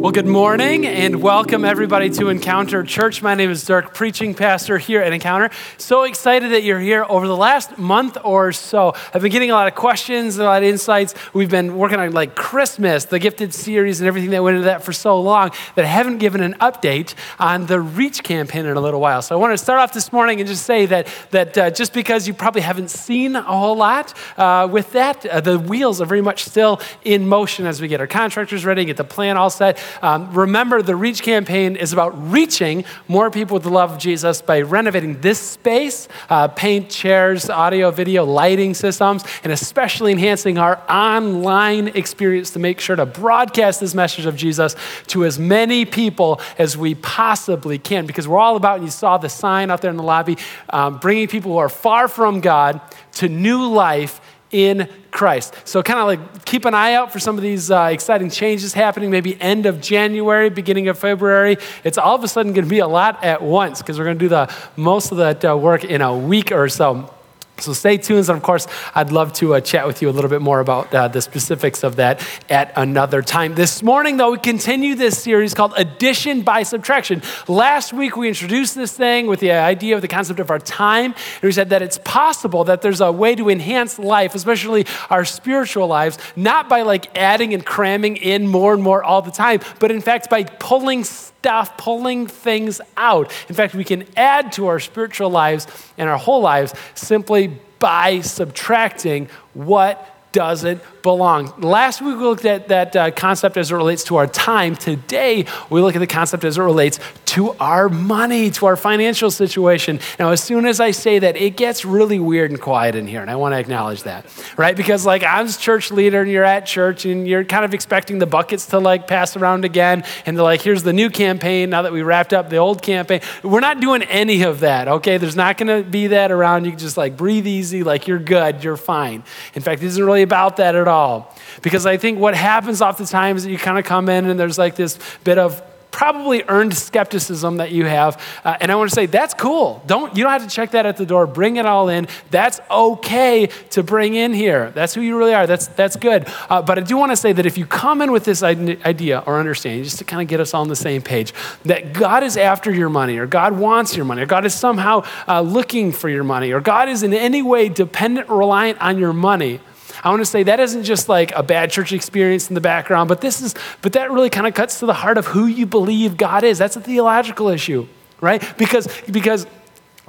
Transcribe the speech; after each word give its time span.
Well, 0.00 0.12
good 0.12 0.24
morning 0.24 0.86
and 0.86 1.20
welcome 1.20 1.62
everybody 1.62 2.08
to 2.08 2.30
Encounter 2.30 2.82
Church. 2.82 3.22
My 3.22 3.34
name 3.34 3.50
is 3.50 3.62
Dirk, 3.62 3.92
preaching 3.92 4.34
pastor 4.34 4.78
here 4.78 5.02
at 5.02 5.12
Encounter. 5.12 5.50
So 5.76 6.04
excited 6.04 6.52
that 6.52 6.62
you're 6.62 6.80
here. 6.80 7.04
Over 7.06 7.26
the 7.26 7.36
last 7.36 7.76
month 7.76 8.16
or 8.24 8.50
so, 8.52 8.94
I've 9.12 9.20
been 9.20 9.30
getting 9.30 9.50
a 9.50 9.52
lot 9.52 9.68
of 9.68 9.74
questions, 9.74 10.38
a 10.38 10.44
lot 10.44 10.62
of 10.62 10.68
insights. 10.70 11.14
We've 11.34 11.50
been 11.50 11.76
working 11.76 12.00
on 12.00 12.12
like 12.12 12.34
Christmas, 12.34 13.04
the 13.04 13.18
gifted 13.18 13.52
series, 13.52 14.00
and 14.00 14.08
everything 14.08 14.30
that 14.30 14.42
went 14.42 14.56
into 14.56 14.64
that 14.64 14.82
for 14.82 14.94
so 14.94 15.20
long 15.20 15.50
that 15.74 15.84
I 15.84 15.88
haven't 15.88 16.16
given 16.16 16.40
an 16.40 16.54
update 16.54 17.14
on 17.38 17.66
the 17.66 17.78
Reach 17.78 18.22
campaign 18.22 18.64
in 18.64 18.78
a 18.78 18.80
little 18.80 19.02
while. 19.02 19.20
So 19.20 19.34
I 19.34 19.38
want 19.38 19.52
to 19.52 19.58
start 19.58 19.80
off 19.80 19.92
this 19.92 20.14
morning 20.14 20.40
and 20.40 20.48
just 20.48 20.64
say 20.64 20.86
that, 20.86 21.08
that 21.30 21.58
uh, 21.58 21.70
just 21.72 21.92
because 21.92 22.26
you 22.26 22.32
probably 22.32 22.62
haven't 22.62 22.88
seen 22.88 23.36
a 23.36 23.42
whole 23.42 23.76
lot 23.76 24.14
uh, 24.38 24.66
with 24.72 24.92
that, 24.92 25.26
uh, 25.26 25.42
the 25.42 25.58
wheels 25.58 26.00
are 26.00 26.06
very 26.06 26.22
much 26.22 26.44
still 26.44 26.80
in 27.04 27.28
motion 27.28 27.66
as 27.66 27.82
we 27.82 27.88
get 27.88 28.00
our 28.00 28.06
contractors 28.06 28.64
ready, 28.64 28.86
get 28.86 28.96
the 28.96 29.04
plan 29.04 29.36
all 29.36 29.50
set. 29.50 29.78
Um, 30.02 30.32
remember, 30.32 30.82
the 30.82 30.96
Reach 30.96 31.22
campaign 31.22 31.76
is 31.76 31.92
about 31.92 32.30
reaching 32.30 32.84
more 33.08 33.30
people 33.30 33.54
with 33.54 33.62
the 33.62 33.70
love 33.70 33.92
of 33.92 33.98
Jesus 33.98 34.42
by 34.42 34.60
renovating 34.60 35.20
this 35.20 35.38
space, 35.38 36.08
uh, 36.28 36.48
paint, 36.48 36.90
chairs, 36.90 37.50
audio, 37.50 37.90
video, 37.90 38.24
lighting 38.24 38.74
systems, 38.74 39.24
and 39.42 39.52
especially 39.52 40.12
enhancing 40.12 40.58
our 40.58 40.80
online 40.88 41.88
experience 41.88 42.50
to 42.50 42.58
make 42.58 42.80
sure 42.80 42.96
to 42.96 43.06
broadcast 43.06 43.80
this 43.80 43.94
message 43.94 44.26
of 44.26 44.36
Jesus 44.36 44.76
to 45.08 45.24
as 45.24 45.38
many 45.38 45.84
people 45.84 46.40
as 46.58 46.76
we 46.76 46.94
possibly 46.94 47.78
can. 47.78 48.06
Because 48.06 48.26
we're 48.26 48.38
all 48.38 48.56
about, 48.56 48.76
and 48.76 48.84
you 48.84 48.90
saw 48.90 49.18
the 49.18 49.28
sign 49.28 49.70
out 49.70 49.80
there 49.80 49.90
in 49.90 49.96
the 49.96 50.02
lobby, 50.02 50.36
um, 50.70 50.98
bringing 50.98 51.28
people 51.28 51.52
who 51.52 51.58
are 51.58 51.68
far 51.68 52.08
from 52.08 52.40
God 52.40 52.80
to 53.12 53.28
new 53.28 53.66
life 53.66 54.20
in 54.50 54.88
Christ. 55.10 55.54
So, 55.64 55.82
kind 55.82 55.98
of 55.98 56.06
like 56.06 56.44
keep 56.44 56.64
an 56.64 56.74
eye 56.74 56.94
out 56.94 57.12
for 57.12 57.18
some 57.18 57.36
of 57.36 57.42
these 57.42 57.70
uh, 57.70 57.88
exciting 57.92 58.30
changes 58.30 58.74
happening, 58.74 59.10
maybe 59.10 59.40
end 59.40 59.66
of 59.66 59.80
January, 59.80 60.50
beginning 60.50 60.88
of 60.88 60.98
February. 60.98 61.58
It's 61.84 61.98
all 61.98 62.14
of 62.14 62.24
a 62.24 62.28
sudden 62.28 62.52
going 62.52 62.64
to 62.64 62.70
be 62.70 62.78
a 62.78 62.88
lot 62.88 63.22
at 63.24 63.42
once 63.42 63.80
because 63.80 63.98
we're 63.98 64.04
going 64.04 64.18
to 64.18 64.24
do 64.24 64.28
the 64.28 64.52
most 64.76 65.12
of 65.12 65.18
that 65.18 65.44
uh, 65.44 65.56
work 65.56 65.84
in 65.84 66.00
a 66.00 66.16
week 66.16 66.52
or 66.52 66.68
so. 66.68 67.12
So 67.60 67.72
stay 67.72 67.96
tuned. 67.96 68.28
And 68.28 68.36
of 68.36 68.42
course, 68.42 68.66
I'd 68.94 69.12
love 69.12 69.32
to 69.34 69.54
uh, 69.54 69.60
chat 69.60 69.86
with 69.86 70.02
you 70.02 70.08
a 70.08 70.12
little 70.12 70.30
bit 70.30 70.42
more 70.42 70.60
about 70.60 70.92
uh, 70.94 71.08
the 71.08 71.22
specifics 71.22 71.82
of 71.82 71.96
that 71.96 72.26
at 72.48 72.72
another 72.76 73.22
time. 73.22 73.54
This 73.54 73.82
morning, 73.82 74.16
though, 74.16 74.32
we 74.32 74.38
continue 74.38 74.94
this 74.94 75.22
series 75.22 75.54
called 75.54 75.74
Addition 75.76 76.42
by 76.42 76.62
Subtraction. 76.62 77.22
Last 77.48 77.92
week, 77.92 78.16
we 78.16 78.28
introduced 78.28 78.74
this 78.74 78.92
thing 78.96 79.26
with 79.26 79.40
the 79.40 79.52
idea 79.52 79.94
of 79.94 80.02
the 80.02 80.08
concept 80.08 80.40
of 80.40 80.50
our 80.50 80.58
time. 80.58 81.14
And 81.14 81.42
we 81.42 81.52
said 81.52 81.70
that 81.70 81.82
it's 81.82 81.98
possible 82.04 82.64
that 82.64 82.82
there's 82.82 83.00
a 83.00 83.12
way 83.12 83.34
to 83.34 83.48
enhance 83.48 83.98
life, 83.98 84.34
especially 84.34 84.86
our 85.08 85.24
spiritual 85.24 85.86
lives, 85.86 86.18
not 86.36 86.68
by 86.68 86.82
like 86.82 87.16
adding 87.16 87.54
and 87.54 87.64
cramming 87.64 88.16
in 88.16 88.46
more 88.46 88.74
and 88.74 88.82
more 88.82 89.02
all 89.02 89.22
the 89.22 89.30
time, 89.30 89.60
but 89.78 89.90
in 89.90 90.00
fact, 90.00 90.30
by 90.30 90.44
pulling 90.44 91.04
stuff, 91.40 91.78
pulling 91.78 92.26
things 92.26 92.82
out. 92.98 93.32
In 93.48 93.54
fact, 93.54 93.74
we 93.74 93.84
can 93.84 94.04
add 94.14 94.52
to 94.52 94.66
our 94.66 94.78
spiritual 94.78 95.30
lives 95.30 95.66
and 95.96 96.08
our 96.08 96.18
whole 96.18 96.42
lives 96.42 96.74
simply 96.94 97.58
by 97.78 98.20
subtracting 98.20 99.28
what 99.54 100.19
doesn't 100.32 100.82
belong. 101.02 101.52
Last 101.60 102.02
week 102.02 102.16
we 102.16 102.22
looked 102.22 102.44
at 102.44 102.68
that 102.68 102.94
uh, 102.94 103.10
concept 103.10 103.56
as 103.56 103.70
it 103.70 103.74
relates 103.74 104.04
to 104.04 104.16
our 104.16 104.26
time. 104.26 104.76
Today 104.76 105.46
we 105.70 105.80
look 105.80 105.96
at 105.96 105.98
the 105.98 106.06
concept 106.06 106.44
as 106.44 106.58
it 106.58 106.62
relates 106.62 106.98
to 107.26 107.52
our 107.60 107.88
money, 107.88 108.50
to 108.50 108.66
our 108.66 108.76
financial 108.76 109.30
situation. 109.30 110.00
Now, 110.18 110.30
as 110.30 110.42
soon 110.42 110.66
as 110.66 110.80
I 110.80 110.90
say 110.90 111.20
that, 111.20 111.36
it 111.36 111.56
gets 111.56 111.84
really 111.84 112.18
weird 112.18 112.50
and 112.50 112.60
quiet 112.60 112.96
in 112.96 113.06
here, 113.06 113.22
and 113.22 113.30
I 113.30 113.36
want 113.36 113.54
to 113.54 113.58
acknowledge 113.58 114.02
that, 114.02 114.26
right? 114.56 114.76
Because 114.76 115.06
like 115.06 115.22
I'm 115.22 115.46
a 115.46 115.52
church 115.52 115.90
leader 115.90 116.22
and 116.22 116.30
you're 116.30 116.44
at 116.44 116.66
church 116.66 117.04
and 117.04 117.26
you're 117.26 117.44
kind 117.44 117.64
of 117.64 117.72
expecting 117.72 118.18
the 118.18 118.26
buckets 118.26 118.66
to 118.66 118.78
like 118.78 119.06
pass 119.06 119.36
around 119.36 119.64
again, 119.64 120.04
and 120.26 120.36
they're 120.36 120.44
like, 120.44 120.60
here's 120.60 120.82
the 120.82 120.92
new 120.92 121.08
campaign 121.08 121.70
now 121.70 121.82
that 121.82 121.92
we 121.92 122.02
wrapped 122.02 122.32
up 122.32 122.50
the 122.50 122.56
old 122.56 122.82
campaign. 122.82 123.20
We're 123.42 123.60
not 123.60 123.80
doing 123.80 124.02
any 124.02 124.42
of 124.42 124.60
that, 124.60 124.88
okay? 124.88 125.16
There's 125.16 125.36
not 125.36 125.56
going 125.56 125.84
to 125.84 125.88
be 125.88 126.08
that 126.08 126.32
around. 126.32 126.64
You 126.64 126.72
can 126.72 126.80
just 126.80 126.96
like 126.96 127.16
breathe 127.16 127.46
easy, 127.46 127.84
like 127.84 128.08
you're 128.08 128.18
good, 128.18 128.64
you're 128.64 128.76
fine. 128.76 129.22
In 129.54 129.62
fact, 129.62 129.82
it 129.82 129.86
isn't 129.86 130.04
really 130.04 130.19
about 130.22 130.56
that 130.58 130.74
at 130.74 130.88
all. 130.88 131.34
Because 131.62 131.86
I 131.86 131.96
think 131.96 132.18
what 132.18 132.34
happens 132.34 132.82
oftentimes 132.82 133.42
is 133.42 133.46
you 133.48 133.58
kind 133.58 133.78
of 133.78 133.84
come 133.84 134.08
in 134.08 134.26
and 134.26 134.38
there's 134.38 134.58
like 134.58 134.76
this 134.76 134.98
bit 135.24 135.38
of 135.38 135.62
probably 135.90 136.44
earned 136.48 136.74
skepticism 136.74 137.58
that 137.58 137.72
you 137.72 137.84
have. 137.84 138.22
Uh, 138.44 138.56
and 138.60 138.70
I 138.70 138.74
want 138.76 138.90
to 138.90 138.94
say 138.94 139.06
that's 139.06 139.34
cool. 139.34 139.82
Don't 139.86 140.16
you 140.16 140.24
don't 140.24 140.32
have 140.32 140.44
to 140.44 140.48
check 140.48 140.72
that 140.72 140.86
at 140.86 140.96
the 140.96 141.06
door. 141.06 141.26
Bring 141.26 141.56
it 141.56 141.66
all 141.66 141.88
in. 141.88 142.08
That's 142.30 142.60
okay 142.70 143.48
to 143.70 143.82
bring 143.82 144.14
in 144.14 144.32
here. 144.32 144.70
That's 144.70 144.94
who 144.94 145.00
you 145.00 145.16
really 145.16 145.34
are. 145.34 145.46
That's 145.46 145.66
that's 145.68 145.96
good. 145.96 146.26
Uh, 146.48 146.62
but 146.62 146.78
I 146.78 146.82
do 146.82 146.96
want 146.96 147.12
to 147.12 147.16
say 147.16 147.32
that 147.32 147.46
if 147.46 147.58
you 147.58 147.66
come 147.66 148.00
in 148.02 148.12
with 148.12 148.24
this 148.24 148.42
idea 148.42 149.22
or 149.26 149.38
understanding, 149.38 149.84
just 149.84 149.98
to 149.98 150.04
kind 150.04 150.22
of 150.22 150.28
get 150.28 150.40
us 150.40 150.54
on 150.54 150.68
the 150.68 150.76
same 150.76 151.02
page, 151.02 151.32
that 151.64 151.92
God 151.92 152.22
is 152.22 152.36
after 152.36 152.70
your 152.70 152.88
money, 152.88 153.18
or 153.18 153.26
God 153.26 153.58
wants 153.58 153.96
your 153.96 154.04
money, 154.04 154.22
or 154.22 154.26
God 154.26 154.44
is 154.44 154.54
somehow 154.54 155.04
uh, 155.28 155.40
looking 155.40 155.92
for 155.92 156.08
your 156.08 156.24
money, 156.24 156.52
or 156.52 156.60
God 156.60 156.88
is 156.88 157.02
in 157.02 157.12
any 157.12 157.42
way 157.42 157.68
dependent, 157.68 158.28
reliant 158.28 158.80
on 158.80 158.98
your 158.98 159.12
money 159.12 159.60
I 160.02 160.10
want 160.10 160.20
to 160.20 160.26
say 160.26 160.42
that 160.44 160.60
isn't 160.60 160.84
just 160.84 161.08
like 161.08 161.32
a 161.32 161.42
bad 161.42 161.70
church 161.70 161.92
experience 161.92 162.48
in 162.48 162.54
the 162.54 162.60
background, 162.60 163.08
but 163.08 163.20
this 163.20 163.42
is, 163.42 163.54
but 163.82 163.92
that 163.92 164.10
really 164.10 164.30
kind 164.30 164.46
of 164.46 164.54
cuts 164.54 164.80
to 164.80 164.86
the 164.86 164.94
heart 164.94 165.18
of 165.18 165.26
who 165.26 165.46
you 165.46 165.66
believe 165.66 166.16
God 166.16 166.44
is. 166.44 166.58
That's 166.58 166.76
a 166.76 166.80
theological 166.80 167.48
issue, 167.48 167.86
right? 168.20 168.42
Because, 168.56 168.88
because 169.10 169.46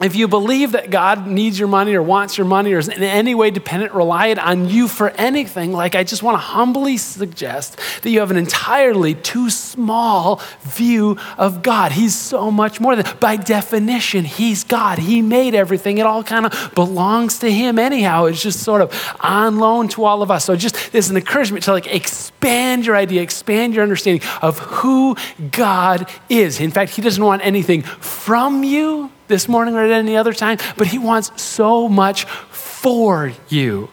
if 0.02 0.16
you 0.16 0.28
believe 0.28 0.72
that 0.72 0.90
God 0.90 1.28
needs 1.28 1.59
your 1.59 1.68
money 1.68 1.94
or 1.94 2.02
wants 2.02 2.38
your 2.38 2.47
money 2.47 2.74
or 2.74 2.79
is 2.79 2.88
in 2.88 3.03
any 3.03 3.35
way 3.35 3.52
dependent, 3.52 3.94
reliant 3.94 4.40
on 4.40 4.68
you 4.68 4.88
for 4.88 5.09
anything, 5.12 5.74
like 5.74 5.94
I 5.94 6.03
just 6.03 6.24
want 6.24 6.35
to 6.35 6.40
humbly 6.40 6.97
suggest 6.97 7.79
that 8.01 8.09
you 8.09 8.19
have 8.19 8.31
an 8.31 8.38
entirely 8.38 9.13
too 9.13 9.50
small 9.51 10.41
view 10.62 11.18
of 11.38 11.62
God. 11.62 11.91
He's 11.91 12.16
so 12.16 12.50
much 12.50 12.80
more 12.80 12.96
than, 12.96 13.06
by 13.19 13.35
definition, 13.35 14.25
He's 14.25 14.63
God. 14.63 14.97
He 14.97 15.22
made 15.22 15.53
everything. 15.53 16.00
It 16.00 16.06
all 16.06 16.24
kind 16.24 16.47
of 16.47 16.72
belongs 16.74 17.38
to 17.40 17.51
Him 17.51 17.78
anyhow. 17.78 18.25
It's 18.25 18.41
just 18.41 18.62
sort 18.62 18.81
of 18.81 19.16
on 19.19 19.59
loan 19.59 19.88
to 19.90 20.06
all 20.06 20.24
of 20.24 20.31
us. 20.31 20.46
So 20.46 20.56
just 20.56 20.96
as 20.96 21.12
an 21.12 21.18
encouragement 21.18 21.63
to 21.66 21.74
like 21.74 21.85
expand 21.85 22.88
your 22.88 22.96
idea, 22.96 23.22
expand 23.22 23.75
your 23.75 23.84
understanding 23.84 24.28
of 24.41 24.57
who 24.57 25.16
God 25.51 26.09
is. 26.28 26.59
In 26.59 26.72
fact, 26.72 26.94
He 26.94 27.03
doesn't 27.03 27.24
want 27.24 27.46
anything 27.46 27.84
from 27.84 28.63
you 28.63 29.12
this 29.31 29.47
morning 29.47 29.75
or 29.75 29.84
at 29.84 29.92
any 29.92 30.16
other 30.16 30.34
time, 30.34 30.59
but 30.78 30.88
He 30.88 31.00
wants 31.00 31.42
so 31.42 31.90
much 31.90 32.25
for 32.25 33.31
you. 33.50 33.90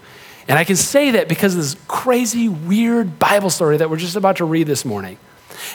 And 0.48 0.58
I 0.58 0.64
can 0.64 0.76
say 0.76 1.12
that 1.12 1.28
because 1.28 1.54
of 1.54 1.60
this 1.60 1.76
crazy, 1.86 2.48
weird 2.48 3.18
Bible 3.18 3.50
story 3.50 3.76
that 3.78 3.88
we're 3.88 3.98
just 3.98 4.16
about 4.16 4.36
to 4.36 4.44
read 4.44 4.66
this 4.66 4.84
morning. 4.84 5.18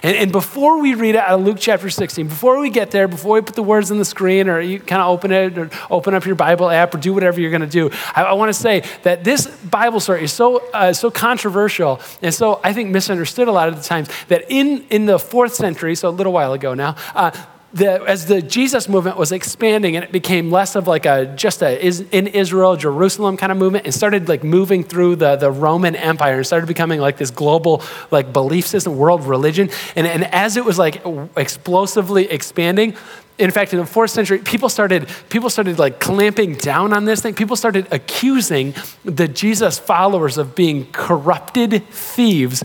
And, 0.02 0.16
and, 0.16 0.32
before 0.32 0.80
we 0.80 0.96
read 0.96 1.16
it 1.16 1.18
out 1.18 1.40
of 1.40 1.46
Luke 1.46 1.58
chapter 1.60 1.90
16, 1.90 2.28
before 2.28 2.60
we 2.60 2.70
get 2.70 2.92
there, 2.92 3.08
before 3.08 3.36
we 3.36 3.42
put 3.42 3.56
the 3.56 3.64
words 3.64 3.92
on 3.92 3.98
the 3.98 4.06
screen 4.06 4.50
or 4.50 4.60
you 4.60 4.80
kind 4.80 5.02
of 5.02 5.10
open 5.10 5.32
it 5.32 5.58
or 5.58 5.70
open 5.90 6.14
up 6.14 6.26
your 6.26 6.36
Bible 6.36 6.70
app 6.70 6.96
or 6.96 6.98
do 6.98 7.14
whatever 7.14 7.40
you're 7.40 7.52
going 7.52 7.62
to 7.62 7.68
do, 7.68 7.90
I, 8.16 8.24
I 8.24 8.34
want 8.34 8.50
to 8.50 8.60
say 8.60 8.84
that 9.04 9.24
this 9.24 9.48
Bible 9.48 10.00
story 10.00 10.24
is 10.24 10.32
so, 10.32 10.66
uh, 10.72 10.94
so 10.94 11.12
controversial 11.12 12.00
and 12.22 12.34
so, 12.34 12.60
I 12.64 12.74
think, 12.74 12.90
misunderstood 12.90 13.48
a 13.48 13.52
lot 13.52 13.68
of 13.68 13.76
the 13.76 13.84
times 13.84 14.10
that 14.30 14.46
in, 14.50 14.86
in 14.90 15.06
the 15.06 15.20
fourth 15.20 15.54
century, 15.54 15.96
so 15.96 16.10
a 16.10 16.12
little 16.12 16.34
while 16.34 16.54
ago 16.54 16.74
now, 16.74 16.96
uh, 17.14 17.32
the, 17.74 18.04
as 18.04 18.28
the 18.28 18.42
Jesus 18.42 18.88
movement 18.88 19.18
was 19.18 19.32
expanding 19.32 19.96
and 19.96 20.06
it 20.06 20.12
became 20.12 20.52
less 20.52 20.76
of 20.76 20.88
like 20.88 21.08
a 21.08 21.34
just 21.36 21.64
a 21.64 21.84
in 22.12 22.28
Israel, 22.28 22.76
Jerusalem 22.76 23.36
kind 23.36 23.52
of 23.52 23.58
movement 23.58 23.86
and 23.86 23.94
started 23.94 24.30
like 24.30 24.44
moving 24.44 24.84
through 24.84 25.16
the, 25.16 25.36
the 25.36 25.52
Roman 25.52 25.96
Empire 25.96 26.38
and 26.38 26.46
started 26.46 26.68
becoming 26.68 27.00
like 27.00 27.18
this 27.18 27.32
global 27.32 27.82
like 28.12 28.32
belief 28.32 28.68
system, 28.68 28.96
world 28.96 29.26
religion. 29.26 29.72
And, 29.96 30.06
and 30.06 30.24
as 30.26 30.56
it 30.56 30.64
was 30.64 30.78
like 30.78 31.04
explosively 31.36 32.30
expanding, 32.30 32.96
in 33.40 33.50
fact, 33.50 33.74
in 33.74 33.80
the 33.80 33.86
fourth 33.88 34.12
century, 34.12 34.38
people 34.38 34.70
started, 34.70 35.10
people 35.30 35.50
started 35.50 35.80
like 35.80 36.00
clamping 36.00 36.54
down 36.54 36.94
on 36.94 37.06
this 37.06 37.22
thing. 37.22 37.34
People 37.34 37.56
started 37.56 37.88
accusing 37.92 38.76
the 39.04 39.28
Jesus 39.28 39.80
followers 39.80 40.38
of 40.38 40.54
being 40.54 40.86
corrupted 40.92 41.84
thieves 41.88 42.62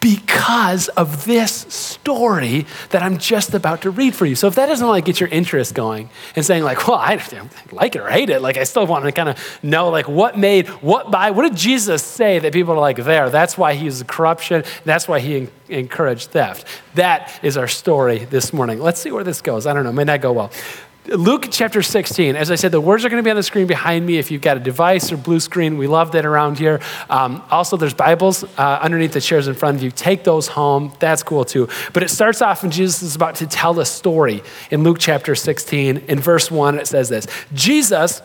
because 0.00 0.88
of 0.88 1.24
this 1.24 1.52
story 1.52 2.66
that 2.90 3.02
I'm 3.02 3.18
just 3.18 3.54
about 3.54 3.82
to 3.82 3.90
read 3.90 4.14
for 4.14 4.26
you. 4.26 4.34
So 4.34 4.46
if 4.46 4.54
that 4.54 4.66
doesn't 4.66 4.86
like 4.86 5.04
get 5.04 5.20
your 5.20 5.28
interest 5.28 5.74
going 5.74 6.08
and 6.36 6.44
saying 6.44 6.62
like, 6.62 6.86
well, 6.86 6.98
I 6.98 7.20
like 7.72 7.96
it 7.96 8.00
or 8.00 8.08
hate 8.08 8.30
it, 8.30 8.40
like 8.40 8.56
I 8.56 8.64
still 8.64 8.86
want 8.86 9.04
to 9.04 9.12
kind 9.12 9.28
of 9.28 9.58
know 9.62 9.88
like 9.90 10.08
what 10.08 10.38
made, 10.38 10.68
what 10.68 11.10
by, 11.10 11.30
what 11.30 11.42
did 11.42 11.56
Jesus 11.56 12.02
say 12.02 12.38
that 12.38 12.52
people 12.52 12.74
are 12.74 12.80
like 12.80 12.96
there? 12.96 13.30
That's 13.30 13.58
why 13.58 13.74
he 13.74 13.86
used 13.86 14.06
corruption. 14.06 14.64
That's 14.84 15.08
why 15.08 15.20
he 15.20 15.48
encouraged 15.68 16.30
theft. 16.30 16.66
That 16.94 17.38
is 17.42 17.56
our 17.56 17.68
story 17.68 18.18
this 18.18 18.52
morning. 18.52 18.80
Let's 18.80 19.00
see 19.00 19.10
where 19.10 19.24
this 19.24 19.40
goes. 19.40 19.66
I 19.66 19.72
don't 19.72 19.84
know, 19.84 19.90
it 19.90 19.94
may 19.94 20.04
not 20.04 20.20
go 20.20 20.32
well. 20.32 20.52
Luke 21.08 21.48
chapter 21.50 21.80
16. 21.80 22.36
As 22.36 22.50
I 22.50 22.54
said, 22.56 22.70
the 22.70 22.82
words 22.82 23.02
are 23.02 23.08
going 23.08 23.22
to 23.22 23.26
be 23.26 23.30
on 23.30 23.36
the 23.36 23.42
screen 23.42 23.66
behind 23.66 24.04
me 24.04 24.18
if 24.18 24.30
you've 24.30 24.42
got 24.42 24.58
a 24.58 24.60
device 24.60 25.10
or 25.10 25.16
blue 25.16 25.40
screen. 25.40 25.78
We 25.78 25.86
love 25.86 26.12
that 26.12 26.26
around 26.26 26.58
here. 26.58 26.80
Um, 27.08 27.42
also, 27.50 27.78
there's 27.78 27.94
Bibles 27.94 28.44
uh, 28.44 28.78
underneath 28.82 29.12
the 29.12 29.20
chairs 29.20 29.48
in 29.48 29.54
front 29.54 29.78
of 29.78 29.82
you. 29.82 29.90
Take 29.90 30.24
those 30.24 30.48
home. 30.48 30.92
That's 30.98 31.22
cool 31.22 31.46
too. 31.46 31.68
But 31.94 32.02
it 32.02 32.10
starts 32.10 32.42
off 32.42 32.62
when 32.62 32.70
Jesus 32.70 33.02
is 33.02 33.16
about 33.16 33.36
to 33.36 33.46
tell 33.46 33.80
a 33.80 33.86
story 33.86 34.42
in 34.70 34.82
Luke 34.84 34.98
chapter 35.00 35.34
16. 35.34 35.96
In 35.96 36.20
verse 36.20 36.50
1, 36.50 36.78
it 36.78 36.86
says 36.86 37.08
this 37.08 37.26
Jesus 37.54 38.20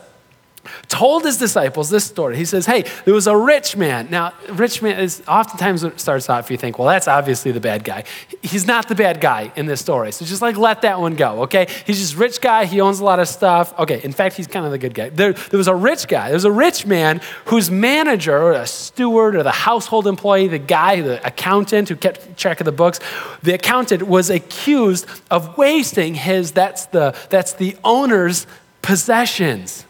told 0.88 1.24
his 1.24 1.38
disciples 1.38 1.90
this 1.90 2.06
story. 2.06 2.38
He 2.38 2.46
says, 2.46 2.66
Hey, 2.66 2.86
there 3.06 3.14
was 3.14 3.28
a 3.28 3.36
rich 3.36 3.76
man. 3.76 4.08
Now, 4.10 4.34
rich 4.50 4.82
man 4.82 5.00
is 5.00 5.22
oftentimes 5.28 5.84
it 5.84 6.00
starts 6.00 6.30
off, 6.30 6.50
you 6.50 6.58
think, 6.58 6.80
Well, 6.80 6.88
that's 6.88 7.08
obviously 7.08 7.52
the 7.52 7.60
bad 7.60 7.84
guy. 7.84 8.04
He's 8.42 8.66
not 8.66 8.88
the 8.88 8.96
bad 8.96 9.20
guy 9.20 9.52
in 9.56 9.66
this 9.66 9.82
story. 9.82 10.12
So 10.12 10.26
just 10.26 10.42
like 10.42 10.58
let 10.58 10.82
that 10.84 11.00
one 11.00 11.16
go, 11.16 11.44
okay? 11.44 11.68
He's 11.86 12.00
just 12.00 12.16
rich 12.16 12.40
guy. 12.42 12.66
He 12.66 12.80
owns 12.82 13.00
a 13.00 13.04
lot 13.04 13.20
of 13.20 13.28
stuff. 13.28 13.78
Okay, 13.80 14.02
in 14.04 14.14
fact, 14.14 14.36
he's 14.36 14.48
kind 14.48 14.66
of 14.66 14.72
the 14.72 14.78
good 14.78 14.94
guy. 14.94 15.10
There, 15.10 15.34
there 15.34 15.58
was 15.58 15.68
a 15.68 15.76
rich 15.76 16.08
guy. 16.08 16.28
There 16.28 16.36
was 16.36 16.46
a 16.46 16.52
rich 16.52 16.86
man 16.86 17.22
whose 17.46 17.70
manager 17.70 18.38
or 18.38 18.54
a 18.54 18.68
steward 18.68 19.36
or 19.36 19.44
the 19.44 19.52
household 19.52 20.08
employee, 20.08 20.48
the 20.48 20.60
guy, 20.60 21.02
the 21.02 21.26
accountant 21.26 21.90
who 21.90 21.96
kept 21.96 22.38
track 22.38 22.62
of 22.62 22.66
the 22.66 22.72
books, 22.72 23.00
the 23.42 23.54
accountant 23.54 24.04
was 24.04 24.30
accused 24.30 25.06
of 25.30 25.58
wasting 25.58 26.16
his, 26.16 26.52
that's 26.52 26.86
the, 26.88 27.16
that's 27.30 27.54
the 27.54 27.76
owner's 27.84 28.48
possessions 28.82 29.86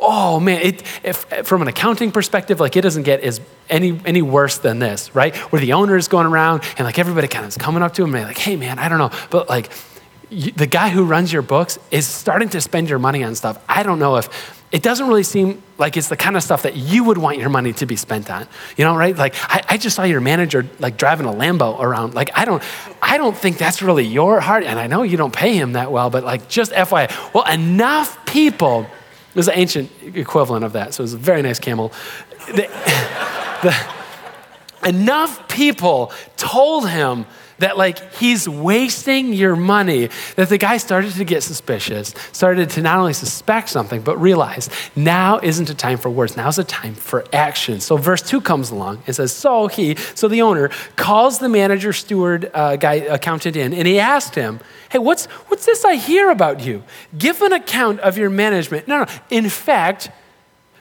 oh 0.00 0.40
man, 0.40 0.60
it, 0.60 0.82
if, 1.02 1.24
from 1.46 1.62
an 1.62 1.68
accounting 1.68 2.12
perspective, 2.12 2.60
like 2.60 2.76
it 2.76 2.82
doesn't 2.82 3.04
get 3.04 3.20
as 3.20 3.40
any, 3.68 4.00
any 4.04 4.22
worse 4.22 4.58
than 4.58 4.78
this, 4.78 5.14
right? 5.14 5.34
Where 5.36 5.60
the 5.60 5.72
owner 5.72 5.96
is 5.96 6.08
going 6.08 6.26
around 6.26 6.62
and 6.76 6.86
like 6.86 6.98
everybody 6.98 7.28
kind 7.28 7.44
of 7.44 7.48
is 7.48 7.56
coming 7.56 7.82
up 7.82 7.94
to 7.94 8.04
him 8.04 8.14
and 8.14 8.24
like, 8.24 8.38
hey 8.38 8.56
man, 8.56 8.78
I 8.78 8.88
don't 8.88 8.98
know, 8.98 9.10
but 9.30 9.48
like 9.48 9.70
you, 10.30 10.52
the 10.52 10.66
guy 10.66 10.88
who 10.90 11.04
runs 11.04 11.32
your 11.32 11.42
books 11.42 11.78
is 11.90 12.06
starting 12.06 12.48
to 12.50 12.60
spend 12.60 12.88
your 12.88 12.98
money 12.98 13.22
on 13.24 13.34
stuff. 13.34 13.62
I 13.68 13.82
don't 13.82 13.98
know 13.98 14.16
if 14.16 14.62
it 14.74 14.82
doesn't 14.82 15.06
really 15.06 15.22
seem 15.22 15.62
like 15.78 15.96
it's 15.96 16.08
the 16.08 16.16
kind 16.16 16.36
of 16.36 16.42
stuff 16.42 16.62
that 16.62 16.74
you 16.74 17.04
would 17.04 17.16
want 17.16 17.38
your 17.38 17.48
money 17.48 17.72
to 17.74 17.86
be 17.86 17.94
spent 17.94 18.28
on 18.28 18.48
you 18.76 18.84
know 18.84 18.96
right 18.96 19.16
like 19.16 19.34
I, 19.42 19.62
I, 19.68 19.76
just 19.76 19.94
saw 19.94 20.02
your 20.02 20.20
manager 20.20 20.66
like 20.80 20.96
driving 20.96 21.26
a 21.26 21.32
lambo 21.32 21.78
around 21.78 22.14
like 22.14 22.30
i 22.34 22.44
don't 22.44 22.60
i 23.00 23.16
don't 23.16 23.36
think 23.36 23.56
that's 23.56 23.82
really 23.82 24.04
your 24.04 24.40
heart 24.40 24.64
and 24.64 24.78
i 24.78 24.88
know 24.88 25.02
you 25.02 25.16
don't 25.16 25.32
pay 25.32 25.54
him 25.54 25.74
that 25.74 25.92
well 25.92 26.10
but 26.10 26.24
like 26.24 26.48
just 26.48 26.72
fyi 26.72 27.32
well 27.32 27.44
enough 27.44 28.24
people 28.26 28.88
it 29.34 29.36
was 29.36 29.46
the 29.46 29.58
ancient 29.58 29.90
equivalent 30.14 30.64
of 30.64 30.74
that, 30.74 30.94
so 30.94 31.00
it 31.00 31.06
was 31.06 31.14
a 31.14 31.18
very 31.18 31.42
nice 31.42 31.58
camel. 31.58 31.92
The, 32.46 32.68
the, 33.62 34.88
enough 34.88 35.48
people 35.48 36.12
told 36.36 36.88
him 36.88 37.26
that 37.58 37.76
like 37.76 38.14
he's 38.14 38.48
wasting 38.48 39.32
your 39.32 39.56
money 39.56 40.08
that 40.36 40.48
the 40.48 40.58
guy 40.58 40.76
started 40.76 41.12
to 41.12 41.24
get 41.24 41.42
suspicious 41.42 42.14
started 42.32 42.70
to 42.70 42.82
not 42.82 42.98
only 42.98 43.12
suspect 43.12 43.68
something 43.68 44.00
but 44.00 44.16
realize 44.20 44.68
now 44.96 45.38
isn't 45.42 45.70
a 45.70 45.74
time 45.74 45.98
for 45.98 46.10
words 46.10 46.36
now's 46.36 46.58
a 46.58 46.64
time 46.64 46.94
for 46.94 47.24
action. 47.32 47.80
So 47.80 47.96
verse 47.96 48.22
2 48.22 48.40
comes 48.40 48.70
along 48.70 49.02
and 49.06 49.14
says 49.14 49.32
so 49.32 49.68
he 49.68 49.96
so 50.14 50.28
the 50.28 50.42
owner 50.42 50.70
calls 50.96 51.38
the 51.38 51.48
manager 51.48 51.92
steward 51.92 52.50
uh, 52.54 52.76
guy 52.76 52.94
accountant 52.94 53.56
in 53.56 53.72
and 53.72 53.86
he 53.86 53.98
asked 53.98 54.34
him 54.34 54.60
hey 54.90 54.98
what's 54.98 55.26
what's 55.48 55.66
this 55.66 55.84
i 55.84 55.96
hear 55.96 56.30
about 56.30 56.60
you? 56.60 56.82
Give 57.16 57.40
an 57.42 57.52
account 57.52 58.00
of 58.00 58.18
your 58.18 58.30
management 58.30 58.88
no 58.88 58.98
no 58.98 59.06
in 59.30 59.48
fact 59.48 60.10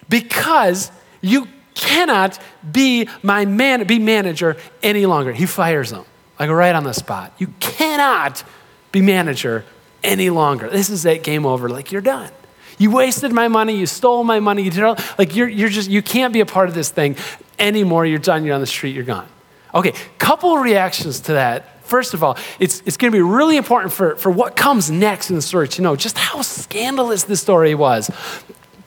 because 0.09 0.91
you 1.21 1.47
cannot 1.75 2.39
be 2.71 3.07
my 3.21 3.45
man 3.45 3.85
be 3.85 3.99
manager 3.99 4.55
any 4.81 5.05
longer 5.05 5.33
he 5.33 5.45
fires 5.45 5.91
him 5.91 6.05
like 6.43 6.55
right 6.55 6.75
on 6.75 6.83
the 6.83 6.93
spot. 6.93 7.33
You 7.37 7.47
cannot 7.61 8.43
be 8.91 9.01
manager 9.01 9.63
any 10.03 10.29
longer. 10.29 10.69
This 10.69 10.89
is 10.89 11.05
it, 11.05 11.23
game 11.23 11.45
over. 11.45 11.69
Like 11.69 11.91
you're 11.93 12.01
done. 12.01 12.31
You 12.77 12.91
wasted 12.91 13.31
my 13.31 13.47
money, 13.47 13.77
you 13.77 13.85
stole 13.85 14.25
my 14.25 14.41
money, 14.41 14.63
you 14.63 14.71
did 14.71 14.83
all, 14.83 14.97
like 15.17 15.35
you're, 15.37 15.47
you're 15.47 15.69
just, 15.69 15.89
you 15.89 16.01
can't 16.01 16.33
be 16.33 16.41
a 16.41 16.45
part 16.45 16.67
of 16.67 16.75
this 16.75 16.89
thing 16.89 17.15
anymore. 17.57 18.05
You're 18.05 18.19
done, 18.19 18.43
you're 18.43 18.55
on 18.55 18.61
the 18.61 18.67
street, 18.67 18.93
you're 18.93 19.05
gone. 19.05 19.27
Okay, 19.73 19.93
couple 20.17 20.57
reactions 20.57 21.21
to 21.21 21.33
that. 21.33 21.85
First 21.85 22.13
of 22.13 22.23
all, 22.23 22.37
it's, 22.59 22.81
it's 22.85 22.97
going 22.97 23.11
to 23.11 23.15
be 23.15 23.21
really 23.21 23.55
important 23.55 23.93
for, 23.93 24.17
for 24.17 24.29
what 24.29 24.57
comes 24.57 24.91
next 24.91 25.29
in 25.29 25.37
the 25.37 25.41
story 25.41 25.69
to 25.69 25.81
know 25.81 25.95
just 25.95 26.17
how 26.17 26.41
scandalous 26.41 27.23
this 27.23 27.41
story 27.41 27.73
was. 27.73 28.11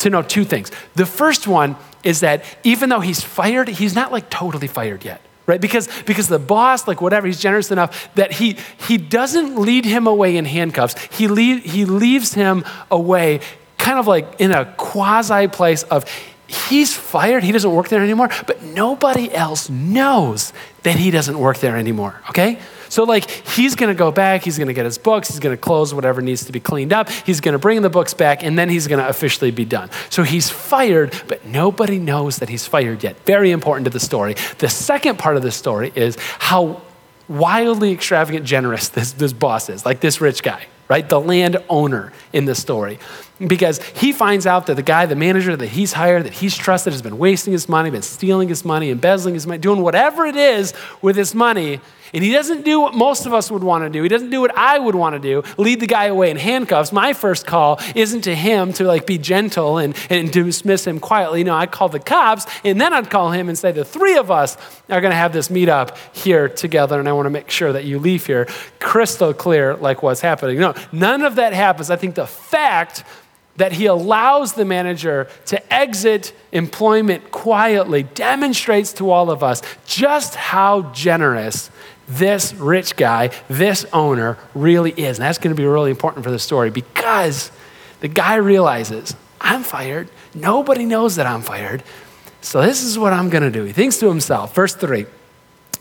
To 0.00 0.10
know 0.10 0.20
two 0.20 0.44
things. 0.44 0.70
The 0.94 1.06
first 1.06 1.46
one 1.46 1.76
is 2.04 2.20
that 2.20 2.44
even 2.64 2.90
though 2.90 3.00
he's 3.00 3.22
fired, 3.22 3.68
he's 3.68 3.94
not 3.94 4.12
like 4.12 4.28
totally 4.28 4.66
fired 4.66 5.06
yet 5.06 5.22
right? 5.46 5.60
Because 5.60 5.88
because 6.02 6.28
the 6.28 6.38
boss 6.38 6.86
like 6.86 7.00
whatever 7.00 7.26
he's 7.26 7.40
generous 7.40 7.70
enough 7.70 8.12
that 8.14 8.32
he 8.32 8.56
he 8.86 8.98
doesn't 8.98 9.58
lead 9.58 9.84
him 9.84 10.06
away 10.06 10.36
in 10.36 10.44
handcuffs. 10.44 11.00
He 11.16 11.28
lead, 11.28 11.62
he 11.62 11.84
leaves 11.84 12.34
him 12.34 12.64
away 12.90 13.40
kind 13.78 13.98
of 13.98 14.06
like 14.06 14.40
in 14.40 14.50
a 14.50 14.64
quasi 14.76 15.46
place 15.48 15.82
of 15.84 16.04
he's 16.48 16.94
fired 16.94 17.42
he 17.42 17.52
doesn't 17.52 17.72
work 17.72 17.88
there 17.88 18.02
anymore 18.02 18.28
but 18.46 18.62
nobody 18.62 19.32
else 19.34 19.68
knows 19.68 20.52
that 20.82 20.96
he 20.96 21.10
doesn't 21.10 21.38
work 21.38 21.58
there 21.58 21.76
anymore 21.76 22.20
okay 22.28 22.58
so, 22.88 23.04
like, 23.04 23.30
he's 23.30 23.74
going 23.74 23.94
to 23.94 23.98
go 23.98 24.10
back, 24.10 24.42
he's 24.42 24.58
going 24.58 24.68
to 24.68 24.74
get 24.74 24.84
his 24.84 24.98
books, 24.98 25.28
he's 25.28 25.40
going 25.40 25.56
to 25.56 25.60
close 25.60 25.92
whatever 25.92 26.20
needs 26.20 26.44
to 26.44 26.52
be 26.52 26.60
cleaned 26.60 26.92
up, 26.92 27.10
he's 27.10 27.40
going 27.40 27.52
to 27.52 27.58
bring 27.58 27.82
the 27.82 27.90
books 27.90 28.14
back, 28.14 28.42
and 28.42 28.58
then 28.58 28.68
he's 28.68 28.86
going 28.86 29.02
to 29.02 29.08
officially 29.08 29.50
be 29.50 29.64
done. 29.64 29.90
So, 30.10 30.22
he's 30.22 30.50
fired, 30.50 31.14
but 31.28 31.44
nobody 31.44 31.98
knows 31.98 32.38
that 32.38 32.48
he's 32.48 32.66
fired 32.66 33.02
yet. 33.02 33.16
Very 33.24 33.50
important 33.50 33.84
to 33.84 33.90
the 33.90 34.00
story. 34.00 34.34
The 34.58 34.68
second 34.68 35.18
part 35.18 35.36
of 35.36 35.42
the 35.42 35.52
story 35.52 35.92
is 35.94 36.16
how 36.38 36.82
wildly 37.28 37.92
extravagant 37.92 38.46
generous 38.46 38.88
this, 38.88 39.12
this 39.12 39.32
boss 39.32 39.68
is, 39.68 39.84
like 39.84 40.00
this 40.00 40.20
rich 40.20 40.42
guy, 40.42 40.66
right? 40.88 41.08
The 41.08 41.20
landowner 41.20 42.12
in 42.32 42.44
the 42.44 42.54
story. 42.54 42.98
Because 43.38 43.82
he 43.82 44.12
finds 44.12 44.46
out 44.46 44.66
that 44.66 44.76
the 44.76 44.82
guy, 44.82 45.04
the 45.04 45.16
manager 45.16 45.56
that 45.56 45.66
he's 45.66 45.92
hired, 45.92 46.24
that 46.24 46.32
he's 46.32 46.56
trusted, 46.56 46.92
has 46.92 47.02
been 47.02 47.18
wasting 47.18 47.52
his 47.52 47.68
money, 47.68 47.90
been 47.90 48.00
stealing 48.00 48.48
his 48.48 48.64
money, 48.64 48.90
embezzling 48.90 49.34
his 49.34 49.46
money, 49.46 49.58
doing 49.58 49.82
whatever 49.82 50.24
it 50.24 50.36
is 50.36 50.72
with 51.02 51.16
his 51.16 51.34
money 51.34 51.80
and 52.14 52.22
he 52.22 52.32
doesn't 52.32 52.64
do 52.64 52.80
what 52.80 52.94
most 52.94 53.26
of 53.26 53.34
us 53.34 53.50
would 53.50 53.64
want 53.64 53.84
to 53.84 53.90
do. 53.90 54.02
He 54.02 54.08
doesn't 54.08 54.30
do 54.30 54.40
what 54.40 54.56
I 54.56 54.78
would 54.78 54.94
want 54.94 55.14
to 55.14 55.18
do, 55.20 55.42
lead 55.58 55.80
the 55.80 55.86
guy 55.86 56.06
away 56.06 56.30
in 56.30 56.36
handcuffs. 56.36 56.92
My 56.92 57.12
first 57.12 57.46
call 57.46 57.80
isn't 57.94 58.22
to 58.22 58.34
him 58.34 58.72
to 58.74 58.84
like 58.84 59.06
be 59.06 59.18
gentle 59.18 59.78
and, 59.78 59.96
and 60.10 60.32
dismiss 60.32 60.86
him 60.86 61.00
quietly. 61.00 61.44
No, 61.44 61.54
I'd 61.54 61.70
call 61.70 61.88
the 61.88 62.00
cops 62.00 62.46
and 62.64 62.80
then 62.80 62.92
I'd 62.92 63.10
call 63.10 63.32
him 63.32 63.48
and 63.48 63.58
say, 63.58 63.72
the 63.72 63.84
three 63.84 64.16
of 64.16 64.30
us 64.30 64.56
are 64.88 65.00
going 65.00 65.10
to 65.10 65.16
have 65.16 65.32
this 65.32 65.48
meetup 65.48 65.96
here 66.16 66.48
together 66.48 66.98
and 66.98 67.08
I 67.08 67.12
want 67.12 67.26
to 67.26 67.30
make 67.30 67.50
sure 67.50 67.72
that 67.72 67.84
you 67.84 67.98
leave 67.98 68.26
here 68.26 68.46
crystal 68.80 69.34
clear 69.34 69.74
like 69.76 70.02
what's 70.02 70.20
happening. 70.20 70.58
No, 70.58 70.74
none 70.92 71.22
of 71.22 71.36
that 71.36 71.52
happens. 71.52 71.90
I 71.90 71.96
think 71.96 72.14
the 72.14 72.26
fact 72.26 73.04
that 73.56 73.72
he 73.72 73.86
allows 73.86 74.52
the 74.54 74.64
manager 74.64 75.28
to 75.46 75.72
exit 75.72 76.32
employment 76.52 77.30
quietly 77.30 78.02
demonstrates 78.02 78.92
to 78.94 79.10
all 79.10 79.30
of 79.30 79.42
us 79.42 79.62
just 79.86 80.34
how 80.34 80.82
generous 80.92 81.70
this 82.08 82.54
rich 82.54 82.96
guy, 82.96 83.30
this 83.48 83.84
owner, 83.92 84.38
really 84.54 84.92
is. 84.92 85.18
And 85.18 85.26
that's 85.26 85.38
going 85.38 85.54
to 85.54 85.60
be 85.60 85.66
really 85.66 85.90
important 85.90 86.24
for 86.24 86.30
the 86.30 86.38
story 86.38 86.70
because 86.70 87.50
the 88.00 88.08
guy 88.08 88.36
realizes, 88.36 89.16
I'm 89.40 89.62
fired. 89.62 90.08
Nobody 90.34 90.84
knows 90.84 91.16
that 91.16 91.26
I'm 91.26 91.42
fired. 91.42 91.82
So 92.40 92.62
this 92.62 92.82
is 92.82 92.98
what 92.98 93.12
I'm 93.12 93.28
going 93.28 93.42
to 93.42 93.50
do. 93.50 93.64
He 93.64 93.72
thinks 93.72 93.98
to 93.98 94.08
himself, 94.08 94.54
verse 94.54 94.74
3, 94.74 95.06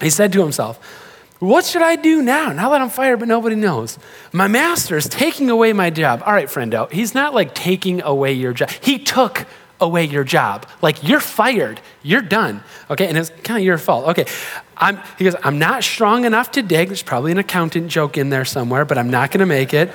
he 0.02 0.10
said 0.10 0.34
to 0.34 0.42
himself, 0.42 0.80
What 1.40 1.66
should 1.66 1.82
I 1.82 1.98
do 1.98 2.22
now? 2.22 2.54
Now 2.54 2.70
that 2.70 2.82
I'm 2.82 2.90
fired, 2.90 3.20
but 3.20 3.28
nobody 3.28 3.56
knows. 3.56 4.00
My 4.32 4.48
master 4.48 4.96
is 4.96 5.10
taking 5.10 5.50
away 5.50 5.74
my 5.74 5.90
job. 5.90 6.24
All 6.26 6.34
right, 6.34 6.48
friendo, 6.48 6.90
he's 6.92 7.14
not 7.14 7.34
like 7.34 7.54
taking 7.54 8.02
away 8.02 8.34
your 8.34 8.54
job. 8.54 8.70
He 8.70 9.00
took 9.00 9.46
away 9.82 10.06
your 10.06 10.24
job. 10.24 10.66
Like 10.82 11.04
you're 11.04 11.20
fired, 11.20 11.82
you're 12.02 12.22
done. 12.22 12.64
Okay, 12.90 13.08
and 13.08 13.18
it's 13.18 13.32
kind 13.44 13.60
of 13.60 13.66
your 13.66 13.78
fault. 13.78 14.08
Okay, 14.10 14.26
I'm, 14.78 15.00
he 15.18 15.26
goes, 15.26 15.36
I'm 15.44 15.60
not 15.60 15.84
strong 15.84 16.26
enough 16.26 16.52
to 16.52 16.62
dig. 16.62 16.88
There's 16.88 17.04
probably 17.04 17.32
an 17.32 17.38
accountant 17.38 17.90
joke 17.90 18.18
in 18.18 18.30
there 18.30 18.46
somewhere, 18.46 18.86
but 18.86 18.98
I'm 18.98 19.10
not 19.10 19.32
going 19.32 19.40
to 19.40 19.46
make 19.46 19.74
it. 19.74 19.92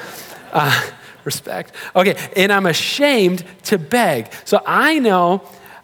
Uh, 0.52 0.90
respect. 1.24 1.74
Okay, 1.94 2.16
and 2.36 2.52
I'm 2.52 2.66
ashamed 2.66 3.44
to 3.64 3.78
beg. 3.78 4.32
So 4.44 4.62
I 4.66 4.98
know, 4.98 5.42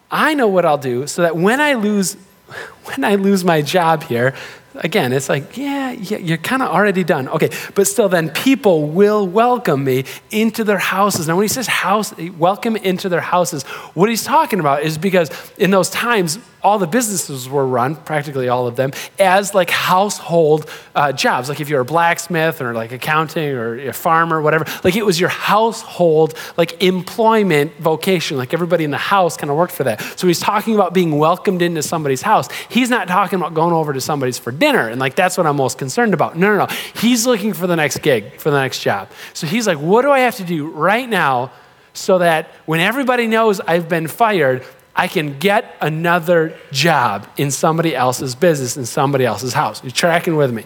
I 0.09 0.33
know 0.33 0.47
what 0.47 0.65
I'll 0.65 0.77
do 0.77 1.07
so 1.07 1.21
that 1.23 1.35
when 1.35 1.61
I 1.61 1.73
lose, 1.73 2.15
when 2.85 3.03
I 3.03 3.15
lose 3.15 3.43
my 3.43 3.61
job 3.61 4.03
here, 4.03 4.33
again, 4.77 5.13
it's 5.13 5.29
like, 5.29 5.57
yeah, 5.57 5.91
yeah 5.91 6.17
you're 6.17 6.37
kind 6.37 6.61
of 6.61 6.69
already 6.69 7.03
done. 7.03 7.27
Okay, 7.29 7.49
but 7.75 7.87
still, 7.87 8.09
then 8.09 8.29
people 8.29 8.87
will 8.87 9.27
welcome 9.27 9.83
me 9.83 10.05
into 10.31 10.63
their 10.63 10.77
houses. 10.77 11.27
Now, 11.27 11.35
when 11.35 11.43
he 11.43 11.49
says 11.49 11.67
house, 11.67 12.15
welcome 12.37 12.75
into 12.75 13.09
their 13.09 13.21
houses, 13.21 13.63
what 13.93 14.09
he's 14.09 14.23
talking 14.23 14.59
about 14.59 14.83
is 14.83 14.97
because 14.97 15.29
in 15.57 15.71
those 15.71 15.89
times, 15.89 16.39
all 16.67 16.79
the 16.79 16.85
businesses 16.85 17.47
were 17.47 17.65
run, 17.65 17.95
practically 17.95 18.49
all 18.49 18.67
of 18.67 18.75
them, 18.75 18.91
as 19.17 19.55
like 19.55 19.69
household 19.69 20.69
uh, 20.95 21.13
jobs. 21.13 21.47
Like 21.47 21.61
if 21.61 21.69
you're 21.69 21.79
a 21.79 21.85
blacksmith 21.85 22.61
or 22.61 22.73
like 22.73 22.91
accounting 22.91 23.51
or 23.51 23.87
a 23.87 23.93
farmer, 23.93 24.41
whatever, 24.41 24.65
like 24.83 24.97
it 24.97 25.05
was 25.05 25.17
your 25.17 25.29
household, 25.29 26.33
like 26.57 26.83
employment 26.83 27.73
vocation. 27.77 28.35
Like 28.35 28.53
everybody 28.53 28.83
in 28.83 28.91
the 28.91 28.97
house 28.97 29.37
kind 29.37 29.49
of 29.49 29.55
worked 29.55 29.71
for 29.71 29.85
that. 29.85 30.01
So 30.19 30.27
he's 30.27 30.41
talking 30.41 30.75
about 30.75 30.93
being 30.93 31.17
welcomed 31.17 31.61
into 31.61 31.81
somebody's 31.81 32.21
house. 32.21 32.49
He's 32.67 32.89
not 32.89 33.07
talking 33.07 33.39
about 33.39 33.53
going 33.53 33.73
over 33.73 33.93
to 33.93 34.01
somebody's 34.01 34.37
for 34.37 34.51
dinner. 34.51 34.89
And 34.89 34.99
like 34.99 35.15
that's 35.15 35.37
what 35.37 35.47
I'm 35.47 35.55
most 35.55 35.77
concerned 35.77 36.13
about. 36.13 36.37
No, 36.37 36.53
no, 36.53 36.65
no. 36.65 36.75
He's 36.95 37.25
looking 37.25 37.53
for 37.53 37.65
the 37.65 37.77
next 37.77 37.99
gig, 38.01 38.39
for 38.41 38.51
the 38.51 38.59
next 38.59 38.81
job. 38.81 39.09
So 39.33 39.47
he's 39.47 39.67
like, 39.67 39.79
what 39.79 40.01
do 40.01 40.11
I 40.11 40.19
have 40.19 40.35
to 40.35 40.43
do 40.43 40.67
right 40.69 41.07
now? 41.07 41.51
so 41.93 42.19
that 42.19 42.51
when 42.67 42.79
everybody 42.79 43.25
knows 43.25 43.59
I've 43.59 43.89
been 43.89 44.07
fired, 44.07 44.63
I 44.97 45.07
can 45.07 45.37
get 45.37 45.75
another 45.79 46.57
job 46.71 47.27
in 47.37 47.51
somebody 47.51 47.95
else's 47.95 48.33
business, 48.33 48.75
in 48.77 48.85
somebody 48.85 49.25
else's 49.25 49.53
house. 49.53 49.83
You're 49.83 49.91
tracking 49.91 50.35
with 50.35 50.51
me. 50.51 50.63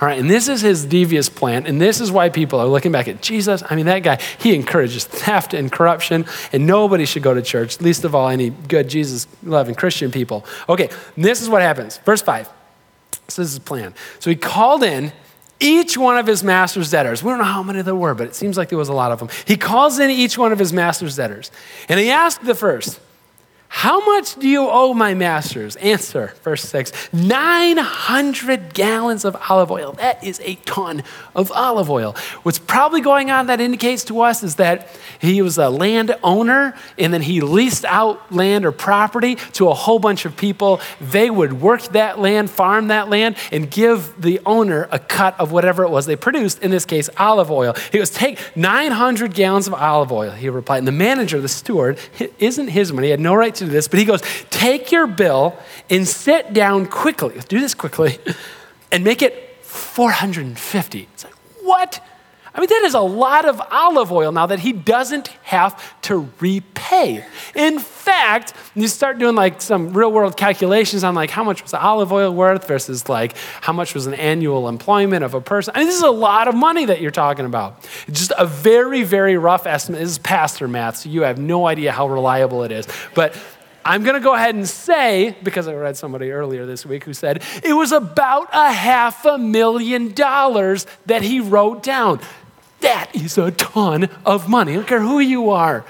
All 0.00 0.06
right, 0.06 0.18
and 0.18 0.30
this 0.30 0.48
is 0.48 0.60
his 0.60 0.84
devious 0.84 1.28
plan, 1.28 1.66
and 1.66 1.80
this 1.80 2.00
is 2.00 2.12
why 2.12 2.28
people 2.28 2.60
are 2.60 2.68
looking 2.68 2.92
back 2.92 3.08
at 3.08 3.20
Jesus. 3.20 3.64
I 3.68 3.74
mean, 3.74 3.86
that 3.86 4.04
guy, 4.04 4.20
he 4.38 4.54
encourages 4.54 5.04
theft 5.04 5.54
and 5.54 5.72
corruption, 5.72 6.24
and 6.52 6.66
nobody 6.66 7.04
should 7.04 7.24
go 7.24 7.34
to 7.34 7.42
church, 7.42 7.80
least 7.80 8.04
of 8.04 8.14
all 8.14 8.28
any 8.28 8.50
good 8.50 8.88
Jesus 8.88 9.26
loving 9.42 9.74
Christian 9.74 10.12
people. 10.12 10.44
Okay, 10.68 10.88
this 11.16 11.42
is 11.42 11.48
what 11.48 11.60
happens. 11.60 11.98
Verse 11.98 12.22
5. 12.22 12.46
So 13.26 13.42
this 13.42 13.48
is 13.48 13.54
his 13.54 13.58
plan. 13.58 13.94
So 14.20 14.30
he 14.30 14.36
called 14.36 14.84
in 14.84 15.12
each 15.58 15.98
one 15.98 16.16
of 16.16 16.26
his 16.26 16.44
master's 16.44 16.90
debtors. 16.90 17.24
We 17.24 17.30
don't 17.30 17.38
know 17.38 17.44
how 17.44 17.62
many 17.62 17.82
there 17.82 17.96
were, 17.96 18.14
but 18.14 18.28
it 18.28 18.34
seems 18.36 18.56
like 18.56 18.68
there 18.68 18.78
was 18.78 18.88
a 18.88 18.94
lot 18.94 19.10
of 19.10 19.18
them. 19.18 19.28
He 19.46 19.56
calls 19.56 19.98
in 19.98 20.10
each 20.10 20.38
one 20.38 20.52
of 20.52 20.60
his 20.60 20.72
master's 20.72 21.16
debtors, 21.16 21.50
and 21.88 21.98
he 21.98 22.10
asked 22.10 22.44
the 22.44 22.54
first, 22.54 23.00
how 23.76 24.02
much 24.06 24.36
do 24.36 24.48
you 24.48 24.68
owe 24.70 24.94
my 24.94 25.14
masters? 25.14 25.74
Answer, 25.76 26.32
verse 26.44 26.62
6 26.62 27.12
900 27.12 28.72
gallons 28.72 29.24
of 29.24 29.36
olive 29.50 29.72
oil. 29.72 29.92
That 29.94 30.22
is 30.22 30.40
a 30.44 30.54
ton 30.64 31.02
of 31.34 31.50
olive 31.50 31.90
oil. 31.90 32.14
What's 32.44 32.60
probably 32.60 33.00
going 33.00 33.32
on 33.32 33.48
that 33.48 33.60
indicates 33.60 34.04
to 34.04 34.20
us 34.20 34.44
is 34.44 34.54
that 34.54 34.88
he 35.18 35.42
was 35.42 35.58
a 35.58 35.70
landowner 35.70 36.76
and 36.96 37.12
then 37.12 37.20
he 37.20 37.40
leased 37.40 37.84
out 37.84 38.32
land 38.32 38.64
or 38.64 38.70
property 38.70 39.34
to 39.54 39.68
a 39.68 39.74
whole 39.74 39.98
bunch 39.98 40.24
of 40.24 40.36
people. 40.36 40.80
They 41.00 41.28
would 41.28 41.60
work 41.60 41.82
that 41.88 42.20
land, 42.20 42.50
farm 42.50 42.88
that 42.88 43.08
land, 43.08 43.36
and 43.50 43.68
give 43.68 44.14
the 44.22 44.40
owner 44.46 44.88
a 44.92 45.00
cut 45.00 45.38
of 45.40 45.50
whatever 45.50 45.82
it 45.82 45.90
was 45.90 46.06
they 46.06 46.16
produced, 46.16 46.62
in 46.62 46.70
this 46.70 46.84
case, 46.84 47.10
olive 47.18 47.50
oil. 47.50 47.74
He 47.90 47.98
goes, 47.98 48.10
Take 48.10 48.38
900 48.56 49.34
gallons 49.34 49.66
of 49.66 49.74
olive 49.74 50.12
oil, 50.12 50.30
he 50.30 50.48
replied. 50.48 50.78
And 50.78 50.86
the 50.86 50.92
manager, 50.92 51.40
the 51.40 51.48
steward, 51.48 51.98
isn't 52.38 52.68
his 52.68 52.92
money. 52.92 53.08
He 53.08 53.10
had 53.10 53.18
no 53.18 53.34
right 53.34 53.54
to 53.56 53.63
do 53.66 53.72
this, 53.72 53.88
but 53.88 53.98
he 53.98 54.04
goes, 54.04 54.22
Take 54.50 54.92
your 54.92 55.06
bill 55.06 55.56
and 55.90 56.06
sit 56.06 56.52
down 56.52 56.86
quickly. 56.86 57.40
Do 57.48 57.60
this 57.60 57.74
quickly 57.74 58.18
and 58.92 59.04
make 59.04 59.22
it 59.22 59.58
450. 59.62 61.08
It's 61.12 61.24
like, 61.24 61.34
what? 61.62 62.00
I 62.56 62.60
mean, 62.60 62.68
that 62.68 62.82
is 62.84 62.94
a 62.94 63.00
lot 63.00 63.46
of 63.46 63.60
olive 63.72 64.12
oil 64.12 64.30
now 64.30 64.46
that 64.46 64.60
he 64.60 64.72
doesn't 64.72 65.26
have 65.42 66.00
to 66.02 66.30
repay. 66.38 67.24
In 67.56 67.80
fact, 67.80 68.54
you 68.76 68.86
start 68.86 69.18
doing 69.18 69.34
like 69.34 69.60
some 69.60 69.92
real 69.92 70.12
world 70.12 70.36
calculations 70.36 71.02
on 71.02 71.16
like 71.16 71.30
how 71.30 71.42
much 71.42 71.62
was 71.62 71.72
the 71.72 71.82
olive 71.82 72.12
oil 72.12 72.32
worth 72.32 72.68
versus 72.68 73.08
like 73.08 73.36
how 73.60 73.72
much 73.72 73.92
was 73.92 74.06
an 74.06 74.14
annual 74.14 74.68
employment 74.68 75.24
of 75.24 75.34
a 75.34 75.40
person. 75.40 75.72
I 75.74 75.80
mean, 75.80 75.88
this 75.88 75.96
is 75.96 76.02
a 76.02 76.10
lot 76.10 76.46
of 76.46 76.54
money 76.54 76.84
that 76.84 77.00
you're 77.00 77.10
talking 77.10 77.44
about. 77.44 77.88
Just 78.08 78.32
a 78.38 78.46
very, 78.46 79.02
very 79.02 79.36
rough 79.36 79.66
estimate. 79.66 80.00
This 80.02 80.10
is 80.10 80.18
pastor 80.18 80.68
math, 80.68 80.98
so 80.98 81.08
you 81.08 81.22
have 81.22 81.38
no 81.38 81.66
idea 81.66 81.90
how 81.90 82.06
reliable 82.06 82.62
it 82.62 82.70
is. 82.70 82.86
But 83.14 83.36
I'm 83.84 84.02
going 84.02 84.14
to 84.14 84.20
go 84.20 84.34
ahead 84.34 84.54
and 84.54 84.66
say, 84.66 85.36
because 85.42 85.68
I 85.68 85.74
read 85.74 85.96
somebody 85.96 86.30
earlier 86.30 86.64
this 86.64 86.86
week 86.86 87.04
who 87.04 87.12
said 87.12 87.42
it 87.62 87.74
was 87.74 87.92
about 87.92 88.48
a 88.52 88.72
half 88.72 89.24
a 89.26 89.36
million 89.36 90.12
dollars 90.12 90.86
that 91.06 91.22
he 91.22 91.40
wrote 91.40 91.82
down. 91.82 92.20
That 92.80 93.14
is 93.14 93.36
a 93.36 93.50
ton 93.50 94.08
of 94.24 94.48
money. 94.48 94.72
I 94.72 94.76
don't 94.76 94.86
care 94.86 95.00
who 95.00 95.20
you 95.20 95.50
are. 95.50 95.84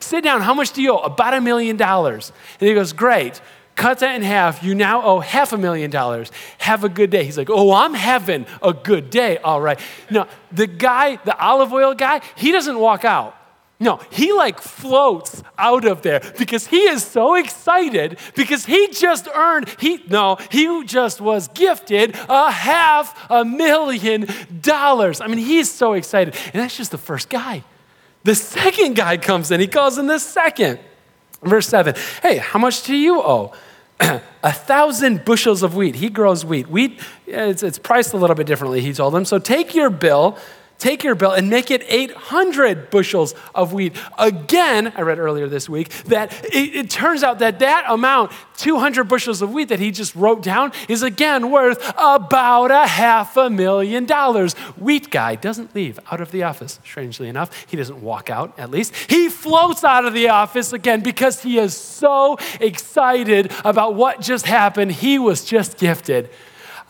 Sit 0.00 0.24
down. 0.24 0.42
How 0.42 0.54
much 0.54 0.72
do 0.72 0.82
you 0.82 0.92
owe? 0.92 0.98
About 0.98 1.34
a 1.34 1.40
million 1.40 1.76
dollars. 1.76 2.32
And 2.60 2.68
he 2.68 2.74
goes, 2.74 2.92
Great. 2.92 3.40
Cut 3.76 3.98
that 4.00 4.14
in 4.14 4.22
half. 4.22 4.62
You 4.62 4.74
now 4.74 5.02
owe 5.02 5.20
half 5.20 5.52
a 5.52 5.58
million 5.58 5.90
dollars. 5.90 6.30
Have 6.58 6.84
a 6.84 6.88
good 6.88 7.10
day. 7.10 7.24
He's 7.24 7.36
like, 7.36 7.50
Oh, 7.50 7.72
I'm 7.72 7.94
having 7.94 8.46
a 8.62 8.72
good 8.72 9.10
day. 9.10 9.38
All 9.38 9.60
right. 9.60 9.80
Now, 10.10 10.28
the 10.52 10.66
guy, 10.66 11.16
the 11.24 11.36
olive 11.38 11.72
oil 11.72 11.94
guy, 11.94 12.20
he 12.36 12.52
doesn't 12.52 12.78
walk 12.78 13.04
out. 13.04 13.36
No, 13.84 14.00
he 14.10 14.32
like 14.32 14.62
floats 14.62 15.42
out 15.58 15.84
of 15.84 16.00
there 16.00 16.22
because 16.38 16.66
he 16.66 16.84
is 16.84 17.04
so 17.04 17.34
excited 17.34 18.18
because 18.34 18.64
he 18.64 18.88
just 18.88 19.28
earned, 19.28 19.68
he, 19.78 20.02
no, 20.08 20.38
he 20.50 20.84
just 20.84 21.20
was 21.20 21.48
gifted 21.48 22.16
a 22.30 22.50
half 22.50 23.30
a 23.30 23.44
million 23.44 24.26
dollars. 24.62 25.20
I 25.20 25.26
mean, 25.26 25.36
he's 25.36 25.70
so 25.70 25.92
excited. 25.92 26.34
And 26.54 26.62
that's 26.62 26.78
just 26.78 26.92
the 26.92 26.98
first 26.98 27.28
guy. 27.28 27.62
The 28.22 28.34
second 28.34 28.96
guy 28.96 29.18
comes 29.18 29.50
in, 29.50 29.60
he 29.60 29.66
calls 29.66 29.98
in 29.98 30.06
the 30.06 30.18
second. 30.18 30.80
Verse 31.42 31.68
7 31.68 31.94
Hey, 32.22 32.38
how 32.38 32.58
much 32.58 32.84
do 32.84 32.96
you 32.96 33.20
owe? 33.20 33.52
a 34.00 34.50
thousand 34.50 35.26
bushels 35.26 35.62
of 35.62 35.76
wheat. 35.76 35.96
He 35.96 36.08
grows 36.08 36.42
wheat. 36.42 36.68
Wheat, 36.70 37.02
it's, 37.26 37.62
it's 37.62 37.78
priced 37.78 38.14
a 38.14 38.16
little 38.16 38.34
bit 38.34 38.46
differently, 38.46 38.80
he 38.80 38.94
told 38.94 39.12
them. 39.12 39.26
So 39.26 39.38
take 39.38 39.74
your 39.74 39.90
bill 39.90 40.38
Take 40.78 41.04
your 41.04 41.14
bill 41.14 41.32
and 41.32 41.48
make 41.48 41.70
it 41.70 41.82
800 41.88 42.90
bushels 42.90 43.34
of 43.54 43.72
wheat. 43.72 43.96
Again, 44.18 44.92
I 44.96 45.02
read 45.02 45.18
earlier 45.18 45.48
this 45.48 45.68
week 45.68 45.88
that 46.04 46.32
it, 46.44 46.74
it, 46.74 46.90
turns 46.90 47.22
out 47.22 47.38
that 47.38 47.60
that 47.60 47.84
amount, 47.88 48.32
200 48.56 49.04
bushels 49.04 49.40
of 49.40 49.52
wheat 49.52 49.68
that 49.68 49.78
he 49.78 49.90
just 49.90 50.14
wrote 50.14 50.42
down, 50.42 50.72
is 50.88 51.02
again 51.02 51.50
worth 51.50 51.88
about 51.96 52.70
a 52.70 52.86
half 52.86 53.36
a 53.36 53.48
million 53.48 54.04
dollars. 54.04 54.54
Wheat 54.76 55.10
guy 55.10 55.36
doesn't 55.36 55.74
leave 55.74 55.98
out 56.10 56.20
of 56.20 56.32
the 56.32 56.42
office, 56.42 56.80
strangely 56.84 57.28
enough. 57.28 57.66
He 57.68 57.76
doesn't 57.76 58.02
walk 58.02 58.28
out, 58.28 58.52
at 58.58 58.70
least. 58.70 58.94
He 59.08 59.28
floats 59.28 59.84
out 59.84 60.04
of 60.04 60.12
the 60.12 60.28
office 60.28 60.72
again 60.72 61.00
because 61.00 61.42
he 61.42 61.58
is 61.58 61.74
so 61.74 62.36
excited 62.60 63.52
about 63.64 63.94
what 63.94 64.20
just 64.20 64.46
happened. 64.46 64.92
He 64.92 65.18
was 65.18 65.44
just 65.44 65.78
gifted 65.78 66.30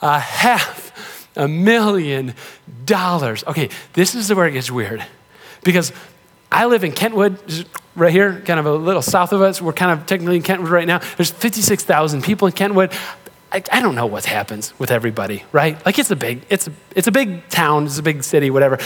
a 0.03 0.19
half 0.19 1.24
a 1.37 1.49
million 1.49 2.35
dollars. 2.85 3.45
Okay, 3.47 3.69
this 3.95 4.15
is 4.15 4.33
where 4.33 4.47
it 4.47 4.53
gets 4.53 4.71
weird 4.71 5.05
because 5.63 5.93
I 6.53 6.67
live 6.67 6.85
in 6.85 6.93
Kentwood, 6.93 7.67
right 7.97 8.13
here, 8.13 8.41
kind 8.43 8.61
of 8.61 8.67
a 8.67 8.75
little 8.75 9.03
south 9.03 9.33
of 9.33 9.41
us. 9.41 9.61
We're 9.61 9.73
kind 9.73 9.99
of 9.99 10.07
technically 10.07 10.37
in 10.37 10.43
Kentwood 10.43 10.71
right 10.71 10.87
now. 10.87 11.01
There's 11.17 11.31
56,000 11.31 12.23
people 12.23 12.47
in 12.47 12.53
Kentwood. 12.53 12.93
I, 13.51 13.63
I, 13.73 13.81
don't 13.81 13.95
know 13.95 14.07
what 14.07 14.25
happens 14.25 14.77
with 14.79 14.91
everybody, 14.91 15.45
right? 15.53 15.85
Like 15.87 15.99
it's 15.99 16.11
a 16.11 16.17
big, 16.17 16.43
it's 16.51 16.67
a, 16.67 16.73
it's 16.95 17.07
a 17.07 17.13
big 17.13 17.49
town, 17.49 17.87
it's 17.87 17.99
a 17.99 18.03
big 18.03 18.25
city, 18.25 18.51
whatever. 18.51 18.79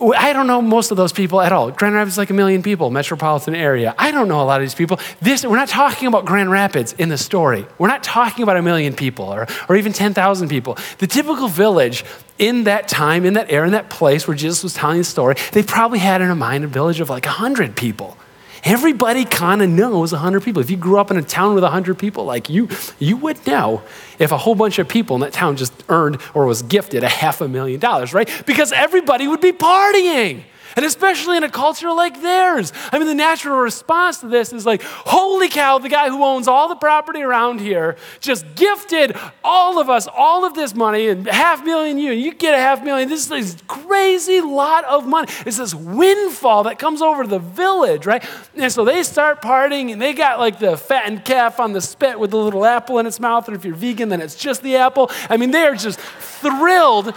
I 0.00 0.32
don't 0.32 0.46
know 0.46 0.62
most 0.62 0.90
of 0.90 0.96
those 0.96 1.12
people 1.12 1.40
at 1.40 1.52
all. 1.52 1.70
Grand 1.70 1.94
Rapids 1.94 2.14
is 2.14 2.18
like 2.18 2.30
a 2.30 2.34
million 2.34 2.62
people, 2.62 2.90
metropolitan 2.90 3.54
area. 3.54 3.94
I 3.98 4.10
don't 4.10 4.28
know 4.28 4.40
a 4.40 4.44
lot 4.44 4.60
of 4.60 4.64
these 4.64 4.74
people. 4.74 4.98
This, 5.20 5.44
we're 5.44 5.56
not 5.56 5.68
talking 5.68 6.08
about 6.08 6.24
Grand 6.24 6.50
Rapids 6.50 6.94
in 6.94 7.10
the 7.10 7.18
story. 7.18 7.66
We're 7.78 7.88
not 7.88 8.02
talking 8.02 8.42
about 8.42 8.56
a 8.56 8.62
million 8.62 8.94
people 8.94 9.26
or, 9.26 9.46
or 9.68 9.76
even 9.76 9.92
10,000 9.92 10.48
people. 10.48 10.78
The 10.98 11.06
typical 11.06 11.48
village 11.48 12.04
in 12.38 12.64
that 12.64 12.88
time, 12.88 13.26
in 13.26 13.34
that 13.34 13.50
era, 13.50 13.66
in 13.66 13.72
that 13.72 13.90
place 13.90 14.26
where 14.26 14.36
Jesus 14.36 14.62
was 14.62 14.72
telling 14.72 14.98
the 14.98 15.04
story, 15.04 15.34
they 15.52 15.62
probably 15.62 15.98
had 15.98 16.22
in 16.22 16.38
mind 16.38 16.64
a 16.64 16.68
village 16.68 17.00
of 17.00 17.10
like 17.10 17.26
100 17.26 17.76
people. 17.76 18.16
Everybody 18.64 19.24
kind 19.24 19.62
of 19.62 19.70
knows 19.70 20.12
100 20.12 20.42
people. 20.42 20.60
If 20.60 20.70
you 20.70 20.76
grew 20.76 20.98
up 20.98 21.10
in 21.10 21.16
a 21.16 21.22
town 21.22 21.54
with 21.54 21.62
100 21.62 21.98
people, 21.98 22.24
like 22.24 22.50
you, 22.50 22.68
you 22.98 23.16
would 23.16 23.46
know 23.46 23.82
if 24.18 24.32
a 24.32 24.38
whole 24.38 24.54
bunch 24.54 24.78
of 24.78 24.88
people 24.88 25.16
in 25.16 25.22
that 25.22 25.32
town 25.32 25.56
just 25.56 25.72
earned 25.88 26.20
or 26.34 26.46
was 26.46 26.62
gifted 26.62 27.02
a 27.02 27.08
half 27.08 27.40
a 27.40 27.48
million 27.48 27.80
dollars, 27.80 28.12
right? 28.12 28.28
Because 28.46 28.72
everybody 28.72 29.26
would 29.26 29.40
be 29.40 29.52
partying. 29.52 30.42
And 30.76 30.84
especially 30.84 31.36
in 31.36 31.44
a 31.44 31.50
culture 31.50 31.92
like 31.92 32.20
theirs. 32.22 32.72
I 32.92 32.98
mean, 32.98 33.06
the 33.06 33.14
natural 33.14 33.58
response 33.58 34.18
to 34.18 34.28
this 34.28 34.52
is 34.52 34.66
like, 34.66 34.82
holy 34.82 35.48
cow, 35.48 35.78
the 35.78 35.88
guy 35.88 36.08
who 36.08 36.24
owns 36.24 36.48
all 36.48 36.68
the 36.68 36.76
property 36.76 37.22
around 37.22 37.60
here 37.60 37.96
just 38.20 38.44
gifted 38.54 39.16
all 39.42 39.78
of 39.78 39.88
us 39.88 40.06
all 40.06 40.44
of 40.44 40.54
this 40.54 40.74
money 40.74 41.08
and 41.08 41.26
half 41.26 41.64
million 41.64 41.98
you, 41.98 42.12
and 42.12 42.20
you 42.20 42.32
get 42.34 42.54
a 42.54 42.58
half 42.58 42.82
million. 42.82 43.08
This 43.08 43.20
is 43.20 43.28
this 43.28 43.56
crazy 43.66 44.40
lot 44.40 44.84
of 44.84 45.06
money. 45.06 45.30
It's 45.46 45.56
this 45.56 45.74
windfall 45.74 46.64
that 46.64 46.78
comes 46.78 47.02
over 47.02 47.26
the 47.26 47.38
village, 47.38 48.06
right? 48.06 48.24
And 48.54 48.72
so 48.72 48.84
they 48.84 49.02
start 49.02 49.42
partying, 49.42 49.92
and 49.92 50.00
they 50.00 50.12
got 50.12 50.38
like 50.38 50.58
the 50.58 50.76
fattened 50.76 51.24
calf 51.24 51.60
on 51.60 51.72
the 51.72 51.80
spit 51.80 52.18
with 52.18 52.30
the 52.30 52.38
little 52.38 52.64
apple 52.64 52.98
in 52.98 53.06
its 53.06 53.20
mouth. 53.20 53.48
And 53.48 53.56
if 53.56 53.64
you're 53.64 53.74
vegan, 53.74 54.08
then 54.08 54.20
it's 54.20 54.36
just 54.36 54.62
the 54.62 54.76
apple. 54.76 55.10
I 55.28 55.36
mean, 55.36 55.50
they 55.50 55.62
are 55.62 55.74
just 55.74 55.98
thrilled 56.00 57.14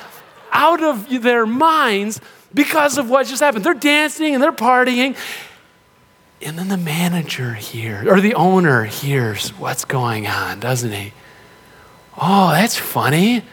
out 0.51 0.83
of 0.83 1.09
their 1.23 1.45
minds 1.45 2.21
because 2.53 2.97
of 2.97 3.09
what 3.09 3.27
just 3.27 3.41
happened. 3.41 3.63
They're 3.63 3.73
dancing 3.73 4.33
and 4.33 4.43
they're 4.43 4.51
partying. 4.51 5.15
And 6.41 6.57
then 6.57 6.67
the 6.67 6.77
manager 6.77 7.53
hears, 7.53 8.07
or 8.07 8.19
the 8.19 8.35
owner 8.35 8.83
hears 8.83 9.49
what's 9.51 9.85
going 9.85 10.27
on, 10.27 10.59
doesn't 10.59 10.91
he? 10.91 11.13
Oh, 12.21 12.51
that's 12.51 12.77
funny. 12.77 13.43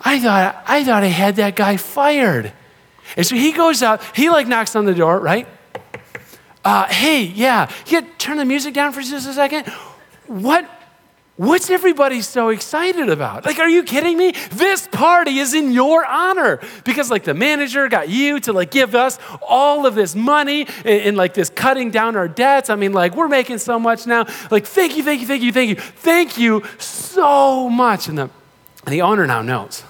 I 0.00 0.18
thought 0.18 0.62
I 0.66 0.82
thought 0.82 1.02
I 1.02 1.08
had 1.08 1.36
that 1.36 1.56
guy 1.56 1.76
fired. 1.76 2.52
And 3.16 3.26
so 3.26 3.36
he 3.36 3.52
goes 3.52 3.82
out, 3.82 4.02
he 4.16 4.30
like 4.30 4.46
knocks 4.46 4.74
on 4.74 4.86
the 4.86 4.94
door, 4.94 5.18
right? 5.18 5.46
Uh, 6.64 6.86
hey, 6.86 7.22
yeah, 7.24 7.70
you 7.86 8.02
turn 8.18 8.38
the 8.38 8.44
music 8.44 8.72
down 8.72 8.92
for 8.92 9.02
just 9.02 9.28
a 9.28 9.32
second. 9.32 9.66
What 10.26 10.68
What's 11.42 11.70
everybody 11.70 12.20
so 12.20 12.50
excited 12.50 13.08
about? 13.08 13.44
Like, 13.44 13.58
are 13.58 13.68
you 13.68 13.82
kidding 13.82 14.16
me? 14.16 14.32
This 14.52 14.86
party 14.86 15.38
is 15.38 15.54
in 15.54 15.72
your 15.72 16.06
honor 16.06 16.60
because, 16.84 17.10
like, 17.10 17.24
the 17.24 17.34
manager 17.34 17.88
got 17.88 18.08
you 18.08 18.38
to 18.38 18.52
like 18.52 18.70
give 18.70 18.94
us 18.94 19.18
all 19.48 19.84
of 19.84 19.96
this 19.96 20.14
money 20.14 20.68
and, 20.84 21.02
and, 21.02 21.16
like 21.16 21.34
this 21.34 21.50
cutting 21.50 21.90
down 21.90 22.14
our 22.14 22.28
debts. 22.28 22.70
I 22.70 22.76
mean, 22.76 22.92
like, 22.92 23.16
we're 23.16 23.26
making 23.26 23.58
so 23.58 23.76
much 23.76 24.06
now. 24.06 24.24
Like, 24.52 24.66
thank 24.66 24.96
you, 24.96 25.02
thank 25.02 25.20
you, 25.20 25.26
thank 25.26 25.42
you, 25.42 25.50
thank 25.50 25.70
you, 25.70 25.74
thank 25.74 26.38
you 26.38 26.62
so 26.78 27.68
much. 27.68 28.06
And 28.06 28.16
the, 28.16 28.30
and 28.86 28.92
the 28.92 29.02
owner 29.02 29.26
now 29.26 29.42
knows 29.42 29.80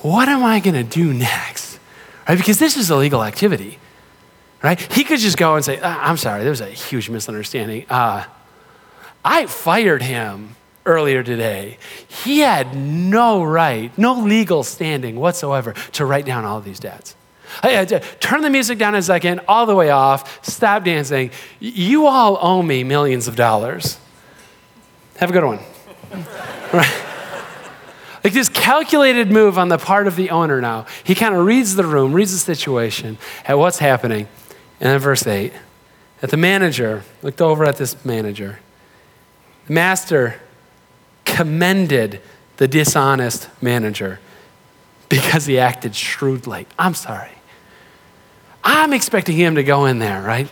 what 0.00 0.26
am 0.26 0.42
I 0.42 0.60
going 0.60 0.74
to 0.74 0.84
do 0.84 1.12
next? 1.12 1.78
Right? 2.26 2.38
Because 2.38 2.58
this 2.58 2.78
is 2.78 2.90
illegal 2.90 3.22
activity, 3.22 3.78
right? 4.62 4.80
He 4.80 5.04
could 5.04 5.18
just 5.18 5.36
go 5.36 5.54
and 5.54 5.62
say, 5.62 5.78
ah, 5.82 6.08
I'm 6.08 6.16
sorry, 6.16 6.40
there 6.40 6.50
was 6.50 6.62
a 6.62 6.70
huge 6.70 7.10
misunderstanding. 7.10 7.84
Uh, 7.90 8.24
I 9.24 9.46
fired 9.46 10.02
him 10.02 10.56
earlier 10.84 11.22
today. 11.22 11.78
He 12.08 12.40
had 12.40 12.76
no 12.76 13.44
right, 13.44 13.96
no 13.96 14.14
legal 14.14 14.64
standing 14.64 15.16
whatsoever 15.16 15.74
to 15.92 16.04
write 16.04 16.26
down 16.26 16.44
all 16.44 16.60
these 16.60 16.80
debts. 16.80 17.14
Hey, 17.62 17.76
uh, 17.76 18.00
turn 18.18 18.40
the 18.42 18.50
music 18.50 18.78
down 18.78 18.94
a 18.94 19.02
second, 19.02 19.42
all 19.46 19.66
the 19.66 19.74
way 19.74 19.90
off, 19.90 20.44
stop 20.44 20.84
dancing. 20.84 21.30
You 21.60 22.06
all 22.06 22.38
owe 22.40 22.62
me 22.62 22.82
millions 22.82 23.28
of 23.28 23.36
dollars. 23.36 23.98
Have 25.18 25.30
a 25.30 25.32
good 25.32 25.44
one. 25.44 25.58
right? 26.72 27.02
Like 28.24 28.32
this 28.32 28.48
calculated 28.48 29.30
move 29.30 29.58
on 29.58 29.68
the 29.68 29.78
part 29.78 30.06
of 30.06 30.16
the 30.16 30.30
owner 30.30 30.60
now. 30.60 30.86
He 31.04 31.14
kind 31.14 31.34
of 31.34 31.44
reads 31.44 31.74
the 31.74 31.84
room, 31.84 32.12
reads 32.12 32.32
the 32.32 32.38
situation, 32.38 33.18
at 33.44 33.58
what's 33.58 33.78
happening. 33.78 34.28
And 34.80 34.90
then 34.90 34.98
verse 34.98 35.26
8, 35.26 35.52
that 36.20 36.30
the 36.30 36.36
manager 36.36 37.02
looked 37.22 37.42
over 37.42 37.64
at 37.64 37.76
this 37.76 38.04
manager. 38.04 38.60
The 39.66 39.72
master 39.72 40.40
commended 41.24 42.20
the 42.56 42.68
dishonest 42.68 43.48
manager 43.60 44.20
because 45.08 45.46
he 45.46 45.58
acted 45.58 45.94
shrewdly. 45.94 46.66
I'm 46.78 46.94
sorry. 46.94 47.30
I'm 48.64 48.92
expecting 48.92 49.36
him 49.36 49.56
to 49.56 49.62
go 49.62 49.86
in 49.86 49.98
there, 49.98 50.22
right? 50.22 50.48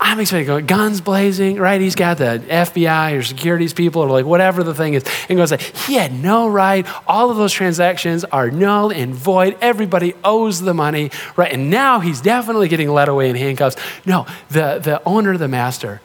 I'm 0.00 0.20
expecting 0.20 0.46
to 0.46 0.60
go, 0.60 0.66
guns 0.66 1.00
blazing, 1.00 1.56
right? 1.56 1.80
He's 1.80 1.96
got 1.96 2.18
the 2.18 2.42
FBI 2.48 3.18
or 3.18 3.22
securities 3.22 3.72
people 3.72 4.02
or 4.02 4.08
like 4.08 4.24
whatever 4.24 4.62
the 4.62 4.74
thing 4.74 4.94
is. 4.94 5.04
And 5.28 5.36
goes 5.36 5.50
like, 5.50 5.60
he 5.60 5.94
had 5.94 6.12
no 6.12 6.48
right. 6.48 6.86
All 7.06 7.30
of 7.30 7.36
those 7.36 7.52
transactions 7.52 8.24
are 8.24 8.50
null 8.50 8.92
and 8.92 9.12
void. 9.14 9.56
Everybody 9.60 10.14
owes 10.22 10.60
the 10.60 10.74
money, 10.74 11.10
right? 11.36 11.52
And 11.52 11.68
now 11.68 11.98
he's 11.98 12.20
definitely 12.20 12.68
getting 12.68 12.90
led 12.90 13.08
away 13.08 13.28
in 13.28 13.36
handcuffs. 13.36 13.76
No, 14.06 14.26
the, 14.50 14.78
the 14.78 15.02
owner, 15.04 15.36
the 15.36 15.48
master, 15.48 16.00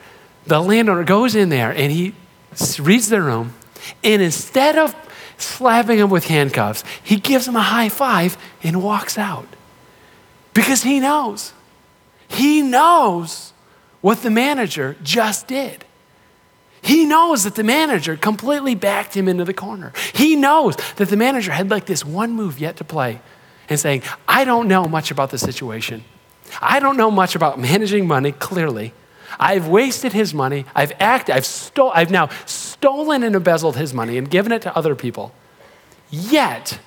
the 0.48 0.60
landowner 0.60 1.04
goes 1.04 1.36
in 1.36 1.50
there 1.50 1.72
and 1.72 1.92
he 1.92 2.16
reads 2.80 3.10
the 3.10 3.22
room. 3.22 3.54
And 4.04 4.22
instead 4.22 4.78
of 4.78 4.96
slapping 5.38 6.00
him 6.00 6.10
with 6.10 6.26
handcuffs, 6.26 6.84
he 7.04 7.18
gives 7.18 7.48
him 7.48 7.56
a 7.56 7.62
high 7.62 7.90
five 7.90 8.38
and 8.64 8.82
walks 8.82 9.18
out. 9.18 9.48
Because 10.54 10.84
he 10.84 11.00
knows. 11.00 11.54
He 12.28 12.62
knows 12.62 13.54
what 14.02 14.22
the 14.22 14.30
manager 14.30 14.96
just 15.04 15.48
did. 15.48 15.86
He 16.82 17.06
knows 17.06 17.46
that 17.46 17.56
the 17.56 17.64
manager 17.64 18.18
completely 18.18 18.76
backed 18.76 19.16
him 19.16 19.28
into 19.30 19.46
the 19.46 19.54
corner. 19.54 19.94
He 20.14 20.36
knows 20.36 20.76
that 20.98 21.08
the 21.08 21.16
manager 21.16 21.52
had 21.52 21.70
like 21.72 21.86
this 21.86 22.04
one 22.04 22.34
move 22.34 22.60
yet 22.60 22.76
to 22.78 22.84
play 22.84 23.22
and 23.70 23.80
saying, 23.80 24.04
I 24.28 24.44
don't 24.44 24.68
know 24.68 24.86
much 24.86 25.10
about 25.10 25.30
the 25.30 25.38
situation. 25.38 26.04
I 26.62 26.80
don't 26.80 26.98
know 26.98 27.10
much 27.10 27.36
about 27.36 27.58
managing 27.58 28.06
money, 28.06 28.34
clearly. 28.34 28.94
I've 29.40 29.68
wasted 29.68 30.14
his 30.14 30.34
money. 30.34 30.66
I've 30.76 30.94
acted, 31.00 31.36
I've, 31.36 31.46
stole, 31.46 31.92
I've 31.94 32.12
now 32.12 32.30
stolen 32.46 33.24
and 33.24 33.36
embezzled 33.36 33.78
his 33.78 33.94
money 33.94 34.18
and 34.18 34.30
given 34.30 34.52
it 34.52 34.62
to 34.64 34.76
other 34.76 34.96
people. 34.96 35.34
Yet, 36.10 36.80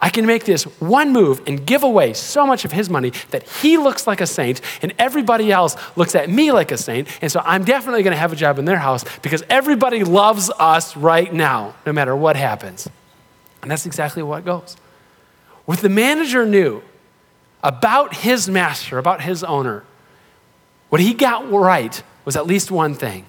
I 0.00 0.10
can 0.10 0.26
make 0.26 0.44
this 0.44 0.62
one 0.80 1.12
move 1.12 1.42
and 1.46 1.66
give 1.66 1.82
away 1.82 2.12
so 2.12 2.46
much 2.46 2.64
of 2.64 2.70
his 2.70 2.88
money 2.88 3.12
that 3.30 3.42
he 3.42 3.76
looks 3.76 4.06
like 4.06 4.20
a 4.20 4.26
saint 4.26 4.60
and 4.80 4.94
everybody 4.98 5.50
else 5.50 5.76
looks 5.96 6.14
at 6.14 6.30
me 6.30 6.52
like 6.52 6.70
a 6.70 6.76
saint. 6.76 7.08
And 7.20 7.32
so 7.32 7.42
I'm 7.44 7.64
definitely 7.64 8.04
going 8.04 8.12
to 8.12 8.18
have 8.18 8.32
a 8.32 8.36
job 8.36 8.58
in 8.58 8.64
their 8.64 8.78
house 8.78 9.04
because 9.20 9.42
everybody 9.50 10.04
loves 10.04 10.50
us 10.58 10.96
right 10.96 11.32
now, 11.32 11.74
no 11.84 11.92
matter 11.92 12.14
what 12.14 12.36
happens. 12.36 12.88
And 13.60 13.70
that's 13.70 13.86
exactly 13.86 14.22
what 14.22 14.44
goes. 14.44 14.76
What 15.64 15.80
the 15.80 15.88
manager 15.88 16.46
knew 16.46 16.82
about 17.64 18.14
his 18.14 18.48
master, 18.48 18.98
about 18.98 19.22
his 19.22 19.42
owner, 19.42 19.82
what 20.88 21.00
he 21.00 21.14
got 21.14 21.50
right 21.50 22.02
was 22.24 22.36
at 22.36 22.46
least 22.46 22.70
one 22.70 22.94
thing 22.94 23.24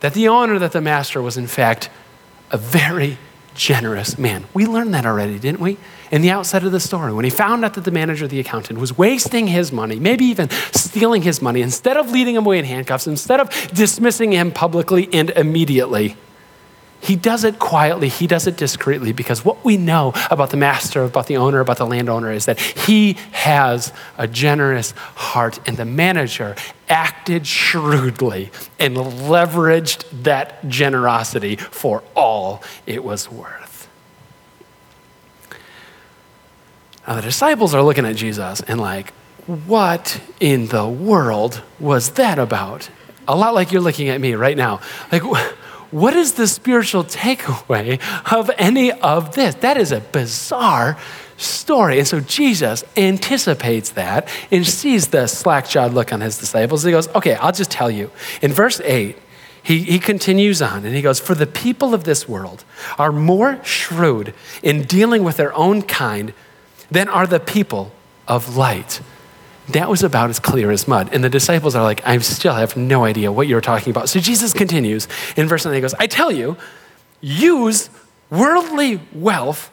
that 0.00 0.14
the 0.14 0.28
owner, 0.28 0.58
that 0.58 0.72
the 0.72 0.80
master 0.80 1.22
was 1.22 1.36
in 1.36 1.46
fact 1.46 1.88
a 2.50 2.56
very 2.56 3.18
generous 3.54 4.18
man. 4.18 4.44
We 4.54 4.66
learned 4.66 4.94
that 4.94 5.06
already, 5.06 5.38
didn't 5.38 5.60
we? 5.60 5.76
In 6.10 6.22
the 6.22 6.30
outset 6.30 6.64
of 6.64 6.72
the 6.72 6.80
story, 6.80 7.12
when 7.12 7.24
he 7.24 7.30
found 7.30 7.64
out 7.64 7.74
that 7.74 7.84
the 7.84 7.90
manager, 7.90 8.26
the 8.26 8.40
accountant, 8.40 8.78
was 8.78 8.96
wasting 8.96 9.46
his 9.46 9.72
money, 9.72 9.98
maybe 9.98 10.24
even 10.26 10.50
stealing 10.72 11.22
his 11.22 11.40
money, 11.40 11.62
instead 11.62 11.96
of 11.96 12.10
leading 12.10 12.34
him 12.36 12.44
away 12.44 12.58
in 12.58 12.64
handcuffs, 12.64 13.06
instead 13.06 13.40
of 13.40 13.50
dismissing 13.72 14.32
him 14.32 14.50
publicly 14.50 15.08
and 15.12 15.30
immediately, 15.30 16.16
he 17.02 17.16
does 17.16 17.42
it 17.42 17.58
quietly, 17.58 18.08
he 18.08 18.28
does 18.28 18.46
it 18.46 18.56
discreetly, 18.56 19.12
because 19.12 19.44
what 19.44 19.64
we 19.64 19.76
know 19.76 20.12
about 20.30 20.50
the 20.50 20.56
master, 20.56 21.02
about 21.02 21.26
the 21.26 21.36
owner, 21.36 21.58
about 21.58 21.78
the 21.78 21.86
landowner 21.86 22.30
is 22.30 22.46
that 22.46 22.60
he 22.60 23.14
has 23.32 23.92
a 24.16 24.28
generous 24.28 24.92
heart, 24.92 25.58
and 25.66 25.76
the 25.76 25.84
manager 25.84 26.54
acted 26.88 27.46
shrewdly 27.46 28.52
and 28.78 28.96
leveraged 28.96 30.04
that 30.22 30.68
generosity 30.68 31.56
for 31.56 32.04
all 32.14 32.62
it 32.86 33.02
was 33.02 33.28
worth. 33.28 33.88
Now, 37.08 37.16
the 37.16 37.22
disciples 37.22 37.74
are 37.74 37.82
looking 37.82 38.06
at 38.06 38.14
Jesus 38.14 38.60
and, 38.60 38.80
like, 38.80 39.10
what 39.66 40.20
in 40.38 40.68
the 40.68 40.86
world 40.86 41.62
was 41.80 42.10
that 42.12 42.38
about? 42.38 42.90
A 43.26 43.34
lot 43.34 43.54
like 43.54 43.72
you're 43.72 43.82
looking 43.82 44.08
at 44.08 44.20
me 44.20 44.34
right 44.34 44.56
now. 44.56 44.80
Like, 45.10 45.22
what 45.92 46.14
is 46.14 46.32
the 46.32 46.48
spiritual 46.48 47.04
takeaway 47.04 48.00
of 48.32 48.50
any 48.58 48.90
of 48.90 49.34
this? 49.34 49.54
That 49.56 49.76
is 49.76 49.92
a 49.92 50.00
bizarre 50.00 50.98
story. 51.36 51.98
And 51.98 52.08
so 52.08 52.20
Jesus 52.20 52.82
anticipates 52.96 53.90
that 53.90 54.28
and 54.50 54.66
sees 54.66 55.08
the 55.08 55.26
slack 55.26 55.68
jawed 55.68 55.92
look 55.92 56.12
on 56.12 56.20
his 56.20 56.38
disciples. 56.38 56.82
He 56.82 56.90
goes, 56.90 57.08
Okay, 57.08 57.34
I'll 57.34 57.52
just 57.52 57.70
tell 57.70 57.90
you. 57.90 58.10
In 58.40 58.52
verse 58.52 58.80
8, 58.80 59.16
he, 59.62 59.82
he 59.82 59.98
continues 59.98 60.60
on 60.60 60.84
and 60.84 60.94
he 60.94 61.02
goes, 61.02 61.20
For 61.20 61.34
the 61.34 61.46
people 61.46 61.94
of 61.94 62.04
this 62.04 62.26
world 62.26 62.64
are 62.98 63.12
more 63.12 63.62
shrewd 63.62 64.34
in 64.62 64.84
dealing 64.84 65.22
with 65.22 65.36
their 65.36 65.52
own 65.54 65.82
kind 65.82 66.32
than 66.90 67.08
are 67.08 67.26
the 67.26 67.40
people 67.40 67.92
of 68.26 68.56
light. 68.56 69.00
That 69.72 69.88
was 69.88 70.02
about 70.02 70.30
as 70.30 70.38
clear 70.38 70.70
as 70.70 70.86
mud. 70.86 71.10
And 71.12 71.22
the 71.22 71.30
disciples 71.30 71.74
are 71.74 71.82
like, 71.82 72.06
I 72.06 72.18
still 72.18 72.54
have 72.54 72.76
no 72.76 73.04
idea 73.04 73.32
what 73.32 73.48
you're 73.48 73.60
talking 73.60 73.90
about. 73.90 74.08
So 74.08 74.20
Jesus 74.20 74.52
continues 74.52 75.08
in 75.36 75.48
verse 75.48 75.64
9, 75.64 75.74
he 75.74 75.80
goes, 75.80 75.94
I 75.94 76.06
tell 76.06 76.30
you, 76.30 76.56
use 77.20 77.90
worldly 78.30 79.00
wealth 79.12 79.70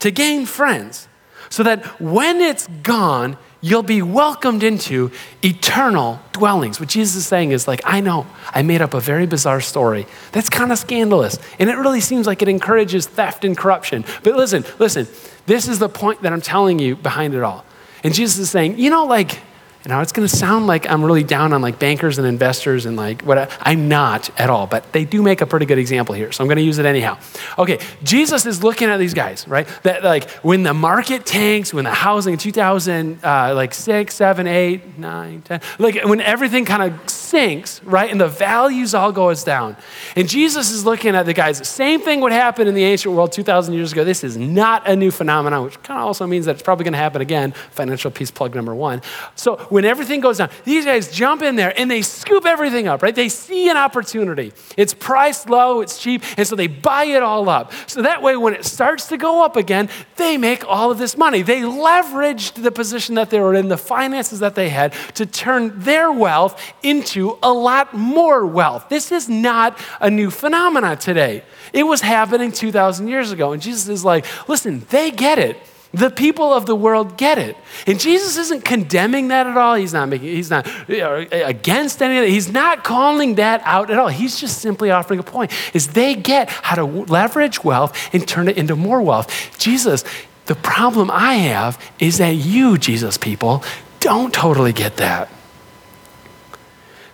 to 0.00 0.10
gain 0.10 0.46
friends, 0.46 1.08
so 1.50 1.62
that 1.62 2.00
when 2.00 2.40
it's 2.40 2.68
gone, 2.82 3.36
you'll 3.60 3.82
be 3.82 4.02
welcomed 4.02 4.62
into 4.62 5.10
eternal 5.42 6.20
dwellings. 6.32 6.78
What 6.78 6.88
Jesus 6.88 7.16
is 7.16 7.26
saying 7.26 7.50
is 7.50 7.66
like, 7.66 7.80
I 7.84 8.00
know, 8.00 8.26
I 8.50 8.62
made 8.62 8.80
up 8.80 8.94
a 8.94 9.00
very 9.00 9.26
bizarre 9.26 9.60
story. 9.60 10.06
That's 10.32 10.48
kind 10.48 10.70
of 10.70 10.78
scandalous. 10.78 11.38
And 11.58 11.68
it 11.68 11.76
really 11.76 12.00
seems 12.00 12.26
like 12.26 12.42
it 12.42 12.48
encourages 12.48 13.06
theft 13.06 13.44
and 13.44 13.56
corruption. 13.56 14.04
But 14.22 14.36
listen, 14.36 14.64
listen, 14.78 15.08
this 15.46 15.66
is 15.66 15.78
the 15.78 15.88
point 15.88 16.22
that 16.22 16.32
I'm 16.32 16.40
telling 16.40 16.78
you 16.78 16.94
behind 16.94 17.34
it 17.34 17.42
all. 17.42 17.64
And 18.04 18.14
Jesus 18.14 18.38
is 18.38 18.50
saying, 18.50 18.78
you 18.78 18.90
know, 18.90 19.04
like, 19.04 19.40
you 19.84 19.90
know, 19.90 20.00
it's 20.00 20.12
going 20.12 20.26
to 20.26 20.36
sound 20.36 20.66
like 20.66 20.90
I'm 20.90 21.04
really 21.04 21.22
down 21.22 21.52
on 21.52 21.62
like 21.62 21.78
bankers 21.78 22.18
and 22.18 22.26
investors 22.26 22.84
and 22.84 22.96
like 22.96 23.22
what 23.22 23.38
I, 23.38 23.48
I'm 23.60 23.88
not 23.88 24.28
at 24.38 24.50
all, 24.50 24.66
but 24.66 24.92
they 24.92 25.04
do 25.04 25.22
make 25.22 25.40
a 25.40 25.46
pretty 25.46 25.66
good 25.66 25.78
example 25.78 26.14
here. 26.14 26.32
So 26.32 26.42
I'm 26.42 26.48
going 26.48 26.56
to 26.56 26.64
use 26.64 26.78
it 26.78 26.86
anyhow. 26.86 27.18
Okay, 27.58 27.78
Jesus 28.02 28.44
is 28.44 28.64
looking 28.64 28.88
at 28.88 28.98
these 28.98 29.14
guys, 29.14 29.46
right? 29.46 29.68
That 29.84 30.02
like 30.02 30.28
when 30.40 30.64
the 30.64 30.74
market 30.74 31.24
tanks, 31.24 31.72
when 31.72 31.84
the 31.84 31.94
housing 31.94 32.32
in 32.32 32.38
2000, 32.38 33.24
uh, 33.24 33.54
like 33.54 33.72
six, 33.72 34.16
seven, 34.16 34.46
eight, 34.48 34.98
nine, 34.98 35.42
ten, 35.42 35.60
like 35.78 36.02
when 36.04 36.20
everything 36.20 36.64
kind 36.64 36.82
of 36.82 37.08
sinks, 37.08 37.82
right? 37.84 38.10
And 38.10 38.20
the 38.20 38.28
values 38.28 38.94
all 38.94 39.12
goes 39.12 39.44
down. 39.44 39.76
And 40.16 40.28
Jesus 40.28 40.70
is 40.70 40.84
looking 40.84 41.14
at 41.14 41.24
the 41.24 41.34
guys. 41.34 41.66
Same 41.68 42.00
thing 42.00 42.20
would 42.20 42.32
happen 42.32 42.66
in 42.66 42.74
the 42.74 42.84
ancient 42.84 43.14
world 43.14 43.30
2,000 43.32 43.74
years 43.74 43.92
ago. 43.92 44.02
This 44.02 44.24
is 44.24 44.36
not 44.36 44.88
a 44.88 44.96
new 44.96 45.10
phenomenon, 45.10 45.64
which 45.64 45.80
kind 45.82 46.00
of 46.00 46.06
also 46.06 46.26
means 46.26 46.46
that 46.46 46.56
it's 46.56 46.62
probably 46.62 46.84
going 46.84 46.92
to 46.92 46.98
happen 46.98 47.22
again. 47.22 47.52
Financial 47.70 48.10
peace 48.10 48.30
plug 48.30 48.54
number 48.54 48.74
one. 48.74 49.02
So 49.36 49.67
when 49.70 49.84
everything 49.84 50.20
goes 50.20 50.38
down, 50.38 50.50
these 50.64 50.84
guys 50.84 51.10
jump 51.10 51.42
in 51.42 51.56
there 51.56 51.72
and 51.78 51.90
they 51.90 52.02
scoop 52.02 52.46
everything 52.46 52.88
up, 52.88 53.02
right? 53.02 53.14
They 53.14 53.28
see 53.28 53.68
an 53.68 53.76
opportunity. 53.76 54.52
It's 54.76 54.94
priced 54.94 55.48
low, 55.48 55.80
it's 55.80 55.98
cheap, 55.98 56.22
and 56.36 56.46
so 56.46 56.56
they 56.56 56.66
buy 56.66 57.04
it 57.04 57.22
all 57.22 57.48
up. 57.48 57.72
So 57.86 58.02
that 58.02 58.22
way, 58.22 58.36
when 58.36 58.54
it 58.54 58.64
starts 58.64 59.06
to 59.08 59.16
go 59.16 59.44
up 59.44 59.56
again, 59.56 59.88
they 60.16 60.36
make 60.36 60.64
all 60.66 60.90
of 60.90 60.98
this 60.98 61.16
money. 61.16 61.42
They 61.42 61.60
leveraged 61.60 62.62
the 62.62 62.70
position 62.70 63.14
that 63.16 63.30
they 63.30 63.40
were 63.40 63.54
in, 63.54 63.68
the 63.68 63.78
finances 63.78 64.40
that 64.40 64.54
they 64.54 64.68
had, 64.68 64.92
to 65.14 65.26
turn 65.26 65.78
their 65.80 66.10
wealth 66.12 66.62
into 66.82 67.38
a 67.42 67.52
lot 67.52 67.94
more 67.94 68.46
wealth. 68.46 68.88
This 68.88 69.12
is 69.12 69.28
not 69.28 69.78
a 70.00 70.10
new 70.10 70.30
phenomenon 70.30 70.98
today. 70.98 71.42
It 71.72 71.84
was 71.84 72.00
happening 72.00 72.52
2,000 72.52 73.08
years 73.08 73.32
ago. 73.32 73.52
And 73.52 73.62
Jesus 73.62 73.88
is 73.88 74.04
like, 74.04 74.26
listen, 74.48 74.86
they 74.90 75.10
get 75.10 75.38
it. 75.38 75.58
The 75.92 76.10
people 76.10 76.52
of 76.52 76.66
the 76.66 76.76
world 76.76 77.16
get 77.16 77.38
it. 77.38 77.56
And 77.86 77.98
Jesus 77.98 78.36
isn't 78.36 78.64
condemning 78.64 79.28
that 79.28 79.46
at 79.46 79.56
all. 79.56 79.74
He's 79.74 79.94
not 79.94 80.08
making, 80.08 80.28
he's 80.28 80.50
not 80.50 80.66
uh, 80.90 81.26
against 81.30 82.02
any 82.02 82.18
of 82.18 82.24
it. 82.24 82.30
He's 82.30 82.52
not 82.52 82.84
calling 82.84 83.36
that 83.36 83.62
out 83.64 83.90
at 83.90 83.98
all. 83.98 84.08
He's 84.08 84.38
just 84.38 84.60
simply 84.60 84.90
offering 84.90 85.18
a 85.18 85.22
point 85.22 85.50
is 85.74 85.88
they 85.88 86.14
get 86.14 86.50
how 86.50 86.76
to 86.76 86.84
leverage 86.84 87.64
wealth 87.64 87.96
and 88.12 88.26
turn 88.28 88.48
it 88.48 88.58
into 88.58 88.76
more 88.76 89.00
wealth. 89.00 89.58
Jesus, 89.58 90.04
the 90.46 90.54
problem 90.54 91.10
I 91.10 91.34
have 91.34 91.82
is 91.98 92.18
that 92.18 92.34
you, 92.34 92.76
Jesus 92.76 93.16
people, 93.16 93.64
don't 94.00 94.32
totally 94.32 94.72
get 94.72 94.98
that. 94.98 95.30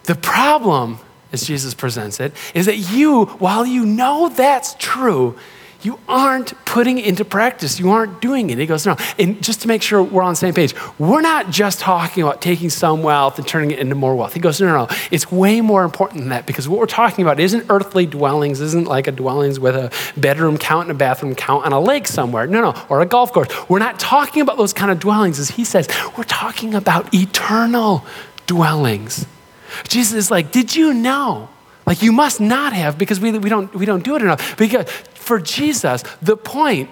The 0.04 0.16
problem 0.16 0.98
as 1.34 1.44
Jesus 1.44 1.74
presents 1.74 2.20
it, 2.20 2.32
is 2.54 2.66
that 2.66 2.78
you, 2.78 3.24
while 3.24 3.66
you 3.66 3.84
know 3.84 4.28
that's 4.28 4.74
true, 4.78 5.36
you 5.84 5.98
aren't 6.08 6.52
putting 6.64 6.98
it 6.98 7.06
into 7.06 7.24
practice. 7.24 7.78
You 7.78 7.90
aren't 7.90 8.20
doing 8.20 8.50
it. 8.50 8.58
He 8.58 8.66
goes, 8.66 8.86
no. 8.86 8.96
And 9.18 9.42
just 9.42 9.62
to 9.62 9.68
make 9.68 9.82
sure 9.82 10.02
we're 10.02 10.22
on 10.22 10.32
the 10.32 10.36
same 10.36 10.54
page, 10.54 10.74
we're 10.98 11.20
not 11.20 11.50
just 11.50 11.80
talking 11.80 12.22
about 12.22 12.40
taking 12.40 12.70
some 12.70 13.02
wealth 13.02 13.38
and 13.38 13.46
turning 13.46 13.70
it 13.70 13.78
into 13.78 13.94
more 13.94 14.14
wealth. 14.16 14.34
He 14.34 14.40
goes, 14.40 14.60
no, 14.60 14.66
no, 14.68 14.86
no. 14.86 14.96
It's 15.10 15.30
way 15.30 15.60
more 15.60 15.84
important 15.84 16.20
than 16.20 16.30
that 16.30 16.46
because 16.46 16.68
what 16.68 16.78
we're 16.78 16.86
talking 16.86 17.24
about 17.24 17.38
isn't 17.38 17.66
earthly 17.68 18.06
dwellings, 18.06 18.60
isn't 18.60 18.86
like 18.86 19.06
a 19.06 19.12
dwellings 19.12 19.60
with 19.60 19.76
a 19.76 19.92
bedroom 20.18 20.58
count 20.58 20.88
and 20.88 20.90
a 20.92 20.98
bathroom 20.98 21.34
count 21.34 21.66
on 21.66 21.72
a 21.72 21.80
lake 21.80 22.06
somewhere. 22.06 22.46
No, 22.46 22.60
no, 22.60 22.86
or 22.88 23.00
a 23.00 23.06
golf 23.06 23.32
course. 23.32 23.48
We're 23.68 23.78
not 23.78 24.00
talking 24.00 24.42
about 24.42 24.56
those 24.56 24.72
kind 24.72 24.90
of 24.90 24.98
dwellings, 24.98 25.38
as 25.38 25.50
he 25.50 25.64
says. 25.64 25.88
We're 26.16 26.24
talking 26.24 26.74
about 26.74 27.12
eternal 27.14 28.04
dwellings. 28.46 29.26
Jesus 29.88 30.14
is 30.14 30.30
like, 30.30 30.52
did 30.52 30.74
you 30.74 30.94
know? 30.94 31.48
Like 31.86 32.02
you 32.02 32.12
must 32.12 32.40
not 32.40 32.72
have 32.72 32.98
because 32.98 33.20
we, 33.20 33.36
we, 33.38 33.50
don't, 33.50 33.74
we 33.74 33.86
don't 33.86 34.02
do 34.02 34.16
it 34.16 34.22
enough. 34.22 34.56
Because 34.56 34.90
for 35.14 35.38
Jesus, 35.38 36.02
the 36.22 36.36
point 36.36 36.90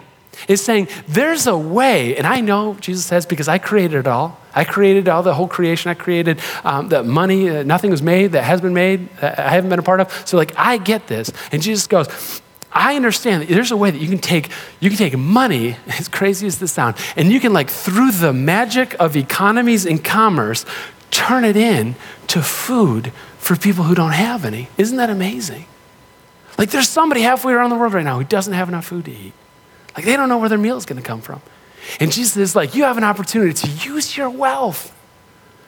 is 0.48 0.62
saying 0.62 0.88
there's 1.08 1.46
a 1.46 1.56
way, 1.56 2.16
and 2.16 2.26
I 2.26 2.40
know 2.40 2.74
Jesus 2.74 3.04
says 3.04 3.26
because 3.26 3.48
I 3.48 3.58
created 3.58 3.98
it 3.98 4.06
all. 4.06 4.38
I 4.54 4.64
created 4.64 5.08
all 5.08 5.22
the 5.22 5.34
whole 5.34 5.48
creation. 5.48 5.90
I 5.90 5.94
created 5.94 6.40
um, 6.64 6.88
the 6.88 7.02
money. 7.02 7.48
Uh, 7.48 7.62
nothing 7.62 7.90
was 7.90 8.02
made 8.02 8.32
that 8.32 8.44
has 8.44 8.60
been 8.60 8.74
made. 8.74 9.08
Uh, 9.20 9.34
I 9.38 9.50
haven't 9.50 9.70
been 9.70 9.78
a 9.78 9.84
part 9.84 10.00
of. 10.00 10.10
So 10.26 10.36
like 10.36 10.52
I 10.56 10.78
get 10.78 11.06
this, 11.06 11.32
and 11.50 11.62
Jesus 11.62 11.86
goes. 11.86 12.40
I 12.74 12.96
understand 12.96 13.42
that 13.42 13.48
there's 13.50 13.70
a 13.70 13.76
way 13.76 13.90
that 13.90 13.98
you 13.98 14.08
can 14.08 14.18
take 14.18 14.48
you 14.80 14.88
can 14.88 14.98
take 14.98 15.16
money, 15.16 15.76
as 15.98 16.08
crazy 16.08 16.46
as 16.46 16.58
this 16.58 16.72
sounds, 16.72 16.98
and 17.16 17.30
you 17.30 17.38
can 17.38 17.52
like 17.52 17.70
through 17.70 18.12
the 18.12 18.32
magic 18.32 18.96
of 18.98 19.16
economies 19.16 19.86
and 19.86 20.02
commerce, 20.02 20.64
turn 21.10 21.44
it 21.44 21.56
in 21.56 21.94
to 22.28 22.42
food 22.42 23.12
for 23.42 23.56
people 23.56 23.82
who 23.82 23.94
don't 23.94 24.12
have 24.12 24.44
any. 24.44 24.68
Isn't 24.78 24.98
that 24.98 25.10
amazing? 25.10 25.66
Like 26.56 26.70
there's 26.70 26.88
somebody 26.88 27.22
halfway 27.22 27.52
around 27.52 27.70
the 27.70 27.76
world 27.76 27.92
right 27.92 28.04
now 28.04 28.18
who 28.18 28.24
doesn't 28.24 28.52
have 28.52 28.68
enough 28.68 28.86
food 28.86 29.06
to 29.06 29.10
eat. 29.10 29.32
Like 29.96 30.04
they 30.04 30.16
don't 30.16 30.28
know 30.28 30.38
where 30.38 30.48
their 30.48 30.58
meal 30.58 30.76
is 30.76 30.86
going 30.86 31.02
to 31.02 31.06
come 31.06 31.20
from. 31.20 31.42
And 31.98 32.12
Jesus 32.12 32.36
is 32.36 32.54
like, 32.54 32.76
you 32.76 32.84
have 32.84 32.98
an 32.98 33.04
opportunity 33.04 33.52
to 33.52 33.68
use 33.88 34.16
your 34.16 34.30
wealth, 34.30 34.96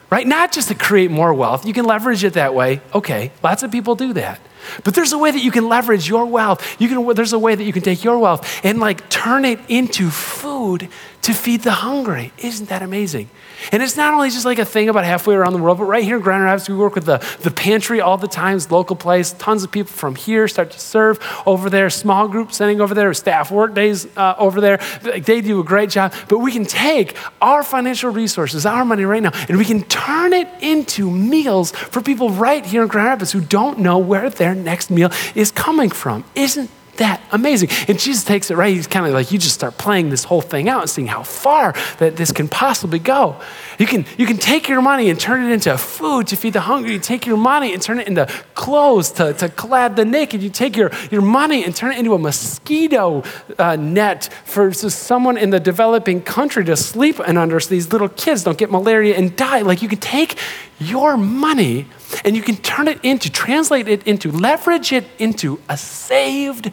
right? 0.09 0.25
Not 0.25 0.53
just 0.53 0.69
to 0.69 0.75
create 0.75 1.11
more 1.11 1.33
wealth. 1.33 1.65
You 1.65 1.73
can 1.73 1.83
leverage 1.83 2.23
it 2.23 2.33
that 2.33 2.55
way. 2.55 2.79
Okay, 2.93 3.33
lots 3.43 3.61
of 3.61 3.71
people 3.71 3.95
do 3.95 4.13
that. 4.13 4.39
But 4.85 4.95
there's 4.95 5.11
a 5.11 5.17
way 5.17 5.31
that 5.31 5.43
you 5.43 5.51
can 5.51 5.67
leverage 5.67 6.07
your 6.07 6.25
wealth. 6.25 6.79
You 6.79 6.87
can, 6.87 7.13
there's 7.13 7.33
a 7.33 7.39
way 7.39 7.55
that 7.55 7.63
you 7.65 7.73
can 7.73 7.83
take 7.83 8.05
your 8.05 8.17
wealth 8.17 8.61
and 8.63 8.79
like 8.79 9.09
turn 9.09 9.43
it 9.43 9.59
into 9.67 10.09
food 10.09 10.87
to 11.25 11.33
feed 11.33 11.63
the 11.63 11.71
hungry. 11.71 12.31
Isn't 12.37 12.69
that 12.69 12.83
amazing? 12.83 13.31
And 13.71 13.81
it's 13.81 13.97
not 13.97 14.13
only 14.13 14.29
just 14.29 14.45
like 14.45 14.59
a 14.59 14.65
thing 14.65 14.89
about 14.89 15.05
halfway 15.05 15.33
around 15.33 15.53
the 15.53 15.59
world, 15.59 15.79
but 15.79 15.85
right 15.85 16.03
here 16.03 16.17
in 16.17 16.21
Grand 16.21 16.43
Rapids, 16.43 16.69
we 16.69 16.75
work 16.75 16.93
with 16.93 17.05
the, 17.05 17.17
the 17.41 17.49
pantry 17.49 17.99
all 17.99 18.15
the 18.15 18.27
time, 18.27 18.59
local 18.69 18.95
place. 18.95 19.31
Tons 19.31 19.63
of 19.63 19.71
people 19.71 19.91
from 19.91 20.13
here 20.13 20.47
start 20.47 20.69
to 20.69 20.79
serve 20.79 21.17
over 21.47 21.67
there, 21.67 21.89
small 21.89 22.27
group 22.27 22.53
sending 22.53 22.79
over 22.79 22.93
there, 22.93 23.11
staff 23.15 23.49
work 23.49 23.73
days 23.73 24.05
uh, 24.15 24.35
over 24.37 24.61
there. 24.61 24.77
They 25.01 25.41
do 25.41 25.59
a 25.59 25.63
great 25.63 25.89
job. 25.89 26.13
But 26.29 26.39
we 26.39 26.51
can 26.51 26.63
take 26.63 27.17
our 27.41 27.63
financial 27.63 28.11
resources, 28.11 28.63
our 28.67 28.85
money 28.85 29.03
right 29.03 29.23
now, 29.23 29.31
and 29.49 29.57
we 29.57 29.65
can 29.65 29.83
turn 29.85 30.31
it 30.31 30.47
into 30.61 31.09
meals 31.09 31.71
for 31.71 32.03
people 32.03 32.29
right 32.29 32.63
here 32.63 32.83
in 32.83 32.87
Grand 32.87 33.07
Rapids 33.07 33.31
who 33.31 33.41
don't 33.41 33.79
know 33.79 33.97
where 33.97 34.29
their 34.29 34.53
next 34.53 34.91
meal 34.91 35.09
is 35.33 35.49
coming 35.49 35.89
from. 35.89 36.23
Isn't 36.35 36.69
that 36.97 37.21
amazing. 37.31 37.69
And 37.87 37.99
Jesus 37.99 38.23
takes 38.23 38.49
it 38.51 38.55
right. 38.55 38.73
He's 38.73 38.87
kind 38.87 39.05
of 39.05 39.13
like, 39.13 39.31
you 39.31 39.37
just 39.37 39.55
start 39.55 39.77
playing 39.77 40.09
this 40.09 40.23
whole 40.23 40.41
thing 40.41 40.69
out 40.69 40.81
and 40.81 40.89
seeing 40.89 41.07
how 41.07 41.23
far 41.23 41.73
that 41.99 42.15
this 42.15 42.31
can 42.31 42.47
possibly 42.47 42.99
go. 42.99 43.39
You 43.77 43.85
can, 43.85 44.05
you 44.17 44.25
can 44.25 44.37
take 44.37 44.67
your 44.69 44.81
money 44.81 45.09
and 45.09 45.19
turn 45.19 45.43
it 45.43 45.53
into 45.53 45.77
food 45.77 46.27
to 46.27 46.35
feed 46.35 46.53
the 46.53 46.61
hungry. 46.61 46.93
You 46.93 46.99
take 46.99 47.25
your 47.25 47.37
money 47.37 47.73
and 47.73 47.81
turn 47.81 47.99
it 47.99 48.07
into 48.07 48.25
clothes 48.53 49.11
to, 49.13 49.33
to 49.33 49.49
clad 49.49 49.95
the 49.95 50.05
naked. 50.05 50.41
You 50.41 50.49
take 50.49 50.75
your, 50.75 50.91
your 51.11 51.21
money 51.21 51.63
and 51.63 51.75
turn 51.75 51.91
it 51.91 51.99
into 51.99 52.13
a 52.13 52.19
mosquito 52.19 53.23
uh, 53.57 53.75
net 53.75 54.29
for 54.45 54.71
someone 54.73 55.37
in 55.37 55.49
the 55.49 55.59
developing 55.59 56.21
country 56.21 56.63
to 56.65 56.75
sleep 56.75 57.19
and 57.19 57.37
under 57.37 57.59
so 57.59 57.69
these 57.69 57.91
little 57.91 58.09
kids 58.09 58.43
don't 58.43 58.57
get 58.57 58.71
malaria 58.71 59.15
and 59.15 59.35
die. 59.35 59.61
Like 59.61 59.81
you 59.81 59.89
can 59.89 59.99
take 59.99 60.37
your 60.79 61.17
money 61.17 61.87
and 62.23 62.35
you 62.35 62.41
can 62.41 62.57
turn 62.57 62.87
it 62.87 62.99
into, 63.03 63.31
translate 63.31 63.87
it 63.87 64.05
into, 64.07 64.31
leverage 64.31 64.91
it 64.91 65.05
into 65.19 65.59
a 65.69 65.77
saved 65.77 66.71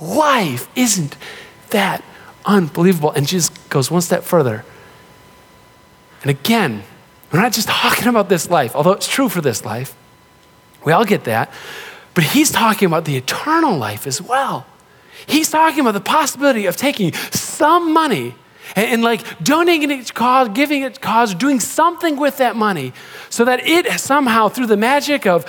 life. 0.00 0.68
Isn't 0.76 1.16
that 1.70 2.02
unbelievable? 2.44 3.10
And 3.12 3.26
Jesus 3.26 3.50
goes 3.68 3.90
one 3.90 4.02
step 4.02 4.22
further. 4.22 4.64
And 6.22 6.30
again, 6.30 6.82
we're 7.32 7.40
not 7.40 7.52
just 7.52 7.68
talking 7.68 8.08
about 8.08 8.28
this 8.28 8.50
life, 8.50 8.74
although 8.74 8.92
it's 8.92 9.08
true 9.08 9.28
for 9.28 9.40
this 9.40 9.64
life. 9.64 9.94
We 10.84 10.92
all 10.92 11.04
get 11.04 11.24
that. 11.24 11.52
But 12.14 12.24
he's 12.24 12.50
talking 12.50 12.86
about 12.86 13.04
the 13.04 13.16
eternal 13.16 13.76
life 13.76 14.06
as 14.06 14.20
well. 14.20 14.66
He's 15.26 15.50
talking 15.50 15.80
about 15.80 15.92
the 15.92 16.00
possibility 16.00 16.66
of 16.66 16.76
taking 16.76 17.12
some 17.12 17.92
money 17.92 18.34
and, 18.76 18.86
and, 18.86 19.02
like 19.02 19.22
donating 19.42 19.90
it 19.90 20.06
to 20.06 20.12
cause, 20.12 20.48
giving 20.50 20.82
it 20.82 20.94
to 20.94 21.00
cause, 21.00 21.34
doing 21.34 21.60
something 21.60 22.16
with 22.16 22.38
that 22.38 22.56
money 22.56 22.92
so 23.28 23.44
that 23.44 23.66
it 23.66 24.00
somehow, 24.00 24.48
through 24.48 24.66
the 24.66 24.76
magic 24.76 25.26
of 25.26 25.44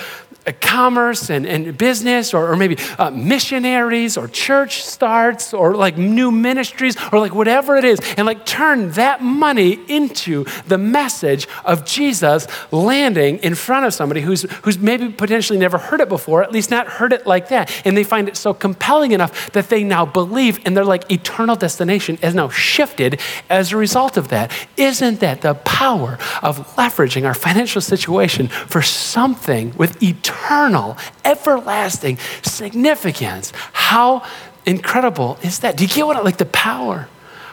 commerce 0.50 1.30
and, 1.30 1.46
and 1.46 1.76
business 1.78 2.34
or, 2.34 2.50
or 2.50 2.56
maybe 2.56 2.76
uh, 2.98 3.10
missionaries 3.10 4.16
or 4.16 4.26
church 4.28 4.82
starts 4.82 5.54
or 5.54 5.74
like 5.74 5.96
new 5.96 6.30
ministries 6.30 6.96
or 7.12 7.20
like 7.20 7.34
whatever 7.34 7.76
it 7.76 7.84
is 7.84 8.00
and 8.16 8.26
like 8.26 8.44
turn 8.44 8.90
that 8.92 9.22
money 9.22 9.78
into 9.88 10.44
the 10.66 10.78
message 10.78 11.46
of 11.64 11.84
jesus 11.84 12.46
landing 12.72 13.38
in 13.38 13.54
front 13.54 13.86
of 13.86 13.94
somebody 13.94 14.20
who's, 14.20 14.42
who's 14.62 14.78
maybe 14.78 15.08
potentially 15.10 15.58
never 15.58 15.78
heard 15.78 16.00
it 16.00 16.08
before 16.08 16.42
at 16.42 16.52
least 16.52 16.70
not 16.70 16.86
heard 16.86 17.12
it 17.12 17.26
like 17.26 17.48
that. 17.48 17.70
And 17.84 17.96
they 17.96 18.04
find 18.04 18.28
it 18.28 18.36
so 18.36 18.54
compelling 18.54 19.12
enough 19.12 19.52
that 19.52 19.68
they 19.68 19.84
now 19.84 20.04
believe 20.06 20.60
and 20.64 20.76
their 20.76 20.84
like 20.84 21.10
eternal 21.10 21.56
destination 21.56 22.18
is 22.22 22.34
now 22.34 22.48
shifted 22.48 23.20
as 23.48 23.72
a 23.72 23.76
result 23.76 24.16
of 24.16 24.28
that. 24.28 24.50
Isn't 24.76 25.20
that 25.20 25.42
the 25.42 25.54
power 25.54 26.18
of 26.42 26.66
leveraging 26.76 27.26
our 27.26 27.34
financial 27.34 27.80
situation 27.80 28.48
for 28.48 28.82
something 28.82 29.74
with 29.76 30.02
eternal 30.02 30.31
eternal, 30.32 30.96
everlasting 31.24 32.18
significance. 32.42 33.52
How 33.72 34.24
incredible 34.66 35.38
is 35.42 35.60
that? 35.60 35.76
Do 35.76 35.84
you 35.84 35.88
get 35.88 36.06
what, 36.06 36.16
I 36.16 36.20
like 36.20 36.38
the 36.38 36.46
power 36.46 37.08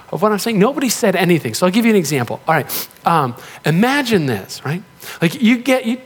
of 0.09 0.21
what 0.21 0.31
I'm 0.31 0.39
saying? 0.39 0.59
Nobody 0.59 0.89
said 0.89 1.15
anything. 1.15 1.53
So 1.53 1.65
I'll 1.65 1.71
give 1.71 1.85
you 1.85 1.91
an 1.91 1.97
example. 1.97 2.39
All 2.47 2.55
right. 2.55 2.89
Um, 3.05 3.35
imagine 3.65 4.25
this, 4.25 4.63
right? 4.65 4.83
Like 5.21 5.41
you 5.41 5.57
get, 5.57 5.85
you 5.85 6.01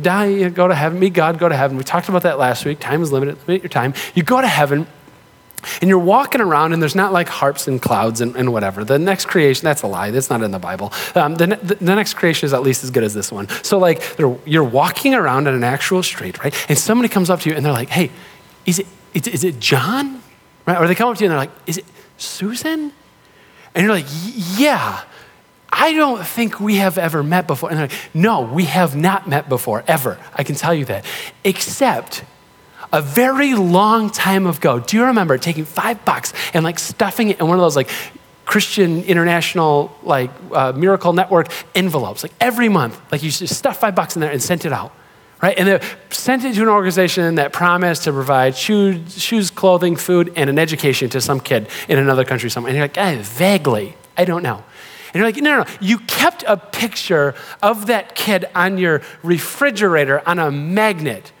die, 0.00 0.26
you 0.26 0.50
go 0.50 0.68
to 0.68 0.74
heaven, 0.74 0.98
meet 0.98 1.12
God, 1.12 1.38
go 1.38 1.48
to 1.48 1.56
heaven. 1.56 1.76
We 1.76 1.84
talked 1.84 2.08
about 2.08 2.22
that 2.22 2.38
last 2.38 2.64
week. 2.64 2.80
Time 2.80 3.02
is 3.02 3.12
limited, 3.12 3.36
limit 3.46 3.62
your 3.62 3.70
time. 3.70 3.94
You 4.14 4.22
go 4.22 4.40
to 4.40 4.46
heaven 4.46 4.86
and 5.80 5.88
you're 5.88 5.98
walking 5.98 6.40
around, 6.40 6.72
and 6.72 6.82
there's 6.82 6.94
not 6.94 7.12
like 7.12 7.28
harps 7.28 7.68
and 7.68 7.80
clouds 7.80 8.20
and, 8.20 8.36
and 8.36 8.52
whatever. 8.52 8.84
The 8.84 8.98
next 8.98 9.26
creation, 9.26 9.64
that's 9.64 9.82
a 9.82 9.86
lie. 9.86 10.10
That's 10.10 10.30
not 10.30 10.42
in 10.42 10.50
the 10.50 10.58
Bible. 10.58 10.92
Um, 11.14 11.34
the, 11.36 11.46
the, 11.46 11.74
the, 11.76 11.94
next 11.94 12.14
creation 12.14 12.46
is 12.46 12.52
at 12.52 12.62
least 12.62 12.84
as 12.84 12.90
good 12.90 13.04
as 13.04 13.14
this 13.14 13.30
one. 13.30 13.48
So, 13.62 13.78
like, 13.78 14.02
you're 14.18 14.64
walking 14.64 15.14
around 15.14 15.48
on 15.48 15.54
an 15.54 15.64
actual 15.64 16.02
street, 16.02 16.42
right? 16.42 16.54
And 16.68 16.78
somebody 16.78 17.08
comes 17.08 17.30
up 17.30 17.40
to 17.40 17.50
you 17.50 17.56
and 17.56 17.64
they're 17.64 17.72
like, 17.72 17.88
hey, 17.88 18.10
is 18.66 18.78
it, 18.78 18.86
is, 19.14 19.26
is 19.26 19.44
it 19.44 19.60
John? 19.60 20.22
Right? 20.66 20.80
Or 20.80 20.86
they 20.86 20.94
come 20.94 21.08
up 21.08 21.16
to 21.16 21.24
you 21.24 21.30
and 21.30 21.32
they're 21.32 21.38
like, 21.38 21.50
is 21.66 21.78
it 21.78 21.84
Susan? 22.18 22.92
And 23.74 23.84
you're 23.84 23.94
like, 23.94 24.06
yeah. 24.58 25.02
I 25.74 25.94
don't 25.94 26.24
think 26.24 26.60
we 26.60 26.76
have 26.76 26.98
ever 26.98 27.22
met 27.22 27.46
before. 27.46 27.70
And 27.70 27.78
they're 27.78 27.88
like, 27.88 28.14
no, 28.14 28.42
we 28.42 28.66
have 28.66 28.94
not 28.94 29.26
met 29.26 29.48
before, 29.48 29.82
ever. 29.88 30.18
I 30.34 30.44
can 30.44 30.54
tell 30.54 30.74
you 30.74 30.84
that. 30.84 31.06
Except 31.44 32.24
a 32.92 33.00
very 33.00 33.54
long 33.54 34.10
time 34.10 34.46
ago. 34.46 34.78
Do 34.78 34.96
you 34.96 35.04
remember 35.04 35.38
taking 35.38 35.64
five 35.64 36.04
bucks 36.04 36.32
and 36.52 36.64
like 36.64 36.78
stuffing 36.78 37.30
it 37.30 37.40
in 37.40 37.46
one 37.46 37.56
of 37.56 37.62
those 37.62 37.76
like 37.76 37.90
Christian 38.44 39.02
International 39.04 39.96
like 40.02 40.30
uh, 40.52 40.72
Miracle 40.72 41.12
Network 41.12 41.48
envelopes, 41.74 42.22
like 42.22 42.32
every 42.40 42.68
month, 42.68 43.00
like 43.10 43.22
you 43.22 43.30
just 43.30 43.54
stuff 43.54 43.80
five 43.80 43.94
bucks 43.94 44.16
in 44.16 44.20
there 44.20 44.30
and 44.30 44.42
sent 44.42 44.66
it 44.66 44.72
out, 44.72 44.92
right? 45.40 45.56
And 45.58 45.68
they 45.68 45.80
sent 46.10 46.44
it 46.44 46.54
to 46.54 46.62
an 46.62 46.68
organization 46.68 47.36
that 47.36 47.52
promised 47.52 48.04
to 48.04 48.12
provide 48.12 48.56
shoes, 48.56 49.20
shoes, 49.20 49.50
clothing, 49.50 49.96
food, 49.96 50.32
and 50.36 50.50
an 50.50 50.58
education 50.58 51.08
to 51.10 51.20
some 51.20 51.40
kid 51.40 51.68
in 51.88 51.98
another 51.98 52.24
country 52.24 52.50
somewhere. 52.50 52.70
And 52.70 52.76
you're 52.76 52.84
like, 52.84 52.98
eh, 52.98 53.18
vaguely, 53.22 53.96
I 54.16 54.24
don't 54.24 54.42
know. 54.42 54.62
And 55.14 55.20
you're 55.20 55.26
like, 55.26 55.36
no, 55.36 55.58
no, 55.58 55.62
no. 55.62 55.70
You 55.80 55.98
kept 55.98 56.42
a 56.46 56.56
picture 56.56 57.34
of 57.62 57.86
that 57.86 58.14
kid 58.14 58.46
on 58.54 58.76
your 58.76 59.02
refrigerator 59.22 60.26
on 60.26 60.38
a 60.38 60.50
magnet 60.50 61.32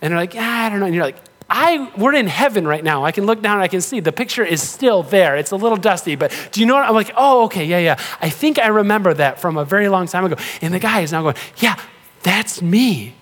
and 0.00 0.10
they're 0.10 0.18
like, 0.18 0.34
ah, 0.36 0.66
I 0.66 0.68
don't 0.68 0.80
know. 0.80 0.86
And 0.86 0.94
you're 0.94 1.04
like, 1.04 1.16
I, 1.48 1.90
we're 1.96 2.14
in 2.14 2.28
heaven 2.28 2.66
right 2.66 2.82
now. 2.82 3.04
I 3.04 3.10
can 3.10 3.26
look 3.26 3.42
down 3.42 3.54
and 3.54 3.62
I 3.62 3.68
can 3.68 3.80
see 3.80 3.98
the 3.98 4.12
picture 4.12 4.44
is 4.44 4.66
still 4.66 5.02
there. 5.02 5.36
It's 5.36 5.50
a 5.50 5.56
little 5.56 5.76
dusty, 5.76 6.14
but 6.14 6.32
do 6.52 6.60
you 6.60 6.66
know 6.66 6.76
what? 6.76 6.84
I'm 6.84 6.94
like, 6.94 7.12
oh, 7.16 7.44
okay, 7.46 7.64
yeah, 7.64 7.78
yeah. 7.78 8.00
I 8.20 8.30
think 8.30 8.58
I 8.60 8.68
remember 8.68 9.12
that 9.14 9.40
from 9.40 9.56
a 9.56 9.64
very 9.64 9.88
long 9.88 10.06
time 10.06 10.24
ago. 10.24 10.36
And 10.62 10.72
the 10.72 10.78
guy 10.78 11.00
is 11.00 11.10
now 11.10 11.22
going, 11.22 11.34
yeah, 11.56 11.76
that's 12.22 12.62
me. 12.62 13.16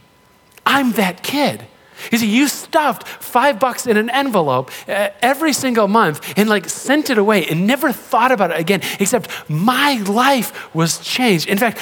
I'm 0.66 0.92
that 0.92 1.22
kid. 1.22 1.66
You 2.10 2.18
see, 2.18 2.28
you 2.28 2.48
stuffed 2.48 3.06
five 3.06 3.58
bucks 3.58 3.86
in 3.86 3.96
an 3.96 4.10
envelope 4.10 4.70
uh, 4.88 5.10
every 5.20 5.52
single 5.52 5.88
month 5.88 6.34
and 6.36 6.48
like 6.48 6.68
sent 6.68 7.10
it 7.10 7.18
away 7.18 7.46
and 7.46 7.66
never 7.66 7.92
thought 7.92 8.32
about 8.32 8.50
it 8.50 8.58
again, 8.58 8.82
except 9.00 9.30
my 9.48 9.94
life 10.02 10.74
was 10.74 10.98
changed. 10.98 11.48
In 11.48 11.58
fact, 11.58 11.78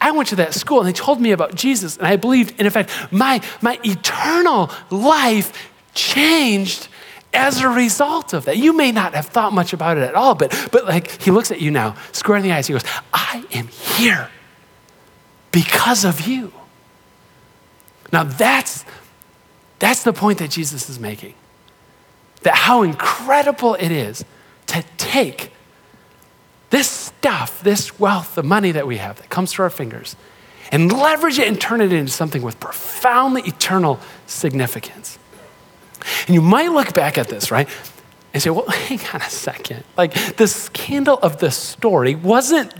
I 0.00 0.10
went 0.12 0.28
to 0.28 0.36
that 0.36 0.54
school 0.54 0.80
and 0.80 0.88
they 0.88 0.92
told 0.92 1.20
me 1.20 1.32
about 1.32 1.54
Jesus 1.54 1.96
and 1.96 2.06
I 2.06 2.16
believed, 2.16 2.54
and 2.58 2.66
in 2.66 2.70
fact, 2.70 2.90
my, 3.12 3.40
my 3.60 3.78
eternal 3.84 4.70
life 4.90 5.72
changed 5.94 6.88
as 7.32 7.60
a 7.60 7.68
result 7.68 8.32
of 8.32 8.46
that. 8.46 8.56
You 8.56 8.72
may 8.72 8.92
not 8.92 9.14
have 9.14 9.26
thought 9.26 9.52
much 9.52 9.72
about 9.72 9.98
it 9.98 10.02
at 10.02 10.14
all, 10.14 10.34
but, 10.34 10.68
but 10.72 10.86
like 10.86 11.20
he 11.20 11.30
looks 11.30 11.50
at 11.50 11.60
you 11.60 11.70
now, 11.70 11.96
square 12.12 12.38
in 12.38 12.42
the 12.42 12.52
eyes, 12.52 12.66
he 12.66 12.72
goes, 12.72 12.84
I 13.12 13.44
am 13.52 13.68
here 13.68 14.30
because 15.52 16.04
of 16.04 16.26
you. 16.26 16.52
Now 18.12 18.24
that's 18.24 18.84
that's 19.78 20.02
the 20.02 20.12
point 20.12 20.38
that 20.38 20.50
Jesus 20.50 20.88
is 20.88 20.98
making. 20.98 21.34
That 22.42 22.54
how 22.54 22.82
incredible 22.82 23.74
it 23.74 23.90
is 23.90 24.24
to 24.66 24.84
take 24.96 25.52
this 26.70 26.88
stuff, 26.88 27.62
this 27.62 27.98
wealth, 27.98 28.34
the 28.34 28.42
money 28.42 28.72
that 28.72 28.86
we 28.86 28.98
have 28.98 29.16
that 29.18 29.30
comes 29.30 29.52
through 29.52 29.64
our 29.64 29.70
fingers, 29.70 30.16
and 30.70 30.92
leverage 30.92 31.38
it 31.38 31.48
and 31.48 31.60
turn 31.60 31.80
it 31.80 31.92
into 31.92 32.12
something 32.12 32.42
with 32.42 32.60
profoundly 32.60 33.42
eternal 33.42 33.98
significance. 34.26 35.18
And 36.26 36.34
you 36.34 36.42
might 36.42 36.70
look 36.70 36.94
back 36.94 37.16
at 37.16 37.28
this, 37.28 37.50
right? 37.50 37.68
And 38.34 38.42
say, 38.42 38.50
well, 38.50 38.68
hang 38.68 39.00
on 39.14 39.22
a 39.22 39.30
second. 39.30 39.84
Like, 39.96 40.36
the 40.36 40.46
scandal 40.46 41.18
of 41.22 41.38
the 41.38 41.50
story 41.50 42.14
wasn't, 42.14 42.74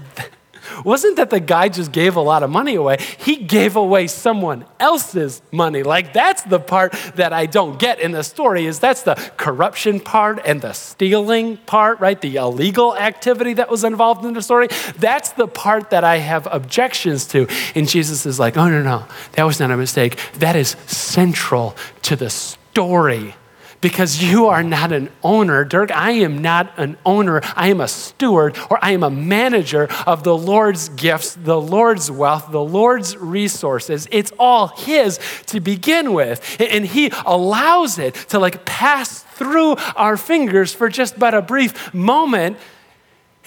wasn't 0.84 1.16
that 1.16 1.30
the 1.30 1.40
guy 1.40 1.68
just 1.68 1.92
gave 1.92 2.16
a 2.16 2.20
lot 2.20 2.42
of 2.42 2.50
money 2.50 2.74
away. 2.74 2.98
He 3.18 3.36
gave 3.36 3.76
away 3.76 4.06
someone 4.06 4.64
else's 4.80 5.42
money. 5.50 5.82
Like, 5.82 6.12
that's 6.12 6.42
the 6.42 6.60
part 6.60 6.92
that 7.16 7.32
I 7.32 7.46
don't 7.46 7.78
get 7.78 8.00
in 8.00 8.12
the 8.12 8.22
story 8.22 8.66
is 8.66 8.78
that's 8.78 9.02
the 9.02 9.14
corruption 9.36 10.00
part 10.00 10.40
and 10.44 10.60
the 10.60 10.72
stealing 10.72 11.56
part, 11.58 12.00
right? 12.00 12.20
The 12.20 12.36
illegal 12.36 12.96
activity 12.96 13.54
that 13.54 13.70
was 13.70 13.84
involved 13.84 14.24
in 14.24 14.34
the 14.34 14.42
story. 14.42 14.68
That's 14.98 15.30
the 15.30 15.48
part 15.48 15.90
that 15.90 16.04
I 16.04 16.18
have 16.18 16.48
objections 16.50 17.26
to. 17.28 17.46
And 17.74 17.88
Jesus 17.88 18.26
is 18.26 18.38
like, 18.38 18.56
oh, 18.56 18.68
no, 18.68 18.82
no, 18.82 19.06
that 19.32 19.44
was 19.44 19.60
not 19.60 19.70
a 19.70 19.76
mistake. 19.76 20.18
That 20.34 20.56
is 20.56 20.76
central 20.86 21.76
to 22.02 22.16
the 22.16 22.30
story 22.30 23.34
because 23.80 24.22
you 24.22 24.46
are 24.46 24.62
not 24.62 24.92
an 24.92 25.10
owner. 25.22 25.64
Dirk, 25.64 25.90
I 25.90 26.12
am 26.12 26.42
not 26.42 26.72
an 26.78 26.96
owner. 27.04 27.40
I 27.56 27.68
am 27.68 27.80
a 27.80 27.88
steward 27.88 28.58
or 28.70 28.78
I 28.82 28.92
am 28.92 29.02
a 29.02 29.10
manager 29.10 29.88
of 30.06 30.24
the 30.24 30.36
Lord's 30.36 30.88
gifts, 30.90 31.34
the 31.34 31.60
Lord's 31.60 32.10
wealth, 32.10 32.50
the 32.50 32.62
Lord's 32.62 33.16
resources. 33.16 34.08
It's 34.10 34.32
all 34.38 34.68
His 34.68 35.18
to 35.46 35.60
begin 35.60 36.12
with. 36.12 36.56
And 36.60 36.84
He 36.84 37.12
allows 37.26 37.98
it 37.98 38.14
to 38.30 38.38
like 38.38 38.64
pass 38.64 39.22
through 39.22 39.76
our 39.94 40.16
fingers 40.16 40.74
for 40.74 40.88
just 40.88 41.18
but 41.18 41.34
a 41.34 41.42
brief 41.42 41.94
moment 41.94 42.56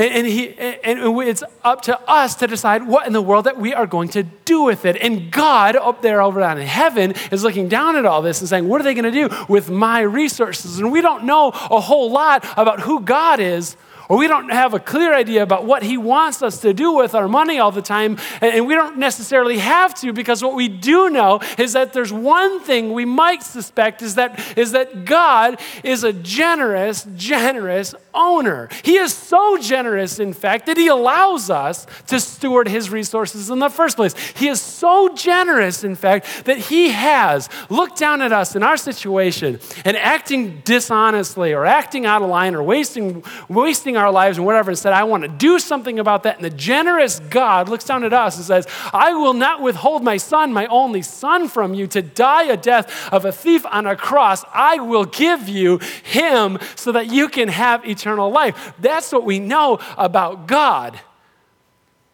and, 0.02 0.28
he, 0.28 0.58
and 0.58 1.00
it's 1.22 1.44
up 1.64 1.82
to 1.84 2.00
us 2.10 2.36
to 2.36 2.48
decide 2.48 2.88
what 2.88 3.08
in 3.08 3.14
the 3.14 3.22
world 3.22 3.46
that 3.46 3.58
we 3.58 3.74
are 3.74 3.86
going 3.86 4.10
to 4.10 4.24
do 4.24 4.64
with 4.64 4.86
it. 4.86 4.98
And 4.98 5.32
God 5.32 5.76
up 5.76 6.02
there 6.02 6.22
over 6.22 6.42
in 6.42 6.58
heaven 6.60 7.14
is 7.32 7.44
looking 7.44 7.68
down 7.68 7.96
at 7.96 8.06
all 8.06 8.22
this 8.22 8.40
and 8.40 8.50
saying, 8.50 8.68
What 8.68 8.82
are 8.82 8.84
they 8.84 8.94
going 8.94 9.12
to 9.12 9.28
do 9.28 9.46
with 9.48 9.70
my 9.70 10.02
resources? 10.02 10.80
And 10.80 10.92
we 10.92 11.02
don't 11.02 11.26
know 11.26 11.50
a 11.50 11.80
whole 11.80 12.12
lot 12.12 12.46
about 12.58 12.82
who 12.82 13.02
God 13.02 13.40
is 13.40 13.76
or 14.12 14.18
we 14.18 14.28
don't 14.28 14.52
have 14.52 14.74
a 14.74 14.80
clear 14.80 15.14
idea 15.14 15.42
about 15.42 15.64
what 15.64 15.84
He 15.84 15.96
wants 15.98 16.44
us 16.44 16.60
to 16.64 16.74
do 16.74 16.92
with 16.92 17.16
our 17.16 17.30
money 17.30 17.60
all 17.60 17.72
the 17.72 17.82
time, 17.82 18.18
and 18.42 18.68
we 18.68 18.76
don't 18.76 18.98
necessarily 18.98 19.58
have 19.60 19.94
to 20.02 20.12
because 20.12 20.44
what 20.44 20.54
we 20.54 20.68
do 20.68 21.10
know 21.10 21.40
is 21.58 21.72
that 21.72 21.94
there's 21.94 22.12
one 22.12 22.60
thing 22.60 22.92
we 22.92 23.06
might 23.06 23.42
suspect 23.42 24.02
is 24.02 24.16
that, 24.16 24.58
is 24.58 24.74
that 24.74 25.06
God 25.06 25.62
is 25.82 26.04
a 26.04 26.12
generous, 26.12 27.08
generous 27.16 27.96
owner. 28.14 28.70
He 28.84 28.98
is 28.98 29.14
so 29.14 29.58
generous, 29.58 30.20
in 30.20 30.34
fact, 30.34 30.66
that 30.66 30.78
He 30.78 30.88
allows 30.88 31.50
us 31.50 31.88
to 32.08 32.20
steward 32.20 32.68
His 32.68 32.90
resources 32.90 33.50
in 33.50 33.60
the 33.60 33.70
first 33.70 33.98
place. 33.98 34.16
He 34.36 34.48
is 34.48 34.62
so 34.62 35.14
generous, 35.16 35.84
in 35.84 35.96
fact, 35.96 36.46
that 36.46 36.58
He 36.58 36.90
has 36.90 37.50
looked 37.70 37.98
down 37.98 38.22
at 38.22 38.32
us 38.32 38.56
in 38.56 38.64
our 38.64 38.78
situation 38.78 39.60
and 39.86 39.98
acting 39.98 40.62
dishonestly 40.66 41.54
or 41.54 41.66
acting 41.66 42.06
out 42.06 42.22
of 42.22 42.30
line 42.30 42.56
or 42.56 42.64
wasting, 42.64 43.24
wasting 43.48 43.98
our 43.98 44.12
lives 44.12 44.38
and 44.38 44.46
whatever 44.46 44.72
and 44.72 44.78
said, 44.78 44.94
I 44.94 45.04
want 45.04 45.24
to 45.24 45.30
do 45.30 45.60
something 45.60 46.00
about 46.00 46.24
that. 46.24 46.36
And 46.36 46.46
the 46.46 46.50
generous 46.50 47.20
God 47.20 47.70
looks 47.70 47.86
down 47.86 48.04
at 48.04 48.14
us 48.14 48.38
and 48.38 48.46
says, 48.46 48.68
I 48.94 49.14
will 49.14 49.34
not 49.34 49.62
withhold 49.62 50.04
my 50.04 50.18
son, 50.18 50.54
my 50.54 50.66
only 50.68 51.02
son, 51.02 51.48
from 51.48 51.74
you 51.74 51.88
to 51.88 52.02
die 52.02 52.44
a 52.44 52.58
death 52.58 53.12
of 53.14 53.26
a 53.26 53.32
thief 53.32 53.66
on 53.66 53.86
a 53.86 53.96
cross. 53.96 54.44
I 54.54 54.80
will 54.80 55.06
give 55.06 55.48
you 55.48 55.80
him 56.04 56.58
so 56.76 56.92
that 56.92 57.08
you 57.08 57.30
can 57.30 57.48
have 57.48 57.86
eternal 57.86 58.01
life. 58.06 58.74
That's 58.80 59.12
what 59.12 59.24
we 59.24 59.40
know 59.40 59.80
about 59.98 60.48
God. 60.48 61.00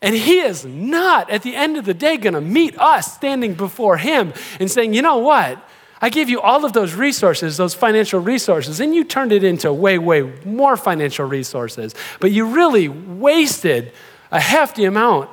And 0.01 0.13
he 0.13 0.39
is 0.39 0.63
not, 0.65 1.29
at 1.29 1.41
the 1.41 1.55
end 1.55 1.77
of 1.77 1.85
the 1.85 1.93
day, 1.93 2.17
going 2.17 2.35
to 2.35 2.41
meet 2.41 2.77
us 2.77 3.15
standing 3.15 3.55
before 3.55 3.97
him 3.97 4.33
and 4.59 4.69
saying, 4.69 4.93
you 4.93 5.01
know 5.01 5.17
what? 5.17 5.57
I 5.99 6.09
gave 6.09 6.29
you 6.29 6.39
all 6.39 6.63
of 6.63 6.73
those 6.73 6.93
resources, 6.93 7.57
those 7.57 7.73
financial 7.73 8.19
resources, 8.19 8.79
and 8.79 8.93
you 8.93 9.03
turned 9.03 9.31
it 9.31 9.43
into 9.43 9.73
way, 9.73 9.97
way 9.97 10.21
more 10.45 10.77
financial 10.77 11.25
resources. 11.25 11.95
But 12.19 12.31
you 12.31 12.45
really 12.45 12.87
wasted 12.87 13.91
a 14.31 14.39
hefty 14.39 14.85
amount 14.85 15.31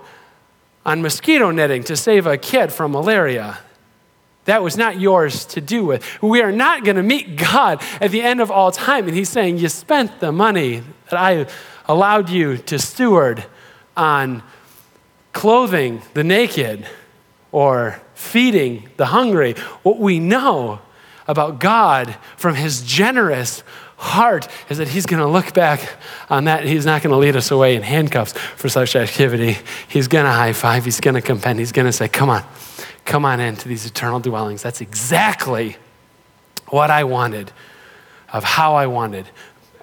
on 0.86 1.02
mosquito 1.02 1.50
netting 1.50 1.84
to 1.84 1.96
save 1.96 2.26
a 2.26 2.38
kid 2.38 2.72
from 2.72 2.92
malaria. 2.92 3.58
That 4.44 4.62
was 4.62 4.76
not 4.76 5.00
yours 5.00 5.44
to 5.46 5.60
do 5.60 5.84
with. 5.84 6.22
We 6.22 6.42
are 6.42 6.52
not 6.52 6.84
going 6.84 6.96
to 6.96 7.02
meet 7.02 7.36
God 7.36 7.82
at 8.00 8.10
the 8.10 8.22
end 8.22 8.40
of 8.40 8.50
all 8.50 8.70
time. 8.70 9.06
And 9.06 9.16
He's 9.16 9.28
saying, 9.30 9.58
You 9.58 9.68
spent 9.68 10.20
the 10.20 10.32
money 10.32 10.82
that 11.10 11.18
I 11.18 11.46
allowed 11.86 12.30
you 12.30 12.58
to 12.58 12.78
steward 12.78 13.44
on 13.96 14.42
clothing 15.32 16.02
the 16.14 16.24
naked 16.24 16.86
or 17.52 18.00
feeding 18.14 18.88
the 18.96 19.06
hungry. 19.06 19.54
What 19.82 19.98
we 19.98 20.18
know 20.18 20.80
about 21.26 21.60
God 21.60 22.16
from 22.36 22.54
his 22.54 22.82
generous 22.82 23.62
heart 23.96 24.48
is 24.68 24.78
that 24.78 24.88
he's 24.88 25.06
going 25.06 25.20
to 25.22 25.28
look 25.28 25.54
back 25.54 25.88
on 26.28 26.44
that. 26.44 26.64
He's 26.64 26.84
not 26.84 27.02
going 27.02 27.12
to 27.12 27.16
lead 27.16 27.36
us 27.36 27.50
away 27.50 27.76
in 27.76 27.82
handcuffs 27.82 28.32
for 28.32 28.68
such 28.68 28.96
activity. 28.96 29.58
He's 29.88 30.08
going 30.08 30.24
to 30.24 30.30
high 30.30 30.52
five. 30.52 30.84
He's 30.84 31.00
going 31.00 31.14
to 31.14 31.22
compend. 31.22 31.58
He's 31.58 31.72
going 31.72 31.86
to 31.86 31.92
say, 31.92 32.08
Come 32.08 32.30
on, 32.30 32.42
come 33.04 33.24
on 33.24 33.40
into 33.40 33.68
these 33.68 33.86
eternal 33.86 34.20
dwellings. 34.20 34.62
That's 34.62 34.80
exactly 34.80 35.76
what 36.68 36.90
I 36.90 37.04
wanted, 37.04 37.52
of 38.32 38.44
how 38.44 38.74
I 38.74 38.86
wanted 38.86 39.28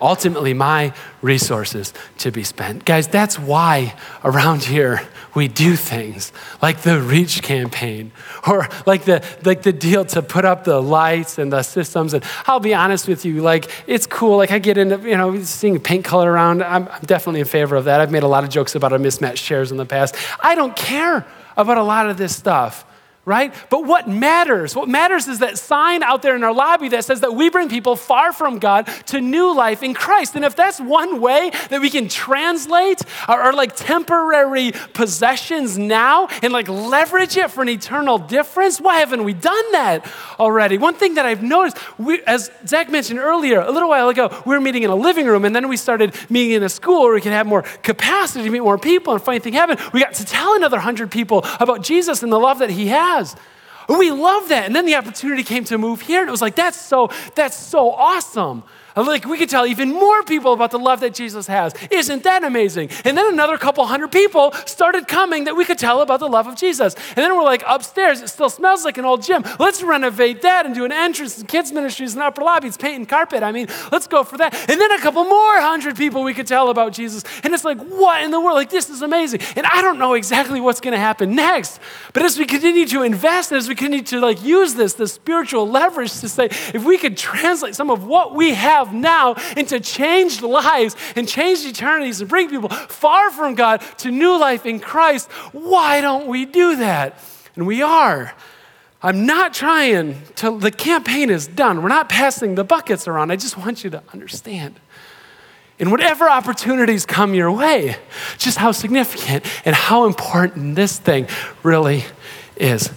ultimately 0.01 0.53
my 0.53 0.93
resources 1.21 1.93
to 2.17 2.31
be 2.31 2.43
spent. 2.43 2.83
Guys, 2.83 3.07
that's 3.07 3.37
why 3.37 3.95
around 4.23 4.63
here 4.63 5.07
we 5.35 5.47
do 5.47 5.75
things 5.75 6.33
like 6.61 6.81
the 6.81 6.99
Reach 6.99 7.41
campaign 7.43 8.11
or 8.47 8.67
like 8.85 9.05
the, 9.05 9.23
like 9.45 9.61
the 9.61 9.71
deal 9.71 10.03
to 10.05 10.21
put 10.21 10.43
up 10.43 10.63
the 10.63 10.81
lights 10.81 11.37
and 11.37 11.53
the 11.53 11.61
systems. 11.61 12.13
And 12.13 12.23
I'll 12.47 12.59
be 12.59 12.73
honest 12.73 13.07
with 13.07 13.23
you, 13.23 13.41
like 13.41 13.69
it's 13.87 14.07
cool. 14.07 14.37
Like 14.37 14.51
I 14.51 14.59
get 14.59 14.77
into, 14.77 14.97
you 15.07 15.15
know, 15.15 15.41
seeing 15.43 15.79
paint 15.79 16.03
color 16.03 16.31
around. 16.31 16.63
I'm, 16.63 16.87
I'm 16.87 17.01
definitely 17.01 17.41
in 17.41 17.45
favor 17.45 17.75
of 17.75 17.85
that. 17.85 18.01
I've 18.01 18.11
made 18.11 18.23
a 18.23 18.27
lot 18.27 18.43
of 18.43 18.49
jokes 18.49 18.75
about 18.75 18.91
our 18.91 18.99
mismatched 18.99 19.45
chairs 19.45 19.71
in 19.71 19.77
the 19.77 19.85
past. 19.85 20.15
I 20.41 20.55
don't 20.55 20.75
care 20.75 21.25
about 21.55 21.77
a 21.77 21.83
lot 21.83 22.09
of 22.09 22.17
this 22.17 22.35
stuff 22.35 22.85
right? 23.23 23.53
But 23.69 23.85
what 23.85 24.07
matters? 24.09 24.75
What 24.75 24.89
matters 24.89 25.27
is 25.27 25.39
that 25.39 25.57
sign 25.59 26.01
out 26.01 26.23
there 26.23 26.35
in 26.35 26.43
our 26.43 26.53
lobby 26.53 26.89
that 26.89 27.05
says 27.05 27.21
that 27.21 27.35
we 27.35 27.49
bring 27.49 27.69
people 27.69 27.95
far 27.95 28.33
from 28.33 28.57
God 28.57 28.87
to 29.07 29.21
new 29.21 29.55
life 29.55 29.83
in 29.83 29.93
Christ. 29.93 30.35
And 30.35 30.43
if 30.43 30.55
that's 30.55 30.79
one 30.79 31.21
way 31.21 31.51
that 31.69 31.81
we 31.81 31.91
can 31.91 32.07
translate 32.07 33.01
our, 33.27 33.39
our 33.39 33.53
like 33.53 33.75
temporary 33.75 34.71
possessions 34.93 35.77
now 35.77 36.27
and 36.41 36.51
like 36.51 36.67
leverage 36.67 37.37
it 37.37 37.51
for 37.51 37.61
an 37.61 37.69
eternal 37.69 38.17
difference, 38.17 38.81
why 38.81 38.97
haven't 38.97 39.23
we 39.23 39.33
done 39.33 39.71
that 39.71 40.11
already? 40.39 40.79
One 40.79 40.95
thing 40.95 41.13
that 41.15 41.25
I've 41.25 41.43
noticed, 41.43 41.77
we, 41.99 42.23
as 42.23 42.49
Zach 42.65 42.89
mentioned 42.89 43.19
earlier, 43.19 43.59
a 43.59 43.71
little 43.71 43.89
while 43.89 44.09
ago, 44.09 44.29
we 44.47 44.55
were 44.55 44.61
meeting 44.61 44.81
in 44.81 44.89
a 44.89 44.95
living 44.95 45.27
room 45.27 45.45
and 45.45 45.55
then 45.55 45.69
we 45.69 45.77
started 45.77 46.15
meeting 46.31 46.53
in 46.53 46.63
a 46.63 46.69
school 46.69 47.03
where 47.03 47.13
we 47.13 47.21
could 47.21 47.33
have 47.33 47.45
more 47.45 47.61
capacity 47.83 48.43
to 48.45 48.49
meet 48.49 48.61
more 48.61 48.79
people. 48.79 49.13
And 49.13 49.21
funny 49.21 49.37
thing 49.37 49.53
happened, 49.53 49.79
we 49.93 49.99
got 49.99 50.15
to 50.15 50.25
tell 50.25 50.55
another 50.55 50.79
hundred 50.79 51.11
people 51.11 51.45
about 51.59 51.83
Jesus 51.83 52.23
and 52.23 52.31
the 52.31 52.39
love 52.39 52.57
that 52.59 52.71
he 52.71 52.87
has 52.87 53.10
has. 53.11 53.35
We 53.89 54.11
love 54.11 54.49
that. 54.49 54.65
And 54.65 54.75
then 54.75 54.85
the 54.85 54.95
opportunity 54.95 55.43
came 55.43 55.63
to 55.65 55.77
move 55.77 56.01
here, 56.01 56.21
and 56.21 56.27
it 56.29 56.31
was 56.31 56.41
like, 56.41 56.55
that's 56.55 56.79
so, 56.79 57.09
that's 57.35 57.57
so 57.57 57.91
awesome. 57.91 58.63
Like 58.95 59.25
we 59.25 59.37
could 59.37 59.49
tell 59.49 59.65
even 59.65 59.91
more 59.91 60.23
people 60.23 60.53
about 60.53 60.71
the 60.71 60.79
love 60.79 60.99
that 61.01 61.13
Jesus 61.13 61.47
has. 61.47 61.73
Isn't 61.89 62.23
that 62.23 62.43
amazing? 62.43 62.89
And 63.05 63.17
then 63.17 63.31
another 63.31 63.57
couple 63.57 63.85
hundred 63.85 64.11
people 64.11 64.51
started 64.65 65.07
coming 65.07 65.45
that 65.45 65.55
we 65.55 65.65
could 65.65 65.77
tell 65.77 66.01
about 66.01 66.19
the 66.19 66.27
love 66.27 66.47
of 66.47 66.55
Jesus. 66.55 66.95
And 67.09 67.17
then 67.17 67.35
we're 67.35 67.43
like, 67.43 67.63
upstairs, 67.67 68.21
it 68.21 68.29
still 68.29 68.49
smells 68.49 68.83
like 68.85 68.97
an 68.97 69.05
old 69.05 69.23
gym. 69.23 69.43
Let's 69.59 69.83
renovate 69.83 70.41
that 70.41 70.65
and 70.65 70.75
do 70.75 70.85
an 70.85 70.91
entrance 70.91 71.37
and 71.39 71.47
kids' 71.47 71.71
ministries 71.71 72.13
and 72.13 72.21
upper 72.21 72.41
lobbies, 72.41 72.77
paint 72.77 72.97
and 72.97 73.07
carpet. 73.07 73.43
I 73.43 73.51
mean, 73.51 73.67
let's 73.91 74.07
go 74.07 74.23
for 74.23 74.37
that. 74.37 74.53
And 74.69 74.79
then 74.79 74.91
a 74.91 74.99
couple 74.99 75.23
more 75.23 75.61
hundred 75.61 75.95
people 75.95 76.23
we 76.23 76.33
could 76.33 76.47
tell 76.47 76.69
about 76.69 76.93
Jesus. 76.93 77.23
And 77.43 77.53
it's 77.53 77.63
like, 77.63 77.79
what 77.79 78.23
in 78.23 78.31
the 78.31 78.39
world? 78.39 78.55
Like, 78.55 78.69
this 78.69 78.89
is 78.89 79.01
amazing. 79.01 79.41
And 79.55 79.65
I 79.65 79.81
don't 79.81 79.99
know 79.99 80.13
exactly 80.13 80.59
what's 80.59 80.81
going 80.81 80.93
to 80.93 80.99
happen 80.99 81.35
next. 81.35 81.79
But 82.13 82.23
as 82.23 82.37
we 82.37 82.45
continue 82.45 82.85
to 82.87 83.03
invest, 83.03 83.51
and 83.51 83.57
as 83.57 83.67
we 83.67 83.75
continue 83.75 84.03
to 84.05 84.19
like 84.19 84.43
use 84.43 84.75
this, 84.75 84.93
the 84.93 85.07
spiritual 85.07 85.69
leverage 85.69 86.19
to 86.19 86.29
say, 86.29 86.45
if 86.45 86.83
we 86.83 86.97
could 86.97 87.17
translate 87.17 87.75
some 87.75 87.89
of 87.89 88.05
what 88.05 88.33
we 88.35 88.53
have 88.53 88.80
have 88.85 88.93
now 88.93 89.35
into 89.55 89.79
changed 89.79 90.41
lives 90.41 90.95
and 91.15 91.27
changed 91.27 91.65
eternities 91.65 92.21
and 92.21 92.29
bring 92.29 92.49
people 92.49 92.69
far 92.69 93.31
from 93.31 93.55
God 93.55 93.81
to 93.99 94.11
new 94.11 94.37
life 94.39 94.65
in 94.65 94.79
Christ, 94.79 95.31
why 95.51 96.01
don't 96.01 96.27
we 96.27 96.45
do 96.45 96.77
that? 96.77 97.17
And 97.55 97.67
we 97.67 97.81
are. 97.81 98.33
I'm 99.03 99.25
not 99.25 99.53
trying 99.53 100.21
to, 100.35 100.57
the 100.57 100.71
campaign 100.71 101.29
is 101.29 101.47
done. 101.47 101.81
We're 101.81 101.89
not 101.89 102.07
passing 102.07 102.55
the 102.55 102.63
buckets 102.63 103.07
around. 103.07 103.31
I 103.31 103.35
just 103.35 103.57
want 103.57 103.83
you 103.83 103.89
to 103.89 104.03
understand. 104.13 104.79
And 105.79 105.89
whatever 105.89 106.29
opportunities 106.29 107.07
come 107.07 107.33
your 107.33 107.51
way, 107.51 107.95
just 108.37 108.59
how 108.59 108.71
significant 108.71 109.43
and 109.65 109.75
how 109.75 110.05
important 110.05 110.75
this 110.75 110.99
thing 110.99 111.27
really 111.63 112.05
is. 112.55 112.91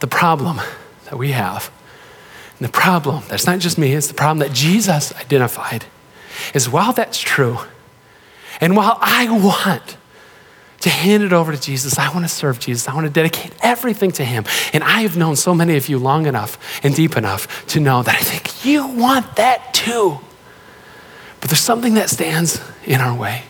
The 0.00 0.06
problem 0.06 0.60
that 1.04 1.16
we 1.16 1.32
have 1.32 1.70
and 2.62 2.68
the 2.68 2.78
problem, 2.78 3.24
that's 3.26 3.44
not 3.44 3.58
just 3.58 3.76
me, 3.76 3.92
it's 3.92 4.06
the 4.06 4.14
problem 4.14 4.38
that 4.38 4.52
Jesus 4.54 5.12
identified, 5.16 5.84
is 6.54 6.68
while 6.68 6.92
that's 6.92 7.18
true, 7.18 7.58
and 8.60 8.76
while 8.76 8.98
I 9.00 9.28
want 9.28 9.96
to 10.78 10.88
hand 10.88 11.24
it 11.24 11.32
over 11.32 11.50
to 11.50 11.60
Jesus, 11.60 11.98
I 11.98 12.08
want 12.12 12.24
to 12.24 12.28
serve 12.28 12.60
Jesus, 12.60 12.88
I 12.88 12.94
want 12.94 13.04
to 13.04 13.12
dedicate 13.12 13.52
everything 13.62 14.12
to 14.12 14.24
Him. 14.24 14.44
And 14.72 14.84
I 14.84 15.00
have 15.00 15.16
known 15.16 15.34
so 15.34 15.56
many 15.56 15.76
of 15.76 15.88
you 15.88 15.98
long 15.98 16.26
enough 16.26 16.56
and 16.84 16.94
deep 16.94 17.16
enough 17.16 17.66
to 17.66 17.80
know 17.80 18.04
that 18.04 18.14
I 18.14 18.20
think 18.20 18.64
you 18.64 18.86
want 18.86 19.34
that 19.34 19.74
too. 19.74 20.20
But 21.40 21.50
there's 21.50 21.58
something 21.58 21.94
that 21.94 22.10
stands 22.10 22.60
in 22.84 23.00
our 23.00 23.18
way. 23.18 23.42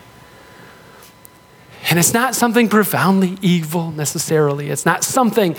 And 1.91 1.99
it's 1.99 2.15
not 2.15 2.33
something 2.33 2.67
profoundly 2.67 3.37
evil 3.43 3.91
necessarily. 3.91 4.71
It's 4.71 4.87
not 4.87 5.03
something 5.03 5.55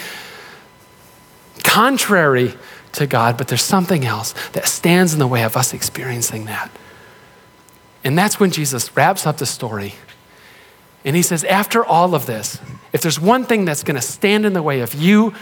contrary 1.63 2.57
to 2.95 3.07
God, 3.07 3.37
but 3.37 3.49
there's 3.49 3.63
something 3.63 4.05
else 4.05 4.35
that 4.53 4.67
stands 4.67 5.13
in 5.13 5.19
the 5.19 5.27
way 5.27 5.43
of 5.43 5.57
us 5.57 5.75
experiencing 5.75 6.47
that. 6.47 6.71
And 8.03 8.19
that's 8.19 8.39
when 8.39 8.51
Jesus 8.51 8.95
wraps 8.97 9.27
up 9.27 9.39
the 9.39 9.47
story. 9.47 9.95
And 11.05 11.17
he 11.17 11.23
says, 11.23 11.45
after 11.45 11.85
all 11.85 12.15
of 12.15 12.27
this, 12.27 12.61
if 12.93 13.01
there's 13.03 13.21
one 13.21 13.45
thing 13.45 13.65
that's 13.65 13.83
going 13.83 13.97
to 13.97 14.03
stand 14.03 14.47
in 14.47 14.53
the 14.53 14.63
way 14.63 14.81
of 14.81 14.95
you 14.95 15.35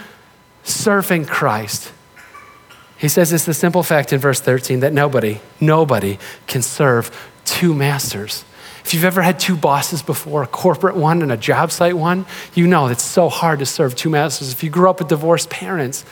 serving 0.63 1.25
Christ, 1.25 1.91
he 2.97 3.07
says 3.09 3.33
it's 3.33 3.45
the 3.45 3.53
simple 3.53 3.83
fact 3.83 4.13
in 4.13 4.19
verse 4.19 4.39
13 4.39 4.81
that 4.81 4.93
nobody, 4.93 5.39
nobody 5.59 6.19
can 6.47 6.61
serve 6.61 7.11
two 7.45 7.73
masters. 7.73 8.45
If 8.85 8.93
you've 8.93 9.05
ever 9.05 9.21
had 9.21 9.39
two 9.39 9.55
bosses 9.55 10.01
before, 10.01 10.43
a 10.43 10.47
corporate 10.47 10.95
one 10.95 11.21
and 11.21 11.31
a 11.31 11.37
job 11.37 11.71
site 11.71 11.97
one, 11.97 12.25
you 12.53 12.67
know 12.67 12.87
it's 12.87 13.03
so 13.03 13.29
hard 13.29 13.59
to 13.59 13.65
serve 13.65 13.95
two 13.95 14.09
masters. 14.09 14.51
If 14.51 14.63
you 14.63 14.69
grew 14.69 14.89
up 14.89 14.99
with 14.99 15.07
divorced 15.07 15.49
parents, 15.49 16.05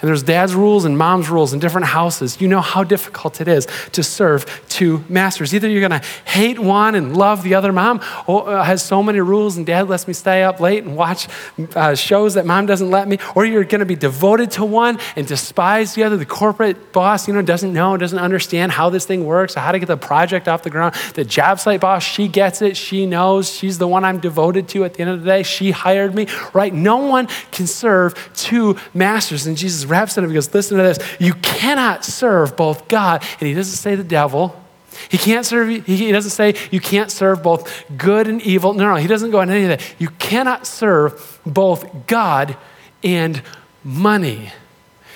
and 0.00 0.08
there's 0.08 0.22
dad's 0.22 0.54
rules 0.54 0.84
and 0.84 0.96
mom's 0.96 1.28
rules 1.28 1.52
in 1.52 1.58
different 1.58 1.86
houses, 1.86 2.40
you 2.40 2.48
know 2.48 2.60
how 2.60 2.84
difficult 2.84 3.40
it 3.40 3.48
is 3.48 3.66
to 3.92 4.02
serve 4.02 4.44
two 4.68 5.04
masters. 5.08 5.54
Either 5.54 5.68
you're 5.68 5.86
going 5.86 6.00
to 6.00 6.06
hate 6.26 6.58
one 6.58 6.94
and 6.94 7.16
love 7.16 7.42
the 7.42 7.54
other. 7.54 7.72
Mom 7.72 8.00
uh, 8.28 8.62
has 8.62 8.82
so 8.82 9.02
many 9.02 9.20
rules, 9.20 9.56
and 9.56 9.66
dad 9.66 9.88
lets 9.88 10.06
me 10.06 10.14
stay 10.14 10.42
up 10.42 10.60
late 10.60 10.84
and 10.84 10.96
watch 10.96 11.28
uh, 11.74 11.94
shows 11.94 12.34
that 12.34 12.46
mom 12.46 12.66
doesn't 12.66 12.90
let 12.90 13.08
me. 13.08 13.18
Or 13.34 13.44
you're 13.44 13.64
going 13.64 13.80
to 13.80 13.86
be 13.86 13.96
devoted 13.96 14.50
to 14.52 14.64
one 14.64 14.98
and 15.16 15.26
despise 15.26 15.94
the 15.94 16.04
other. 16.04 16.16
The 16.16 16.26
corporate 16.26 16.92
boss, 16.92 17.26
you 17.28 17.34
know, 17.34 17.42
doesn't 17.42 17.72
know, 17.72 17.96
doesn't 17.96 18.18
understand 18.18 18.72
how 18.72 18.90
this 18.90 19.06
thing 19.06 19.24
works, 19.24 19.54
how 19.54 19.72
to 19.72 19.78
get 19.78 19.86
the 19.86 19.96
project 19.96 20.48
off 20.48 20.62
the 20.62 20.70
ground. 20.70 20.94
The 21.14 21.24
job 21.24 21.58
site 21.60 21.80
boss, 21.80 22.02
she 22.02 22.28
gets 22.28 22.62
it. 22.62 22.76
She 22.76 23.06
knows. 23.06 23.50
She's 23.50 23.78
the 23.78 23.88
one 23.88 24.04
I'm 24.04 24.20
devoted 24.20 24.68
to 24.68 24.84
at 24.84 24.94
the 24.94 25.00
end 25.00 25.10
of 25.10 25.20
the 25.20 25.26
day. 25.26 25.42
She 25.42 25.70
hired 25.70 26.14
me, 26.14 26.26
right? 26.52 26.72
No 26.72 26.98
one 26.98 27.28
can 27.50 27.66
serve 27.66 28.30
two 28.34 28.76
masters. 28.92 29.46
And 29.46 29.56
Jesus 29.56 29.85
wraps 29.86 30.18
it 30.18 30.24
up. 30.24 30.28
He 30.28 30.34
goes, 30.34 30.52
Listen 30.52 30.76
to 30.76 30.82
this. 30.82 30.98
You 31.18 31.34
cannot 31.34 32.04
serve 32.04 32.56
both 32.56 32.88
God, 32.88 33.24
and 33.40 33.48
he 33.48 33.54
doesn't 33.54 33.76
say 33.76 33.94
the 33.94 34.04
devil. 34.04 34.62
He 35.10 35.18
can't 35.18 35.44
serve, 35.44 35.84
he 35.84 36.12
doesn't 36.12 36.30
say 36.30 36.54
you 36.70 36.80
can't 36.80 37.10
serve 37.10 37.42
both 37.42 37.84
good 37.96 38.28
and 38.28 38.40
evil. 38.42 38.72
No, 38.72 38.88
no, 38.88 38.96
he 38.96 39.06
doesn't 39.06 39.30
go 39.30 39.40
on 39.40 39.50
any 39.50 39.64
of 39.64 39.78
that. 39.78 39.94
You 39.98 40.08
cannot 40.08 40.66
serve 40.66 41.40
both 41.44 42.06
God 42.06 42.56
and 43.04 43.42
money. 43.84 44.52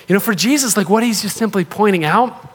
You 0.07 0.13
know, 0.13 0.19
for 0.19 0.35
Jesus, 0.35 0.77
like 0.77 0.89
what 0.89 1.03
he's 1.03 1.21
just 1.21 1.35
simply 1.35 1.65
pointing 1.65 2.05
out 2.05 2.53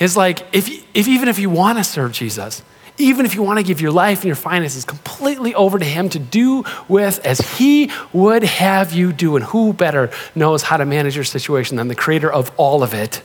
is 0.00 0.16
like, 0.16 0.40
if, 0.52 0.68
if 0.94 1.08
even 1.08 1.28
if 1.28 1.38
you 1.38 1.50
want 1.50 1.78
to 1.78 1.84
serve 1.84 2.12
Jesus, 2.12 2.62
even 2.96 3.26
if 3.26 3.34
you 3.34 3.42
want 3.42 3.58
to 3.58 3.64
give 3.64 3.80
your 3.80 3.90
life 3.90 4.18
and 4.18 4.26
your 4.26 4.36
finances 4.36 4.84
completely 4.84 5.54
over 5.54 5.78
to 5.78 5.84
Him 5.84 6.08
to 6.10 6.18
do 6.18 6.64
with 6.88 7.24
as 7.24 7.40
He 7.58 7.90
would 8.12 8.44
have 8.44 8.92
you 8.92 9.12
do, 9.12 9.36
and 9.36 9.44
who 9.46 9.72
better 9.72 10.10
knows 10.34 10.62
how 10.62 10.76
to 10.76 10.84
manage 10.84 11.14
your 11.14 11.24
situation 11.24 11.76
than 11.76 11.88
the 11.88 11.94
creator 11.94 12.32
of 12.32 12.52
all 12.56 12.82
of 12.82 12.94
it? 12.94 13.22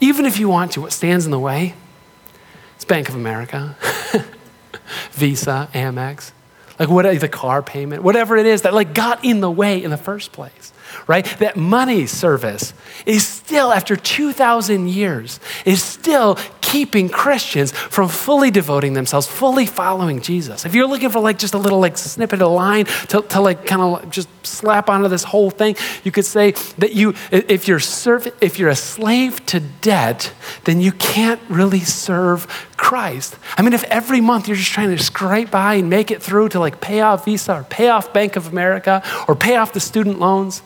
Even 0.00 0.24
if 0.24 0.38
you 0.38 0.48
want 0.48 0.72
to, 0.72 0.80
what 0.80 0.92
stands 0.92 1.24
in 1.26 1.30
the 1.30 1.38
way? 1.38 1.74
It's 2.76 2.84
Bank 2.86 3.10
of 3.10 3.14
America, 3.14 3.76
Visa, 5.12 5.68
Amex, 5.74 6.32
like 6.78 6.88
what 6.88 7.02
the 7.20 7.28
car 7.28 7.62
payment, 7.62 8.02
whatever 8.02 8.38
it 8.38 8.46
is 8.46 8.62
that 8.62 8.72
like 8.72 8.94
got 8.94 9.22
in 9.24 9.40
the 9.40 9.50
way 9.50 9.82
in 9.82 9.90
the 9.90 9.98
first 9.98 10.32
place 10.32 10.72
right? 11.06 11.24
That 11.38 11.56
money 11.56 12.06
service 12.06 12.74
is 13.06 13.39
still, 13.50 13.72
after 13.72 13.96
2,000 13.96 14.86
years, 14.86 15.40
is 15.64 15.82
still 15.82 16.38
keeping 16.60 17.08
Christians 17.08 17.72
from 17.72 18.08
fully 18.08 18.52
devoting 18.52 18.92
themselves, 18.94 19.26
fully 19.26 19.66
following 19.66 20.20
Jesus. 20.20 20.64
If 20.64 20.72
you're 20.72 20.86
looking 20.86 21.10
for 21.10 21.18
like 21.18 21.36
just 21.36 21.52
a 21.52 21.58
little 21.58 21.80
like 21.80 21.98
snippet 21.98 22.42
of 22.42 22.52
line 22.52 22.84
to, 23.08 23.22
to 23.22 23.40
like 23.40 23.66
kind 23.66 23.82
of 23.82 24.08
just 24.08 24.28
slap 24.46 24.88
onto 24.88 25.08
this 25.08 25.24
whole 25.24 25.50
thing, 25.50 25.74
you 26.04 26.12
could 26.12 26.24
say 26.24 26.52
that 26.78 26.92
you, 26.92 27.14
if 27.32 27.66
you're 27.66 27.80
serv- 27.80 28.32
if 28.40 28.56
you're 28.56 28.68
a 28.68 28.76
slave 28.76 29.44
to 29.46 29.58
debt, 29.58 30.32
then 30.62 30.80
you 30.80 30.92
can't 30.92 31.40
really 31.48 31.80
serve 31.80 32.46
Christ. 32.76 33.36
I 33.56 33.62
mean, 33.62 33.72
if 33.72 33.82
every 33.84 34.20
month 34.20 34.46
you're 34.46 34.56
just 34.56 34.70
trying 34.70 34.96
to 34.96 35.02
scrape 35.02 35.50
by 35.50 35.74
and 35.74 35.90
make 35.90 36.12
it 36.12 36.22
through 36.22 36.50
to 36.50 36.60
like 36.60 36.80
pay 36.80 37.00
off 37.00 37.24
Visa 37.24 37.52
or 37.52 37.64
pay 37.64 37.88
off 37.88 38.12
Bank 38.12 38.36
of 38.36 38.46
America 38.46 39.02
or 39.26 39.34
pay 39.34 39.56
off 39.56 39.72
the 39.72 39.80
student 39.80 40.20
loans, 40.20 40.62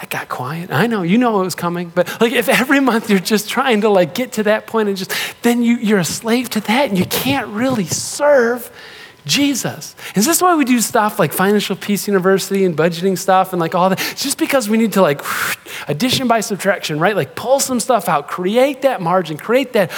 that 0.00 0.10
got 0.10 0.28
quiet. 0.28 0.70
I 0.70 0.86
know, 0.86 1.02
you 1.02 1.16
know 1.16 1.40
it 1.40 1.44
was 1.44 1.54
coming, 1.54 1.90
but 1.94 2.20
like 2.20 2.32
if 2.32 2.48
every 2.48 2.80
month 2.80 3.08
you're 3.08 3.18
just 3.18 3.48
trying 3.48 3.80
to 3.80 3.88
like 3.88 4.14
get 4.14 4.32
to 4.32 4.42
that 4.42 4.66
point 4.66 4.88
and 4.88 4.96
just, 4.96 5.12
then 5.42 5.62
you, 5.62 5.76
you're 5.76 5.98
a 5.98 6.04
slave 6.04 6.50
to 6.50 6.60
that 6.60 6.90
and 6.90 6.98
you 6.98 7.06
can't 7.06 7.48
really 7.48 7.86
serve 7.86 8.70
Jesus. 9.26 9.96
Is 10.14 10.24
this 10.24 10.40
why 10.40 10.54
we 10.54 10.64
do 10.64 10.80
stuff 10.80 11.18
like 11.18 11.32
Financial 11.32 11.74
Peace 11.74 12.06
University 12.06 12.64
and 12.64 12.76
budgeting 12.76 13.18
stuff 13.18 13.52
and 13.52 13.58
like 13.58 13.74
all 13.74 13.90
that? 13.90 14.00
It's 14.12 14.22
just 14.22 14.38
because 14.38 14.68
we 14.68 14.78
need 14.78 14.92
to 14.92 15.02
like 15.02 15.20
addition 15.88 16.28
by 16.28 16.40
subtraction, 16.40 17.00
right? 17.00 17.16
Like 17.16 17.34
pull 17.34 17.58
some 17.58 17.80
stuff 17.80 18.08
out, 18.08 18.28
create 18.28 18.82
that 18.82 19.02
margin, 19.02 19.36
create 19.36 19.72
that 19.72 19.90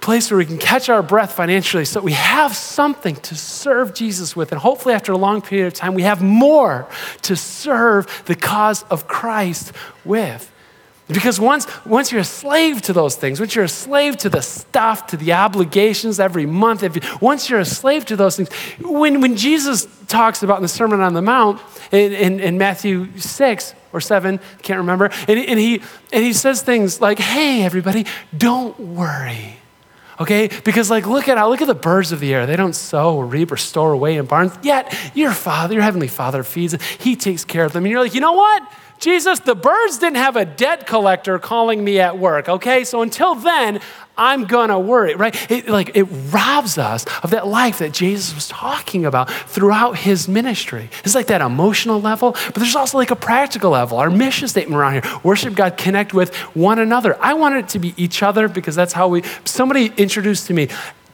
place 0.00 0.30
where 0.30 0.38
we 0.38 0.46
can 0.46 0.58
catch 0.58 0.88
our 0.88 1.02
breath 1.02 1.32
financially 1.32 1.84
so 1.84 2.00
we 2.00 2.12
have 2.12 2.54
something 2.54 3.16
to 3.16 3.34
serve 3.34 3.94
Jesus 3.94 4.36
with. 4.36 4.52
And 4.52 4.60
hopefully, 4.60 4.94
after 4.94 5.10
a 5.10 5.18
long 5.18 5.42
period 5.42 5.66
of 5.66 5.74
time, 5.74 5.94
we 5.94 6.02
have 6.02 6.22
more 6.22 6.88
to 7.22 7.34
serve 7.34 8.22
the 8.26 8.36
cause 8.36 8.84
of 8.84 9.08
Christ 9.08 9.72
with. 10.04 10.52
Because 11.08 11.40
once, 11.40 11.66
once 11.86 12.12
you're 12.12 12.20
a 12.20 12.24
slave 12.24 12.82
to 12.82 12.92
those 12.92 13.16
things, 13.16 13.40
once 13.40 13.54
you're 13.54 13.64
a 13.64 13.68
slave 13.68 14.18
to 14.18 14.28
the 14.28 14.42
stuff, 14.42 15.06
to 15.08 15.16
the 15.16 15.32
obligations 15.32 16.20
every 16.20 16.44
month, 16.44 16.82
if 16.82 16.96
you, 16.96 17.02
once 17.20 17.48
you're 17.48 17.60
a 17.60 17.64
slave 17.64 18.04
to 18.06 18.16
those 18.16 18.36
things, 18.36 18.52
when, 18.80 19.22
when 19.22 19.34
Jesus 19.34 19.86
talks 20.06 20.42
about 20.42 20.58
in 20.58 20.62
the 20.62 20.68
Sermon 20.68 21.00
on 21.00 21.14
the 21.14 21.22
Mount 21.22 21.60
in, 21.92 22.12
in, 22.12 22.40
in 22.40 22.58
Matthew 22.58 23.18
6 23.18 23.74
or 23.94 24.02
7, 24.02 24.38
can't 24.60 24.78
remember, 24.78 25.10
and, 25.26 25.38
and, 25.38 25.58
he, 25.58 25.80
and 26.12 26.24
he 26.24 26.34
says 26.34 26.60
things 26.60 27.00
like, 27.00 27.18
hey, 27.18 27.62
everybody, 27.62 28.04
don't 28.36 28.78
worry. 28.78 29.56
Okay? 30.20 30.48
Because 30.64 30.90
like 30.90 31.06
look 31.06 31.28
at 31.28 31.38
how, 31.38 31.48
look 31.48 31.60
at 31.60 31.66
the 31.66 31.74
birds 31.74 32.12
of 32.12 32.20
the 32.20 32.34
air. 32.34 32.46
They 32.46 32.56
don't 32.56 32.74
sow 32.74 33.16
or 33.16 33.26
reap 33.26 33.52
or 33.52 33.56
store 33.56 33.92
away 33.92 34.16
in 34.16 34.26
barns. 34.26 34.52
Yet 34.62 34.94
your 35.14 35.32
father, 35.32 35.74
your 35.74 35.82
heavenly 35.82 36.08
father 36.08 36.42
feeds 36.42 36.72
them. 36.72 36.80
He 36.98 37.16
takes 37.16 37.44
care 37.44 37.64
of 37.64 37.72
them. 37.72 37.84
And 37.84 37.92
you're 37.92 38.02
like, 38.02 38.14
you 38.14 38.20
know 38.20 38.32
what? 38.32 38.62
Jesus, 38.98 39.38
the 39.40 39.54
birds 39.54 39.98
didn't 39.98 40.16
have 40.16 40.34
a 40.36 40.44
debt 40.44 40.86
collector 40.86 41.38
calling 41.38 41.84
me 41.84 42.00
at 42.00 42.18
work, 42.18 42.48
okay? 42.48 42.82
So 42.82 43.02
until 43.02 43.36
then, 43.36 43.80
I'm 44.18 44.44
gonna 44.44 44.78
worry, 44.78 45.14
right? 45.14 45.50
It, 45.50 45.68
like 45.68 45.92
it 45.94 46.04
robs 46.04 46.76
us 46.76 47.06
of 47.22 47.30
that 47.30 47.46
life 47.46 47.78
that 47.78 47.92
Jesus 47.92 48.34
was 48.34 48.48
talking 48.48 49.06
about 49.06 49.30
throughout 49.30 49.96
his 49.96 50.28
ministry. 50.28 50.90
It's 51.04 51.14
like 51.14 51.28
that 51.28 51.40
emotional 51.40 52.00
level, 52.00 52.32
but 52.32 52.54
there's 52.56 52.76
also 52.76 52.98
like 52.98 53.10
a 53.10 53.16
practical 53.16 53.70
level. 53.70 53.98
Our 53.98 54.10
mission 54.10 54.48
statement 54.48 54.78
around 54.78 54.92
here 54.94 55.20
worship 55.22 55.54
God, 55.54 55.76
connect 55.76 56.12
with 56.12 56.34
one 56.54 56.78
another. 56.78 57.16
I 57.20 57.34
wanted 57.34 57.64
it 57.64 57.68
to 57.70 57.78
be 57.78 57.94
each 57.96 58.22
other 58.22 58.48
because 58.48 58.74
that's 58.74 58.92
how 58.92 59.08
we, 59.08 59.22
somebody 59.44 59.92
introduced 59.96 60.48
to 60.48 60.54
me 60.54 60.68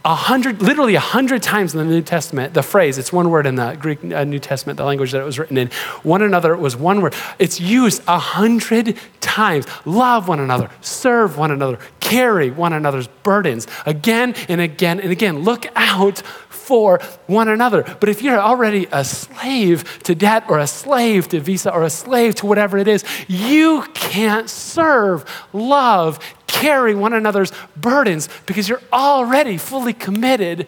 a 0.05 0.15
hundred, 0.15 0.61
literally 0.61 0.95
a 0.97 1.01
hundred 1.01 1.43
times 1.43 1.75
in 1.75 1.79
the 1.79 1.85
New 1.87 2.03
Testament, 2.03 2.53
the 2.53 2.63
phrase, 2.63 2.99
it's 2.99 3.11
one 3.11 3.31
word 3.31 3.47
in 3.47 3.55
the 3.55 3.75
Greek 3.81 4.05
uh, 4.05 4.25
New 4.25 4.39
Testament, 4.39 4.77
the 4.77 4.85
language 4.85 5.13
that 5.13 5.21
it 5.21 5.25
was 5.25 5.39
written 5.39 5.57
in, 5.57 5.69
one 6.03 6.21
another 6.21 6.55
was 6.57 6.77
one 6.77 7.01
word. 7.01 7.15
It's 7.39 7.59
used 7.59 8.03
a 8.07 8.19
hundred 8.19 8.99
times. 9.21 9.67
Love 9.87 10.29
one 10.29 10.41
another, 10.41 10.69
serve 10.83 11.39
one 11.39 11.51
another, 11.51 11.79
carry 12.01 12.51
one 12.51 12.75
another's 12.75 13.07
burdens 13.23 13.67
again 13.87 14.35
and 14.49 14.61
again 14.61 15.01
and 15.01 15.11
again. 15.11 15.39
Look 15.39 15.67
out 15.75 16.23
for 16.65 16.99
one 17.27 17.49
another. 17.49 17.83
But 18.01 18.09
if 18.09 18.23
you're 18.23 18.39
already 18.39 18.89
a 18.91 19.05
slave 19.05 20.03
to 20.05 20.15
debt 20.15 20.45
or 20.49 20.59
a 20.59 20.67
slave 20.67 21.29
to 21.29 21.41
visa 21.41 21.73
or 21.73 21.83
a 21.83 21.91
slave 21.91 22.35
to 22.37 22.47
whatever 22.47 22.79
it 22.79 22.89
is, 22.89 23.05
you 23.29 23.85
can't 23.95 24.49
serve, 24.49 25.25
love, 25.53 26.19
carry 26.47 26.95
one 26.95 27.13
another's 27.13 27.53
burdens 27.77 28.29
because 28.47 28.69
you're 28.69 28.83
already 28.93 29.59
fully 29.59 29.93
committed 29.93 30.67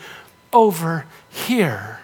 over 0.52 1.06
here. 1.30 2.00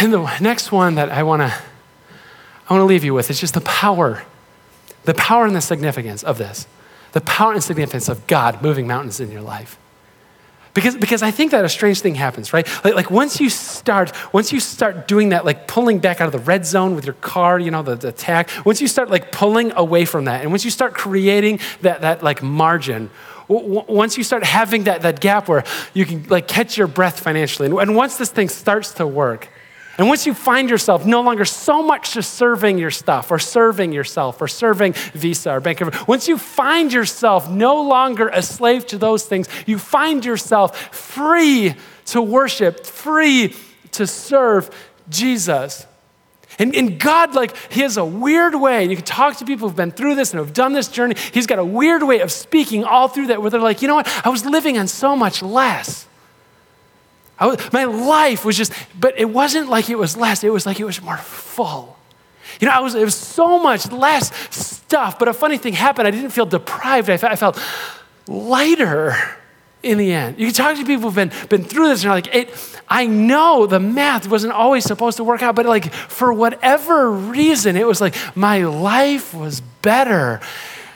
And 0.00 0.12
the 0.12 0.38
next 0.40 0.72
one 0.72 0.94
that 0.96 1.10
I 1.10 1.22
want 1.22 1.42
to 1.42 1.54
I 2.68 2.74
want 2.74 2.80
to 2.80 2.86
leave 2.86 3.04
you 3.04 3.12
with 3.12 3.28
is 3.28 3.38
just 3.38 3.54
the 3.54 3.60
power, 3.60 4.22
the 5.04 5.14
power 5.14 5.44
and 5.44 5.54
the 5.54 5.60
significance 5.60 6.22
of 6.22 6.38
this. 6.38 6.66
The 7.12 7.20
power 7.20 7.52
and 7.52 7.62
significance 7.62 8.08
of 8.08 8.26
God 8.26 8.62
moving 8.62 8.86
mountains 8.86 9.20
in 9.20 9.30
your 9.30 9.42
life. 9.42 9.78
Because, 10.74 10.96
because 10.96 11.22
I 11.22 11.30
think 11.30 11.50
that 11.50 11.64
a 11.64 11.68
strange 11.68 12.00
thing 12.00 12.14
happens, 12.14 12.52
right? 12.52 12.66
Like, 12.82 12.94
like, 12.94 13.10
once 13.10 13.40
you 13.40 13.50
start, 13.50 14.12
once 14.32 14.52
you 14.52 14.60
start 14.60 15.06
doing 15.06 15.28
that, 15.30 15.44
like 15.44 15.68
pulling 15.68 15.98
back 15.98 16.20
out 16.20 16.26
of 16.26 16.32
the 16.32 16.38
red 16.38 16.64
zone 16.64 16.94
with 16.94 17.04
your 17.04 17.14
car, 17.14 17.58
you 17.58 17.70
know, 17.70 17.82
the, 17.82 17.94
the 17.94 18.08
attack, 18.08 18.48
once 18.64 18.80
you 18.80 18.88
start 18.88 19.10
like 19.10 19.32
pulling 19.32 19.72
away 19.72 20.06
from 20.06 20.24
that, 20.24 20.40
and 20.40 20.50
once 20.50 20.64
you 20.64 20.70
start 20.70 20.94
creating 20.94 21.60
that, 21.82 22.00
that 22.00 22.22
like 22.22 22.42
margin, 22.42 23.10
w- 23.48 23.84
once 23.86 24.16
you 24.16 24.24
start 24.24 24.44
having 24.44 24.84
that, 24.84 25.02
that 25.02 25.20
gap 25.20 25.46
where 25.46 25.62
you 25.92 26.06
can 26.06 26.26
like 26.28 26.48
catch 26.48 26.78
your 26.78 26.86
breath 26.86 27.20
financially, 27.20 27.68
and, 27.68 27.78
and 27.78 27.94
once 27.94 28.16
this 28.16 28.30
thing 28.30 28.48
starts 28.48 28.92
to 28.94 29.06
work, 29.06 29.50
and 29.98 30.08
once 30.08 30.26
you 30.26 30.32
find 30.32 30.70
yourself 30.70 31.04
no 31.04 31.20
longer 31.20 31.44
so 31.44 31.82
much 31.82 32.14
just 32.14 32.34
serving 32.34 32.78
your 32.78 32.90
stuff 32.90 33.30
or 33.30 33.38
serving 33.38 33.92
yourself 33.92 34.40
or 34.40 34.48
serving 34.48 34.94
Visa 35.12 35.52
or 35.52 35.60
Bank 35.60 35.80
of 35.80 36.08
once 36.08 36.28
you 36.28 36.38
find 36.38 36.92
yourself 36.92 37.50
no 37.50 37.82
longer 37.82 38.28
a 38.28 38.42
slave 38.42 38.86
to 38.86 38.98
those 38.98 39.24
things, 39.24 39.48
you 39.66 39.78
find 39.78 40.24
yourself 40.24 40.94
free 40.94 41.74
to 42.06 42.22
worship, 42.22 42.86
free 42.86 43.54
to 43.92 44.06
serve 44.06 44.70
Jesus. 45.08 45.86
And, 46.58 46.74
and 46.74 46.98
God, 46.98 47.34
like, 47.34 47.56
He 47.70 47.80
has 47.80 47.96
a 47.96 48.04
weird 48.04 48.54
way, 48.54 48.82
and 48.82 48.90
you 48.90 48.96
can 48.96 49.04
talk 49.04 49.36
to 49.38 49.44
people 49.44 49.68
who've 49.68 49.76
been 49.76 49.90
through 49.90 50.14
this 50.16 50.32
and 50.32 50.38
have 50.38 50.52
done 50.52 50.72
this 50.72 50.88
journey. 50.88 51.16
He's 51.32 51.46
got 51.46 51.58
a 51.58 51.64
weird 51.64 52.02
way 52.02 52.20
of 52.20 52.30
speaking 52.30 52.84
all 52.84 53.08
through 53.08 53.28
that 53.28 53.40
where 53.40 53.50
they're 53.50 53.60
like, 53.60 53.82
you 53.82 53.88
know 53.88 53.94
what? 53.94 54.26
I 54.26 54.28
was 54.28 54.44
living 54.44 54.78
on 54.78 54.86
so 54.86 55.16
much 55.16 55.42
less. 55.42 56.06
Was, 57.46 57.72
my 57.72 57.84
life 57.84 58.44
was 58.44 58.56
just, 58.56 58.72
but 58.98 59.18
it 59.18 59.28
wasn't 59.28 59.68
like 59.68 59.90
it 59.90 59.98
was 59.98 60.16
less, 60.16 60.44
it 60.44 60.52
was 60.52 60.66
like 60.66 60.80
it 60.80 60.84
was 60.84 61.00
more 61.02 61.16
full. 61.16 61.96
You 62.60 62.68
know, 62.68 62.74
I 62.74 62.80
was, 62.80 62.94
it 62.94 63.04
was 63.04 63.14
so 63.14 63.58
much 63.58 63.90
less 63.90 64.32
stuff, 64.54 65.18
but 65.18 65.28
a 65.28 65.32
funny 65.32 65.58
thing 65.58 65.72
happened. 65.72 66.06
I 66.06 66.10
didn't 66.10 66.30
feel 66.30 66.46
deprived, 66.46 67.10
I 67.10 67.16
felt, 67.16 67.32
I 67.32 67.36
felt 67.36 67.62
lighter 68.28 69.14
in 69.82 69.98
the 69.98 70.12
end. 70.12 70.38
You 70.38 70.46
can 70.46 70.54
talk 70.54 70.76
to 70.76 70.84
people 70.84 71.10
who've 71.10 71.14
been, 71.14 71.32
been 71.48 71.64
through 71.64 71.88
this 71.88 72.00
and 72.00 72.04
you're 72.04 72.12
like, 72.12 72.34
it, 72.34 72.80
I 72.88 73.06
know 73.06 73.66
the 73.66 73.80
math 73.80 74.28
wasn't 74.28 74.52
always 74.52 74.84
supposed 74.84 75.16
to 75.16 75.24
work 75.24 75.42
out, 75.42 75.56
but 75.56 75.66
like 75.66 75.92
for 75.92 76.32
whatever 76.32 77.10
reason, 77.10 77.76
it 77.76 77.86
was 77.86 78.00
like 78.00 78.14
my 78.36 78.64
life 78.64 79.34
was 79.34 79.60
better 79.60 80.40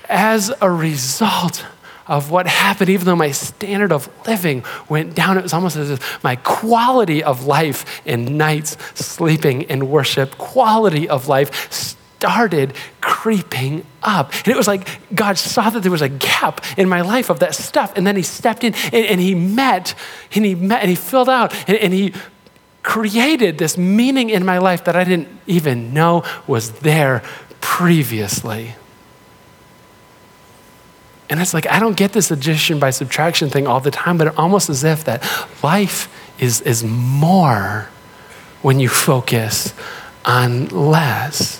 as 0.08 0.52
a 0.60 0.70
result 0.70 1.64
of 2.08 2.30
what 2.30 2.46
happened, 2.46 2.90
even 2.90 3.06
though 3.06 3.16
my 3.16 3.30
standard 3.32 3.92
of 3.92 4.08
living 4.26 4.64
went 4.88 5.14
down. 5.14 5.38
It 5.38 5.42
was 5.42 5.52
almost 5.52 5.76
as 5.76 5.90
if 5.90 6.22
my 6.22 6.36
quality 6.36 7.22
of 7.22 7.46
life 7.46 8.00
in 8.06 8.36
nights, 8.36 8.76
sleeping, 8.94 9.64
and 9.66 9.88
worship, 9.88 10.38
quality 10.38 11.08
of 11.08 11.28
life 11.28 11.72
started 11.72 12.72
creeping 13.00 13.84
up. 14.02 14.32
And 14.32 14.48
it 14.48 14.56
was 14.56 14.66
like 14.66 14.88
God 15.14 15.36
saw 15.36 15.68
that 15.70 15.80
there 15.80 15.92
was 15.92 16.02
a 16.02 16.08
gap 16.08 16.64
in 16.78 16.88
my 16.88 17.02
life 17.02 17.28
of 17.30 17.40
that 17.40 17.54
stuff. 17.54 17.92
And 17.96 18.06
then 18.06 18.16
He 18.16 18.22
stepped 18.22 18.64
in 18.64 18.74
and, 18.74 19.06
and 19.06 19.20
He 19.20 19.34
met, 19.34 19.94
and 20.34 20.44
He 20.44 20.54
met, 20.54 20.80
and 20.80 20.90
He 20.90 20.96
filled 20.96 21.28
out, 21.28 21.54
and, 21.68 21.76
and 21.76 21.92
He 21.92 22.14
created 22.82 23.58
this 23.58 23.76
meaning 23.76 24.30
in 24.30 24.44
my 24.44 24.58
life 24.58 24.84
that 24.84 24.94
I 24.94 25.02
didn't 25.02 25.28
even 25.46 25.92
know 25.92 26.22
was 26.46 26.70
there 26.70 27.22
previously. 27.60 28.76
And 31.28 31.40
it's 31.40 31.52
like, 31.52 31.66
I 31.66 31.80
don't 31.80 31.96
get 31.96 32.12
this 32.12 32.30
addition 32.30 32.78
by 32.78 32.90
subtraction 32.90 33.50
thing 33.50 33.66
all 33.66 33.80
the 33.80 33.90
time, 33.90 34.18
but 34.18 34.36
almost 34.38 34.70
as 34.70 34.84
if 34.84 35.04
that 35.04 35.22
life 35.62 36.08
is, 36.38 36.60
is 36.60 36.84
more 36.84 37.88
when 38.62 38.78
you 38.78 38.88
focus 38.88 39.74
on 40.24 40.68
less. 40.68 41.58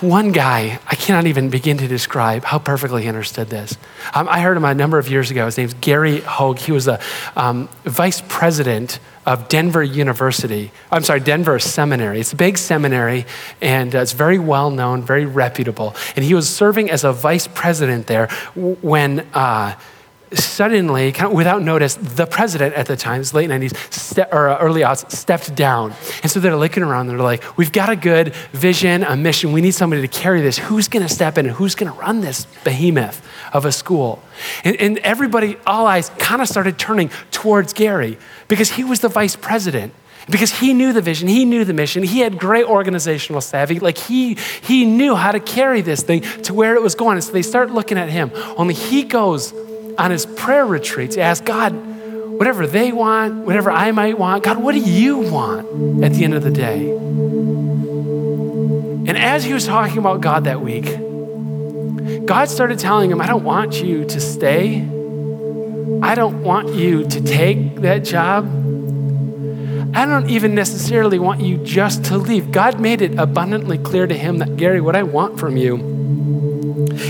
One 0.00 0.32
guy, 0.32 0.80
I 0.86 0.94
cannot 0.96 1.26
even 1.26 1.48
begin 1.48 1.78
to 1.78 1.86
describe 1.86 2.44
how 2.44 2.58
perfectly 2.58 3.02
he 3.02 3.08
understood 3.08 3.48
this. 3.48 3.76
Um, 4.14 4.28
I 4.28 4.40
heard 4.40 4.56
him 4.56 4.64
a 4.64 4.74
number 4.74 4.98
of 4.98 5.08
years 5.08 5.30
ago. 5.30 5.46
His 5.46 5.56
name's 5.56 5.74
Gary 5.74 6.20
Hoag. 6.20 6.58
He 6.58 6.72
was 6.72 6.88
a 6.88 7.00
um, 7.36 7.68
vice 7.84 8.20
president 8.26 8.98
of 9.26 9.48
Denver 9.48 9.82
University. 9.82 10.70
I'm 10.90 11.02
sorry, 11.02 11.20
Denver 11.20 11.58
Seminary. 11.58 12.20
It's 12.20 12.32
a 12.32 12.36
big 12.36 12.56
seminary 12.56 13.26
and 13.60 13.94
uh, 13.94 13.98
it's 13.98 14.12
very 14.12 14.38
well 14.38 14.70
known, 14.70 15.02
very 15.02 15.26
reputable. 15.26 15.94
And 16.14 16.24
he 16.24 16.32
was 16.32 16.48
serving 16.48 16.90
as 16.90 17.04
a 17.04 17.12
vice 17.12 17.48
president 17.48 18.06
there 18.06 18.28
when. 18.54 19.20
Uh, 19.34 19.76
suddenly, 20.38 21.12
kind 21.12 21.30
of 21.30 21.36
without 21.36 21.62
notice, 21.62 21.94
the 21.94 22.26
president 22.26 22.74
at 22.74 22.86
the 22.86 22.96
time, 22.96 23.22
late 23.32 23.50
90s 23.50 23.92
ste- 23.92 24.32
or 24.32 24.48
uh, 24.48 24.58
early 24.58 24.82
odds, 24.82 25.04
stepped 25.16 25.54
down. 25.54 25.92
And 26.22 26.30
so 26.30 26.40
they're 26.40 26.56
looking 26.56 26.82
around, 26.82 27.06
they're 27.06 27.18
like, 27.18 27.56
we've 27.56 27.72
got 27.72 27.88
a 27.88 27.96
good 27.96 28.34
vision, 28.52 29.02
a 29.02 29.16
mission. 29.16 29.52
We 29.52 29.60
need 29.60 29.72
somebody 29.72 30.02
to 30.02 30.08
carry 30.08 30.40
this. 30.40 30.58
Who's 30.58 30.88
going 30.88 31.06
to 31.06 31.12
step 31.12 31.38
in 31.38 31.46
and 31.46 31.54
who's 31.54 31.74
going 31.74 31.92
to 31.92 31.98
run 31.98 32.20
this 32.20 32.46
behemoth 32.64 33.26
of 33.52 33.64
a 33.64 33.72
school? 33.72 34.22
And, 34.64 34.76
and 34.76 34.98
everybody, 34.98 35.56
all 35.66 35.86
eyes 35.86 36.10
kind 36.18 36.42
of 36.42 36.48
started 36.48 36.78
turning 36.78 37.10
towards 37.30 37.72
Gary 37.72 38.18
because 38.48 38.72
he 38.72 38.84
was 38.84 39.00
the 39.00 39.08
vice 39.08 39.36
president 39.36 39.92
because 40.28 40.58
he 40.58 40.72
knew 40.72 40.92
the 40.92 41.00
vision, 41.00 41.28
he 41.28 41.44
knew 41.44 41.64
the 41.64 41.72
mission, 41.72 42.02
he 42.02 42.20
had 42.20 42.38
great 42.38 42.64
organizational 42.64 43.40
savvy. 43.40 43.78
Like 43.78 43.98
he 43.98 44.34
he 44.62 44.84
knew 44.84 45.14
how 45.14 45.32
to 45.32 45.40
carry 45.40 45.80
this 45.80 46.02
thing 46.02 46.22
to 46.42 46.54
where 46.54 46.74
it 46.74 46.82
was 46.82 46.94
going. 46.94 47.14
And 47.14 47.24
so 47.24 47.32
they 47.32 47.42
start 47.42 47.70
looking 47.70 47.98
at 47.98 48.08
him. 48.08 48.30
Only 48.56 48.74
he 48.74 49.04
goes 49.04 49.52
on 49.98 50.10
his 50.10 50.26
prayer 50.26 50.66
retreats, 50.66 51.14
he 51.14 51.20
ask 51.20 51.44
God, 51.44 51.70
whatever 52.38 52.66
they 52.66 52.92
want, 52.92 53.46
whatever 53.46 53.70
I 53.70 53.92
might 53.92 54.18
want, 54.18 54.44
God, 54.44 54.62
what 54.62 54.72
do 54.72 54.80
you 54.80 55.18
want 55.18 56.04
at 56.04 56.12
the 56.12 56.24
end 56.24 56.34
of 56.34 56.42
the 56.42 56.50
day? 56.50 56.90
And 59.08 59.16
as 59.16 59.44
he 59.44 59.54
was 59.54 59.66
talking 59.66 59.98
about 59.98 60.20
God 60.20 60.44
that 60.44 60.60
week, 60.60 60.84
God 62.26 62.48
started 62.48 62.78
telling 62.78 63.10
him, 63.10 63.20
I 63.20 63.26
don't 63.26 63.44
want 63.44 63.82
you 63.82 64.04
to 64.04 64.20
stay. 64.20 64.80
I 66.02 66.14
don't 66.14 66.42
want 66.42 66.74
you 66.74 67.06
to 67.08 67.20
take 67.22 67.76
that 67.76 68.04
job. 68.04 68.44
I 69.94 70.04
don't 70.04 70.28
even 70.28 70.54
necessarily 70.54 71.18
want 71.18 71.40
you 71.40 71.56
just 71.58 72.04
to 72.06 72.18
leave. 72.18 72.50
God 72.50 72.80
made 72.80 73.00
it 73.00 73.18
abundantly 73.18 73.78
clear 73.78 74.06
to 74.06 74.14
him 74.14 74.38
that, 74.38 74.56
Gary, 74.56 74.80
what 74.80 74.94
I 74.94 75.04
want 75.04 75.38
from 75.38 75.56
you 75.56 75.95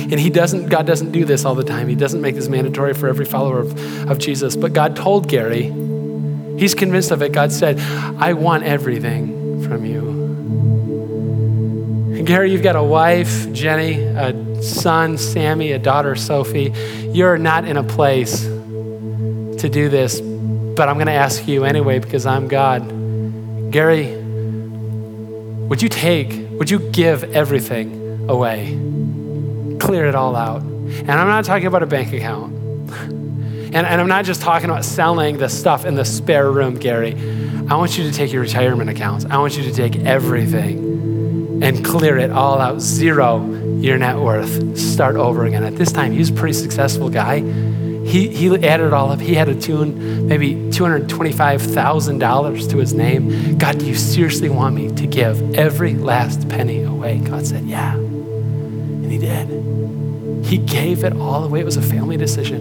and 0.08 0.20
he 0.20 0.30
doesn't, 0.30 0.68
God 0.68 0.86
doesn't 0.86 1.10
do 1.10 1.24
this 1.24 1.44
all 1.44 1.56
the 1.56 1.64
time. 1.64 1.88
He 1.88 1.96
doesn't 1.96 2.20
make 2.20 2.36
this 2.36 2.48
mandatory 2.48 2.94
for 2.94 3.08
every 3.08 3.24
follower 3.24 3.58
of, 3.58 4.08
of 4.08 4.18
Jesus. 4.18 4.54
But 4.54 4.72
God 4.72 4.94
told 4.94 5.28
Gary, 5.28 5.64
he's 6.58 6.76
convinced 6.76 7.10
of 7.10 7.22
it. 7.22 7.32
God 7.32 7.50
said, 7.50 7.80
I 8.18 8.34
want 8.34 8.62
everything 8.62 9.64
from 9.64 9.84
you. 9.84 10.08
And 12.18 12.24
Gary, 12.24 12.52
you've 12.52 12.62
got 12.62 12.76
a 12.76 12.82
wife, 12.84 13.52
Jenny, 13.52 14.00
a 14.00 14.62
son, 14.62 15.18
Sammy, 15.18 15.72
a 15.72 15.78
daughter, 15.80 16.14
Sophie. 16.14 16.72
You're 17.12 17.36
not 17.36 17.64
in 17.64 17.76
a 17.76 17.82
place 17.82 18.42
to 18.42 19.68
do 19.68 19.88
this, 19.88 20.20
but 20.20 20.88
I'm 20.88 20.94
going 20.94 21.08
to 21.08 21.12
ask 21.14 21.48
you 21.48 21.64
anyway 21.64 21.98
because 21.98 22.26
I'm 22.26 22.46
God. 22.46 23.72
Gary, 23.72 24.14
would 25.66 25.82
you 25.82 25.88
take, 25.88 26.48
would 26.52 26.70
you 26.70 26.78
give 26.92 27.24
everything 27.34 28.28
away? 28.28 28.95
Clear 29.78 30.06
it 30.06 30.14
all 30.14 30.36
out. 30.36 30.62
And 30.62 31.10
I'm 31.10 31.28
not 31.28 31.44
talking 31.44 31.66
about 31.66 31.82
a 31.82 31.86
bank 31.86 32.12
account. 32.12 32.52
And, 32.52 33.74
and 33.74 34.00
I'm 34.00 34.08
not 34.08 34.24
just 34.24 34.40
talking 34.40 34.70
about 34.70 34.84
selling 34.84 35.38
the 35.38 35.48
stuff 35.48 35.84
in 35.84 35.96
the 35.96 36.04
spare 36.04 36.50
room, 36.50 36.76
Gary. 36.76 37.14
I 37.68 37.76
want 37.76 37.98
you 37.98 38.04
to 38.04 38.12
take 38.12 38.32
your 38.32 38.42
retirement 38.42 38.90
accounts. 38.90 39.24
I 39.24 39.38
want 39.38 39.56
you 39.56 39.64
to 39.64 39.72
take 39.72 39.96
everything 39.96 41.62
and 41.62 41.84
clear 41.84 42.16
it 42.16 42.30
all 42.30 42.60
out. 42.60 42.80
Zero 42.80 43.40
your 43.80 43.98
net 43.98 44.16
worth, 44.16 44.78
start 44.78 45.16
over 45.16 45.44
again. 45.44 45.62
At 45.62 45.76
this 45.76 45.92
time, 45.92 46.12
he 46.12 46.18
was 46.18 46.30
a 46.30 46.32
pretty 46.32 46.54
successful 46.54 47.10
guy. 47.10 47.40
He, 47.40 48.28
he 48.28 48.54
added 48.66 48.92
all 48.92 49.10
up. 49.10 49.20
He 49.20 49.34
had 49.34 49.48
a 49.48 49.60
tune, 49.60 50.28
maybe 50.28 50.54
$225,000 50.54 52.70
to 52.70 52.76
his 52.78 52.94
name. 52.94 53.58
God, 53.58 53.78
do 53.78 53.86
you 53.86 53.94
seriously 53.94 54.48
want 54.48 54.76
me 54.76 54.90
to 54.92 55.06
give 55.06 55.56
every 55.56 55.94
last 55.94 56.48
penny 56.48 56.82
away? 56.82 57.18
God 57.18 57.46
said, 57.46 57.64
Yeah. 57.64 58.05
And 59.06 59.12
he 59.12 59.18
did. 59.18 60.44
He 60.44 60.58
gave 60.58 61.04
it 61.04 61.12
all 61.12 61.44
away. 61.44 61.60
It 61.60 61.64
was 61.64 61.76
a 61.76 61.82
family 61.82 62.16
decision. 62.16 62.60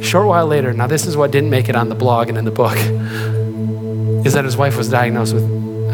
A 0.00 0.02
short 0.02 0.26
while 0.26 0.48
later, 0.48 0.72
now 0.72 0.88
this 0.88 1.06
is 1.06 1.16
what 1.16 1.30
didn't 1.30 1.50
make 1.50 1.68
it 1.68 1.76
on 1.76 1.88
the 1.88 1.94
blog 1.94 2.28
and 2.28 2.36
in 2.36 2.44
the 2.44 2.50
book, 2.50 2.76
is 4.26 4.32
that 4.32 4.44
his 4.44 4.56
wife 4.56 4.76
was 4.76 4.88
diagnosed 4.88 5.32
with 5.32 5.44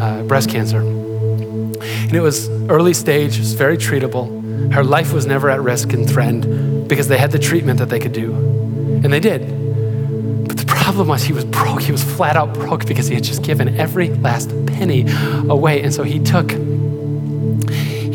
uh, 0.01 0.23
breast 0.23 0.49
cancer. 0.49 0.79
And 0.79 2.15
it 2.15 2.21
was 2.21 2.49
early 2.71 2.95
stage, 2.95 3.35
it 3.35 3.41
was 3.41 3.53
very 3.53 3.77
treatable. 3.77 4.73
Her 4.73 4.83
life 4.83 5.13
was 5.13 5.27
never 5.27 5.51
at 5.51 5.61
risk 5.61 5.93
and 5.93 6.09
threatened 6.09 6.89
because 6.89 7.07
they 7.07 7.19
had 7.19 7.31
the 7.31 7.37
treatment 7.37 7.77
that 7.77 7.89
they 7.89 7.99
could 7.99 8.13
do. 8.13 8.33
And 8.33 9.13
they 9.13 9.19
did. 9.19 10.47
But 10.47 10.57
the 10.57 10.65
problem 10.65 11.07
was 11.07 11.21
he 11.21 11.33
was 11.33 11.45
broke. 11.45 11.83
He 11.83 11.91
was 11.91 12.03
flat 12.03 12.35
out 12.35 12.55
broke 12.55 12.87
because 12.87 13.07
he 13.07 13.13
had 13.13 13.23
just 13.23 13.43
given 13.43 13.79
every 13.79 14.09
last 14.09 14.49
penny 14.65 15.05
away. 15.47 15.83
And 15.83 15.93
so 15.93 16.01
he 16.01 16.17
took 16.17 16.51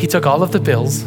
he 0.04 0.06
took 0.06 0.26
all 0.26 0.42
of 0.42 0.52
the 0.52 0.60
bills 0.60 1.02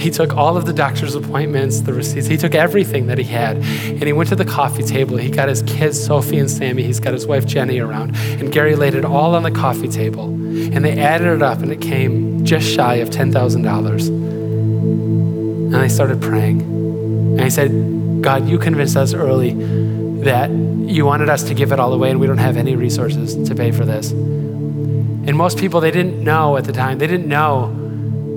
he 0.00 0.10
took 0.10 0.34
all 0.34 0.56
of 0.56 0.64
the 0.64 0.72
doctor's 0.72 1.14
appointments, 1.14 1.82
the 1.82 1.92
receipts, 1.92 2.26
he 2.26 2.38
took 2.38 2.54
everything 2.54 3.06
that 3.08 3.18
he 3.18 3.24
had, 3.24 3.58
and 3.58 4.02
he 4.02 4.14
went 4.14 4.30
to 4.30 4.34
the 4.34 4.46
coffee 4.46 4.82
table. 4.82 5.18
He 5.18 5.30
got 5.30 5.50
his 5.50 5.62
kids, 5.64 6.02
Sophie 6.02 6.38
and 6.38 6.50
Sammy, 6.50 6.82
he's 6.82 7.00
got 7.00 7.12
his 7.12 7.26
wife 7.26 7.44
Jenny 7.44 7.80
around, 7.80 8.16
and 8.16 8.50
Gary 8.50 8.76
laid 8.76 8.94
it 8.94 9.04
all 9.04 9.34
on 9.34 9.42
the 9.42 9.50
coffee 9.50 9.88
table. 9.88 10.24
And 10.24 10.82
they 10.82 10.98
added 10.98 11.28
it 11.28 11.42
up, 11.42 11.58
and 11.58 11.70
it 11.70 11.82
came 11.82 12.46
just 12.46 12.66
shy 12.66 12.94
of 12.94 13.10
$10,000. 13.10 14.08
And 14.08 15.74
they 15.74 15.88
started 15.90 16.22
praying. 16.22 16.62
And 16.62 17.42
he 17.42 17.50
said, 17.50 18.22
God, 18.22 18.48
you 18.48 18.58
convinced 18.58 18.96
us 18.96 19.12
early 19.12 19.52
that 20.22 20.48
you 20.50 21.04
wanted 21.04 21.28
us 21.28 21.42
to 21.42 21.52
give 21.52 21.72
it 21.72 21.78
all 21.78 21.92
away, 21.92 22.10
and 22.10 22.18
we 22.18 22.26
don't 22.26 22.38
have 22.38 22.56
any 22.56 22.74
resources 22.74 23.34
to 23.46 23.54
pay 23.54 23.70
for 23.70 23.84
this. 23.84 24.12
And 24.12 25.36
most 25.36 25.58
people, 25.58 25.82
they 25.82 25.90
didn't 25.90 26.24
know 26.24 26.56
at 26.56 26.64
the 26.64 26.72
time, 26.72 26.96
they 26.96 27.06
didn't 27.06 27.28
know 27.28 27.79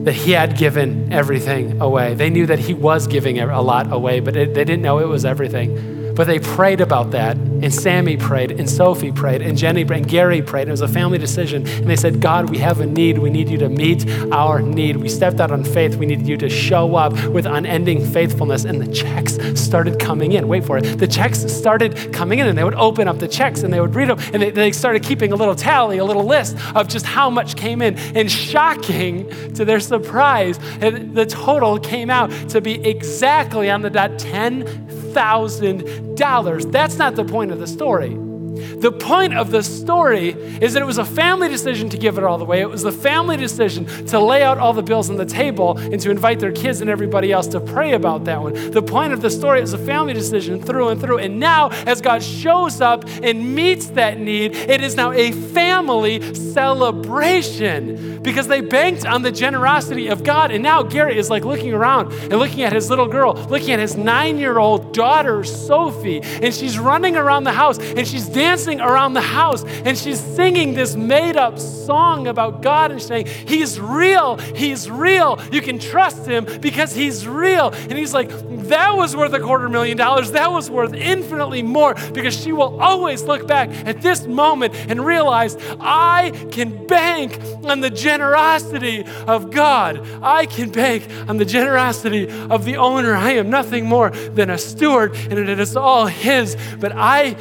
that 0.03 0.13
he 0.13 0.31
had 0.31 0.57
given 0.57 1.11
everything 1.11 1.81
away. 1.81 2.13
They 2.13 2.29
knew 2.29 2.45
that 2.47 2.59
he 2.59 2.73
was 2.73 3.07
giving 3.07 3.39
a 3.39 3.61
lot 3.61 3.91
away, 3.91 4.19
but 4.19 4.35
it, 4.35 4.53
they 4.53 4.65
didn't 4.65 4.81
know 4.81 4.99
it 4.99 5.07
was 5.07 5.25
everything. 5.25 5.92
But 6.15 6.27
they 6.27 6.39
prayed 6.39 6.81
about 6.81 7.11
that, 7.11 7.37
and 7.37 7.73
Sammy 7.73 8.17
prayed, 8.17 8.51
and 8.51 8.69
Sophie 8.69 9.11
prayed, 9.11 9.41
and 9.41 9.57
Jenny 9.57 9.83
prayed, 9.83 10.01
and 10.01 10.09
Gary 10.09 10.41
prayed. 10.41 10.67
It 10.67 10.71
was 10.71 10.81
a 10.81 10.87
family 10.87 11.17
decision. 11.17 11.65
And 11.67 11.89
they 11.89 11.95
said, 11.95 12.21
God, 12.21 12.49
we 12.49 12.59
have 12.59 12.79
a 12.79 12.85
need. 12.85 13.17
We 13.17 13.29
need 13.29 13.49
you 13.49 13.57
to 13.59 13.69
meet 13.69 14.07
our 14.31 14.61
need. 14.61 14.97
We 14.97 15.09
stepped 15.09 15.39
out 15.39 15.51
on 15.51 15.63
faith. 15.63 15.95
We 15.95 16.05
need 16.05 16.27
you 16.27 16.37
to 16.37 16.49
show 16.49 16.95
up 16.95 17.13
with 17.29 17.45
unending 17.45 18.05
faithfulness. 18.05 18.63
And 18.63 18.79
the 18.79 18.93
checks 18.93 19.37
started 19.59 19.99
coming 19.99 20.33
in. 20.33 20.47
Wait 20.47 20.65
for 20.65 20.77
it. 20.77 20.99
The 20.99 21.07
checks 21.07 21.39
started 21.51 22.13
coming 22.13 22.39
in, 22.39 22.47
and 22.47 22.57
they 22.57 22.63
would 22.63 22.75
open 22.75 23.07
up 23.07 23.19
the 23.19 23.27
checks 23.27 23.63
and 23.63 23.73
they 23.73 23.81
would 23.81 23.95
read 23.95 24.09
them, 24.09 24.19
and 24.33 24.41
they, 24.41 24.51
they 24.51 24.71
started 24.71 25.03
keeping 25.03 25.31
a 25.31 25.35
little 25.35 25.55
tally, 25.55 25.97
a 25.97 26.05
little 26.05 26.25
list 26.25 26.57
of 26.75 26.87
just 26.87 27.05
how 27.05 27.29
much 27.29 27.55
came 27.55 27.81
in. 27.81 27.97
And 28.15 28.31
shocking 28.31 29.29
to 29.53 29.65
their 29.65 29.79
surprise, 29.79 30.59
the 30.79 31.25
total 31.27 31.79
came 31.79 32.09
out 32.09 32.29
to 32.49 32.61
be 32.61 32.73
exactly 32.87 33.69
on 33.69 33.81
the 33.81 33.89
dot 33.89 34.19
10 34.19 34.92
$1,000. 35.13 36.71
That's 36.71 36.97
not 36.97 37.15
the 37.15 37.25
point 37.25 37.51
of 37.51 37.59
the 37.59 37.67
story. 37.67 38.17
The 38.53 38.91
point 38.91 39.33
of 39.33 39.49
the 39.51 39.63
story 39.63 40.29
is 40.29 40.73
that 40.73 40.81
it 40.81 40.85
was 40.85 40.99
a 40.99 41.05
family 41.05 41.49
decision 41.49 41.89
to 41.89 41.97
give 41.97 42.17
it 42.17 42.23
all 42.23 42.37
the 42.37 42.45
way. 42.45 42.61
It 42.61 42.69
was 42.69 42.83
the 42.83 42.91
family 42.91 43.35
decision 43.35 43.85
to 44.07 44.19
lay 44.19 44.43
out 44.43 44.59
all 44.59 44.73
the 44.73 44.83
bills 44.83 45.09
on 45.09 45.15
the 45.15 45.25
table 45.25 45.77
and 45.77 45.99
to 46.01 46.11
invite 46.11 46.39
their 46.39 46.51
kids 46.51 46.81
and 46.81 46.89
everybody 46.89 47.31
else 47.31 47.47
to 47.47 47.59
pray 47.59 47.93
about 47.93 48.25
that 48.25 48.41
one. 48.41 48.71
The 48.71 48.83
point 48.83 49.13
of 49.13 49.21
the 49.21 49.29
story 49.31 49.61
is 49.61 49.73
a 49.73 49.77
family 49.77 50.13
decision 50.13 50.61
through 50.61 50.89
and 50.89 51.01
through. 51.01 51.17
And 51.19 51.39
now, 51.39 51.69
as 51.87 52.01
God 52.01 52.21
shows 52.21 52.79
up 52.81 53.05
and 53.23 53.55
meets 53.55 53.87
that 53.87 54.19
need, 54.19 54.55
it 54.55 54.81
is 54.81 54.95
now 54.95 55.11
a 55.11 55.31
family 55.31 56.35
celebration 56.35 58.21
because 58.21 58.47
they 58.47 58.61
banked 58.61 59.05
on 59.05 59.23
the 59.23 59.31
generosity 59.31 60.07
of 60.07 60.23
God. 60.23 60.51
And 60.51 60.63
now 60.63 60.83
Garrett 60.83 61.17
is 61.17 61.29
like 61.29 61.43
looking 61.43 61.73
around 61.73 62.13
and 62.13 62.37
looking 62.37 62.61
at 62.61 62.71
his 62.71 62.89
little 62.89 63.07
girl, 63.07 63.33
looking 63.49 63.71
at 63.71 63.79
his 63.79 63.97
nine 63.97 64.37
year 64.37 64.59
old 64.59 64.93
daughter, 64.93 65.43
Sophie, 65.43 66.21
and 66.21 66.53
she's 66.53 66.77
running 66.77 67.17
around 67.17 67.43
the 67.43 67.51
house 67.51 67.79
and 67.79 68.07
she's 68.07 68.27
dancing 68.29 68.42
dancing 68.43 68.81
around 68.81 69.13
the 69.13 69.21
house 69.21 69.63
and 69.85 69.97
she's 69.97 70.19
singing 70.19 70.73
this 70.73 70.95
made 70.95 71.37
up 71.37 71.57
song 71.57 72.27
about 72.27 72.61
God 72.61 72.91
and 72.91 73.01
saying, 73.01 73.25
He's 73.25 73.79
real, 73.79 74.35
He's 74.35 74.89
real. 74.91 75.39
You 75.49 75.61
can 75.61 75.79
trust 75.79 76.25
Him 76.25 76.43
because 76.59 76.93
He's 76.93 77.25
real. 77.25 77.69
And 77.69 77.93
He's 77.93 78.13
like, 78.13 78.29
That 78.67 78.97
was 78.97 79.15
worth 79.15 79.33
a 79.33 79.39
quarter 79.39 79.69
million 79.69 79.97
dollars. 79.97 80.31
That 80.31 80.51
was 80.51 80.69
worth 80.69 80.93
infinitely 80.93 81.63
more 81.63 81.95
because 82.13 82.35
she 82.37 82.51
will 82.51 82.81
always 82.81 83.23
look 83.23 83.47
back 83.47 83.69
at 83.87 84.01
this 84.01 84.27
moment 84.27 84.75
and 84.75 85.05
realize, 85.05 85.55
I 85.79 86.31
can 86.51 86.85
bank 86.85 87.39
on 87.63 87.79
the 87.79 87.89
generosity 87.89 89.05
of 89.25 89.51
God. 89.51 90.05
I 90.21 90.47
can 90.47 90.69
bank 90.69 91.07
on 91.29 91.37
the 91.37 91.45
generosity 91.45 92.29
of 92.29 92.65
the 92.65 92.75
owner. 92.75 93.15
I 93.15 93.31
am 93.31 93.49
nothing 93.49 93.85
more 93.85 94.09
than 94.09 94.49
a 94.49 94.57
steward 94.57 95.15
and 95.15 95.39
it 95.39 95.59
is 95.61 95.77
all 95.77 96.07
His. 96.07 96.57
But 96.79 96.91
I 96.93 97.35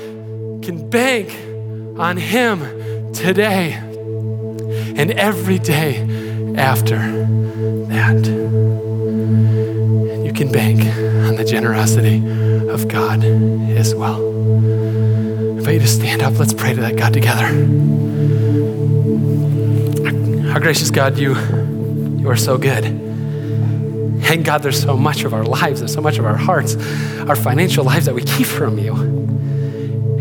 can 0.62 0.88
bank 0.88 1.30
on 1.98 2.16
Him 2.16 3.12
today 3.12 3.72
and 3.72 5.10
every 5.12 5.58
day 5.58 5.98
after 6.56 6.98
that. 7.88 8.26
You 10.24 10.32
can 10.32 10.52
bank 10.52 10.80
on 11.28 11.36
the 11.36 11.44
generosity 11.44 12.18
of 12.68 12.86
God 12.88 13.24
as 13.24 13.94
well. 13.94 14.16
I 14.16 15.58
invite 15.58 15.74
you 15.74 15.80
to 15.80 15.86
stand 15.86 16.22
up. 16.22 16.38
Let's 16.38 16.54
pray 16.54 16.74
to 16.74 16.80
that 16.82 16.96
God 16.96 17.12
together. 17.12 17.46
Our 20.52 20.60
gracious 20.60 20.90
God, 20.90 21.18
you, 21.18 21.34
you 22.18 22.28
are 22.28 22.36
so 22.36 22.56
good. 22.56 22.84
And 22.84 24.44
God, 24.44 24.62
there's 24.62 24.80
so 24.80 24.96
much 24.96 25.24
of 25.24 25.34
our 25.34 25.44
lives 25.44 25.80
and 25.80 25.90
so 25.90 26.00
much 26.00 26.18
of 26.18 26.24
our 26.24 26.36
hearts, 26.36 26.76
our 27.28 27.36
financial 27.36 27.84
lives 27.84 28.06
that 28.06 28.14
we 28.14 28.22
keep 28.22 28.46
from 28.46 28.78
you. 28.78 29.21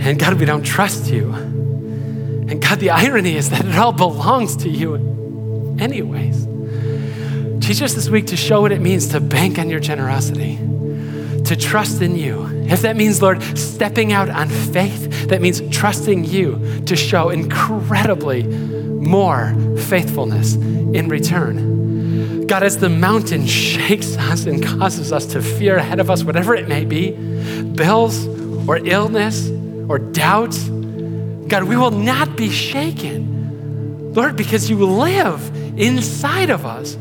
And 0.02 0.20
God, 0.20 0.34
we 0.34 0.46
don't 0.46 0.64
trust 0.64 1.12
you. 1.12 1.32
And 1.32 2.60
God, 2.60 2.80
the 2.80 2.90
irony 2.90 3.36
is 3.38 3.52
that 3.52 3.64
it 3.64 3.78
all 3.78 3.94
belongs 3.94 4.58
to 4.58 4.70
you, 4.70 4.96
anyways. 5.80 6.48
Teach 7.64 7.84
us 7.84 7.94
this 7.94 8.10
week 8.10 8.26
to 8.28 8.36
show 8.36 8.62
what 8.62 8.72
it 8.72 8.82
means 8.82 9.10
to 9.10 9.20
bank 9.20 9.60
on 9.60 9.70
your 9.70 9.80
generosity, 9.80 10.58
to 11.46 11.56
trust 11.56 12.02
in 12.02 12.16
you. 12.16 12.46
If 12.66 12.82
that 12.82 12.98
means, 12.98 13.22
Lord, 13.22 13.44
stepping 13.56 14.12
out 14.12 14.28
on 14.28 14.50
faith, 14.50 15.30
that 15.30 15.40
means 15.40 15.62
trusting 15.70 16.26
you 16.26 16.82
to 16.88 16.96
show 16.96 17.30
incredibly 17.30 18.44
more 18.44 19.54
faithfulness 19.78 20.56
in 20.56 21.10
return. 21.10 22.48
God, 22.48 22.64
as 22.64 22.80
the 22.80 22.90
mountain 22.90 23.46
shakes 23.46 24.18
us 24.18 24.46
and 24.48 24.66
causes 24.66 25.14
us 25.14 25.28
to 25.28 25.44
fear 25.44 25.78
ahead 25.78 26.00
of 26.00 26.10
us, 26.10 26.24
whatever 26.24 26.56
it 26.56 26.68
may 26.68 26.86
be, 26.86 27.12
bills 27.76 28.26
or 28.68 28.78
illness 28.86 29.61
or 29.92 30.00
doubt, 30.00 30.58
God, 31.50 31.66
we 31.66 31.76
will 31.76 31.92
not 31.92 32.38
be 32.38 32.50
shaken. 32.50 34.14
Lord, 34.14 34.38
because 34.38 34.70
you 34.70 34.86
live 34.86 35.78
inside 35.78 36.50
of 36.50 36.66
us. 36.66 36.96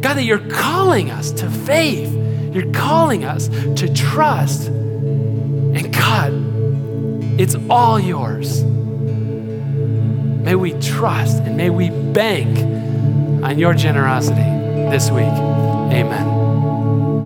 God, 0.00 0.14
that 0.14 0.22
you're 0.22 0.48
calling 0.48 1.10
us 1.10 1.32
to 1.32 1.50
faith. 1.50 2.12
You're 2.54 2.72
calling 2.72 3.24
us 3.24 3.48
to 3.48 3.92
trust. 3.92 4.68
And 4.68 5.92
God, 5.92 7.40
it's 7.40 7.56
all 7.68 7.98
yours. 7.98 8.62
May 8.62 10.54
we 10.54 10.74
trust 10.74 11.42
and 11.42 11.56
may 11.56 11.70
we 11.70 11.90
bank 11.90 12.56
on 13.44 13.58
your 13.58 13.74
generosity 13.74 14.36
this 14.90 15.10
week. 15.10 15.24
Amen. 15.24 16.37